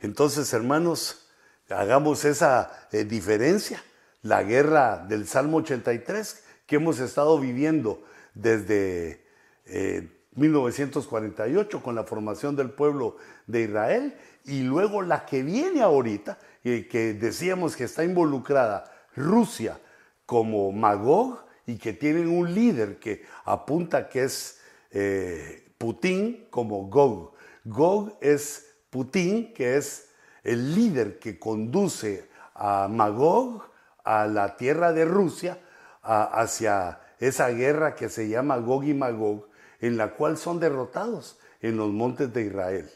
Entonces, 0.00 0.52
hermanos, 0.52 1.28
hagamos 1.70 2.24
esa 2.24 2.88
eh, 2.90 3.04
diferencia. 3.04 3.80
La 4.22 4.42
guerra 4.42 5.06
del 5.08 5.28
Salmo 5.28 5.58
83 5.58 6.42
que 6.66 6.76
hemos 6.76 6.98
estado 6.98 7.38
viviendo 7.38 8.02
desde 8.34 9.24
eh, 9.66 10.10
1948 10.32 11.80
con 11.80 11.94
la 11.94 12.02
formación 12.02 12.56
del 12.56 12.70
pueblo 12.70 13.18
de 13.46 13.60
Israel 13.60 14.18
y 14.44 14.62
luego 14.62 15.00
la 15.00 15.26
que 15.26 15.44
viene 15.44 15.80
ahorita, 15.80 16.38
que 16.64 17.16
decíamos 17.20 17.76
que 17.76 17.84
está 17.84 18.02
involucrada 18.02 18.93
Rusia 19.16 19.80
como 20.26 20.72
Magog 20.72 21.44
y 21.66 21.76
que 21.76 21.92
tienen 21.92 22.28
un 22.28 22.54
líder 22.54 22.98
que 22.98 23.24
apunta 23.44 24.08
que 24.08 24.24
es 24.24 24.60
eh, 24.90 25.72
Putin 25.78 26.46
como 26.50 26.88
Gog. 26.88 27.34
Gog 27.64 28.16
es 28.20 28.74
Putin, 28.90 29.52
que 29.54 29.76
es 29.76 30.10
el 30.42 30.74
líder 30.74 31.18
que 31.18 31.38
conduce 31.38 32.28
a 32.54 32.88
Magog 32.90 33.64
a 34.04 34.26
la 34.26 34.56
tierra 34.56 34.92
de 34.92 35.04
Rusia 35.04 35.58
hacia 36.02 37.00
esa 37.18 37.48
guerra 37.48 37.94
que 37.94 38.08
se 38.08 38.28
llama 38.28 38.58
Gog 38.58 38.84
y 38.84 38.94
Magog 38.94 39.48
en 39.80 39.96
la 39.96 40.12
cual 40.12 40.36
son 40.36 40.60
derrotados 40.60 41.38
en 41.60 41.76
los 41.76 41.90
montes 41.90 42.32
de 42.32 42.42
Israel. 42.42 42.90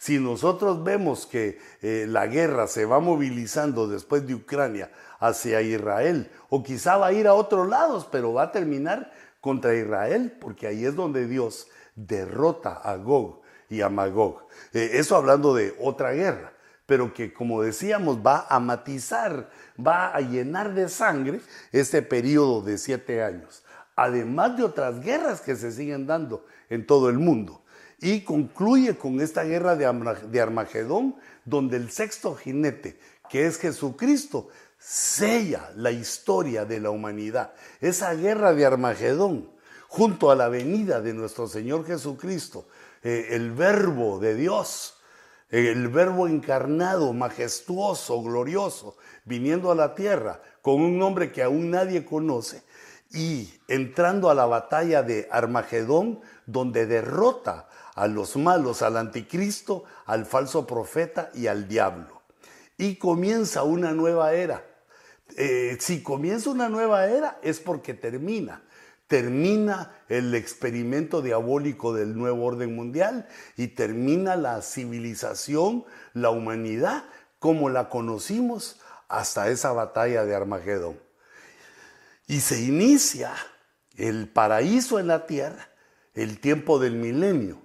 Si 0.00 0.18
nosotros 0.18 0.82
vemos 0.82 1.26
que 1.26 1.58
eh, 1.82 2.06
la 2.08 2.26
guerra 2.26 2.66
se 2.68 2.86
va 2.86 3.00
movilizando 3.00 3.86
después 3.86 4.26
de 4.26 4.34
Ucrania 4.34 4.90
hacia 5.18 5.60
Israel, 5.60 6.30
o 6.48 6.62
quizá 6.62 6.96
va 6.96 7.08
a 7.08 7.12
ir 7.12 7.26
a 7.26 7.34
otros 7.34 7.68
lados, 7.68 8.08
pero 8.10 8.32
va 8.32 8.44
a 8.44 8.50
terminar 8.50 9.12
contra 9.42 9.74
Israel, 9.74 10.34
porque 10.40 10.66
ahí 10.66 10.86
es 10.86 10.96
donde 10.96 11.26
Dios 11.26 11.68
derrota 11.96 12.72
a 12.72 12.96
Gog 12.96 13.42
y 13.68 13.82
a 13.82 13.90
Magog. 13.90 14.46
Eh, 14.72 14.92
eso 14.94 15.16
hablando 15.16 15.54
de 15.54 15.76
otra 15.78 16.12
guerra, 16.12 16.54
pero 16.86 17.12
que 17.12 17.34
como 17.34 17.60
decíamos 17.60 18.20
va 18.26 18.46
a 18.48 18.58
matizar, 18.58 19.50
va 19.78 20.16
a 20.16 20.20
llenar 20.22 20.72
de 20.72 20.88
sangre 20.88 21.42
este 21.72 22.00
periodo 22.00 22.62
de 22.62 22.78
siete 22.78 23.22
años 23.22 23.62
además 24.00 24.56
de 24.56 24.64
otras 24.64 24.98
guerras 25.02 25.42
que 25.42 25.54
se 25.56 25.70
siguen 25.70 26.06
dando 26.06 26.46
en 26.70 26.86
todo 26.86 27.10
el 27.10 27.18
mundo. 27.18 27.62
Y 28.00 28.22
concluye 28.22 28.96
con 28.96 29.20
esta 29.20 29.44
guerra 29.44 29.76
de 29.76 30.40
Armagedón, 30.40 31.16
donde 31.44 31.76
el 31.76 31.90
sexto 31.90 32.34
jinete, 32.34 32.98
que 33.28 33.46
es 33.46 33.58
Jesucristo, 33.58 34.48
sella 34.78 35.70
la 35.76 35.90
historia 35.90 36.64
de 36.64 36.80
la 36.80 36.90
humanidad. 36.90 37.52
Esa 37.80 38.14
guerra 38.14 38.54
de 38.54 38.64
Armagedón, 38.64 39.50
junto 39.88 40.30
a 40.30 40.34
la 40.34 40.48
venida 40.48 41.00
de 41.00 41.12
nuestro 41.12 41.46
Señor 41.46 41.86
Jesucristo, 41.86 42.66
eh, 43.02 43.28
el 43.30 43.52
verbo 43.52 44.18
de 44.18 44.34
Dios, 44.34 44.96
el 45.50 45.88
verbo 45.88 46.28
encarnado, 46.28 47.12
majestuoso, 47.12 48.22
glorioso, 48.22 48.96
viniendo 49.24 49.70
a 49.70 49.74
la 49.74 49.94
tierra 49.94 50.40
con 50.62 50.80
un 50.80 50.98
nombre 50.98 51.32
que 51.32 51.42
aún 51.42 51.70
nadie 51.70 52.04
conoce, 52.04 52.62
y 53.12 53.52
entrando 53.66 54.30
a 54.30 54.34
la 54.34 54.46
batalla 54.46 55.02
de 55.02 55.28
Armagedón, 55.30 56.20
donde 56.46 56.86
derrota 56.86 57.68
a 58.00 58.06
los 58.06 58.34
malos, 58.36 58.80
al 58.80 58.96
anticristo, 58.96 59.84
al 60.06 60.24
falso 60.24 60.66
profeta 60.66 61.30
y 61.34 61.48
al 61.48 61.68
diablo. 61.68 62.22
Y 62.78 62.96
comienza 62.96 63.62
una 63.62 63.92
nueva 63.92 64.32
era. 64.32 64.64
Eh, 65.36 65.76
si 65.80 66.02
comienza 66.02 66.48
una 66.48 66.70
nueva 66.70 67.08
era 67.08 67.38
es 67.42 67.60
porque 67.60 67.92
termina. 67.92 68.62
Termina 69.06 69.92
el 70.08 70.34
experimento 70.34 71.20
diabólico 71.20 71.92
del 71.92 72.16
nuevo 72.16 72.46
orden 72.46 72.74
mundial 72.74 73.28
y 73.58 73.68
termina 73.68 74.34
la 74.34 74.62
civilización, 74.62 75.84
la 76.14 76.30
humanidad, 76.30 77.04
como 77.38 77.68
la 77.68 77.90
conocimos 77.90 78.80
hasta 79.08 79.50
esa 79.50 79.72
batalla 79.72 80.24
de 80.24 80.34
Armagedón. 80.34 80.98
Y 82.26 82.40
se 82.40 82.62
inicia 82.62 83.34
el 83.98 84.26
paraíso 84.26 84.98
en 84.98 85.08
la 85.08 85.26
tierra, 85.26 85.68
el 86.14 86.40
tiempo 86.40 86.78
del 86.78 86.94
milenio, 86.94 87.60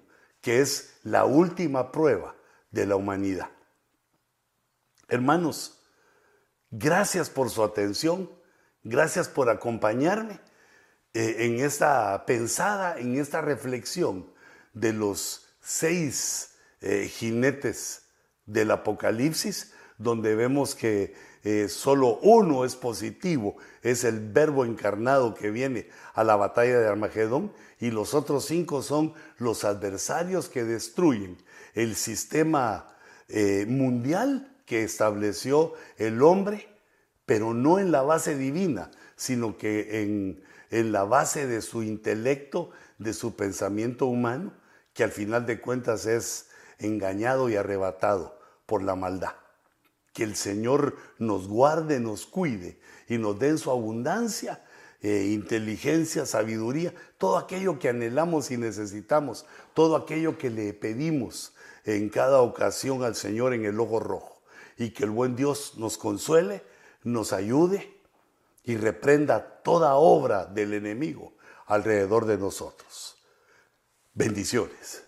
que 0.45 0.61
es 0.61 0.99
la 1.01 1.25
última 1.25 1.91
prueba 1.91 2.35
de 2.69 2.85
la 2.85 2.95
humanidad. 2.95 3.49
Hermanos, 5.07 5.81
gracias 6.69 7.31
por 7.31 7.49
su 7.49 7.63
atención, 7.63 8.29
gracias 8.83 9.27
por 9.27 9.49
acompañarme 9.49 10.39
eh, 11.15 11.37
en 11.39 11.61
esta 11.61 12.27
pensada, 12.27 12.99
en 12.99 13.19
esta 13.19 13.41
reflexión 13.41 14.31
de 14.73 14.93
los 14.93 15.47
seis 15.61 16.53
eh, 16.79 17.07
jinetes 17.07 18.03
del 18.45 18.69
Apocalipsis, 18.69 19.73
donde 19.97 20.35
vemos 20.35 20.75
que 20.75 21.13
eh, 21.43 21.69
solo 21.69 22.19
uno 22.23 22.65
es 22.65 22.75
positivo, 22.75 23.57
es 23.83 24.03
el 24.03 24.19
verbo 24.19 24.65
encarnado 24.65 25.35
que 25.35 25.51
viene 25.51 25.87
a 26.13 26.23
la 26.23 26.35
batalla 26.35 26.79
de 26.79 26.87
Armagedón, 26.87 27.51
y 27.79 27.91
los 27.91 28.13
otros 28.13 28.45
cinco 28.45 28.81
son 28.81 29.13
los 29.37 29.63
adversarios 29.63 30.49
que 30.49 30.63
destruyen 30.63 31.37
el 31.73 31.95
sistema 31.95 32.87
eh, 33.27 33.65
mundial 33.67 34.55
que 34.65 34.83
estableció 34.83 35.73
el 35.97 36.23
hombre, 36.23 36.67
pero 37.25 37.53
no 37.53 37.79
en 37.79 37.91
la 37.91 38.01
base 38.01 38.35
divina, 38.35 38.89
sino 39.15 39.57
que 39.57 40.01
en, 40.01 40.43
en 40.71 40.91
la 40.91 41.03
base 41.03 41.47
de 41.47 41.61
su 41.61 41.83
intelecto, 41.83 42.71
de 42.97 43.13
su 43.13 43.35
pensamiento 43.35 44.07
humano, 44.07 44.53
que 44.93 45.03
al 45.03 45.11
final 45.11 45.45
de 45.45 45.61
cuentas 45.61 46.05
es 46.05 46.49
engañado 46.79 47.49
y 47.49 47.55
arrebatado 47.55 48.39
por 48.65 48.81
la 48.81 48.95
maldad. 48.95 49.44
Que 50.15 50.23
el 50.23 50.35
Señor 50.35 50.97
nos 51.19 51.47
guarde, 51.47 51.99
nos 51.99 52.25
cuide 52.25 52.79
y 53.07 53.19
nos 53.19 53.37
dé 53.37 53.49
en 53.49 53.59
su 53.59 53.69
abundancia 53.69 54.63
eh, 55.07 55.29
inteligencia, 55.33 56.25
sabiduría, 56.25 56.91
todo 57.19 57.37
aquello 57.37 57.77
que 57.77 57.89
anhelamos 57.89 58.49
y 58.49 58.57
necesitamos, 58.57 59.45
todo 59.75 59.95
aquello 59.95 60.39
que 60.39 60.49
le 60.49 60.73
pedimos 60.73 61.53
en 61.83 62.09
cada 62.09 62.41
ocasión 62.41 63.03
al 63.03 63.13
Señor 63.13 63.53
en 63.53 63.65
el 63.65 63.79
ojo 63.79 63.99
rojo. 63.99 64.41
Y 64.79 64.89
que 64.89 65.03
el 65.03 65.11
buen 65.11 65.35
Dios 65.35 65.73
nos 65.77 65.99
consuele, 65.99 66.63
nos 67.03 67.33
ayude 67.33 67.95
y 68.63 68.77
reprenda 68.77 69.61
toda 69.61 69.93
obra 69.93 70.47
del 70.47 70.73
enemigo 70.73 71.33
alrededor 71.67 72.25
de 72.25 72.39
nosotros. 72.39 73.17
Bendiciones. 74.15 75.04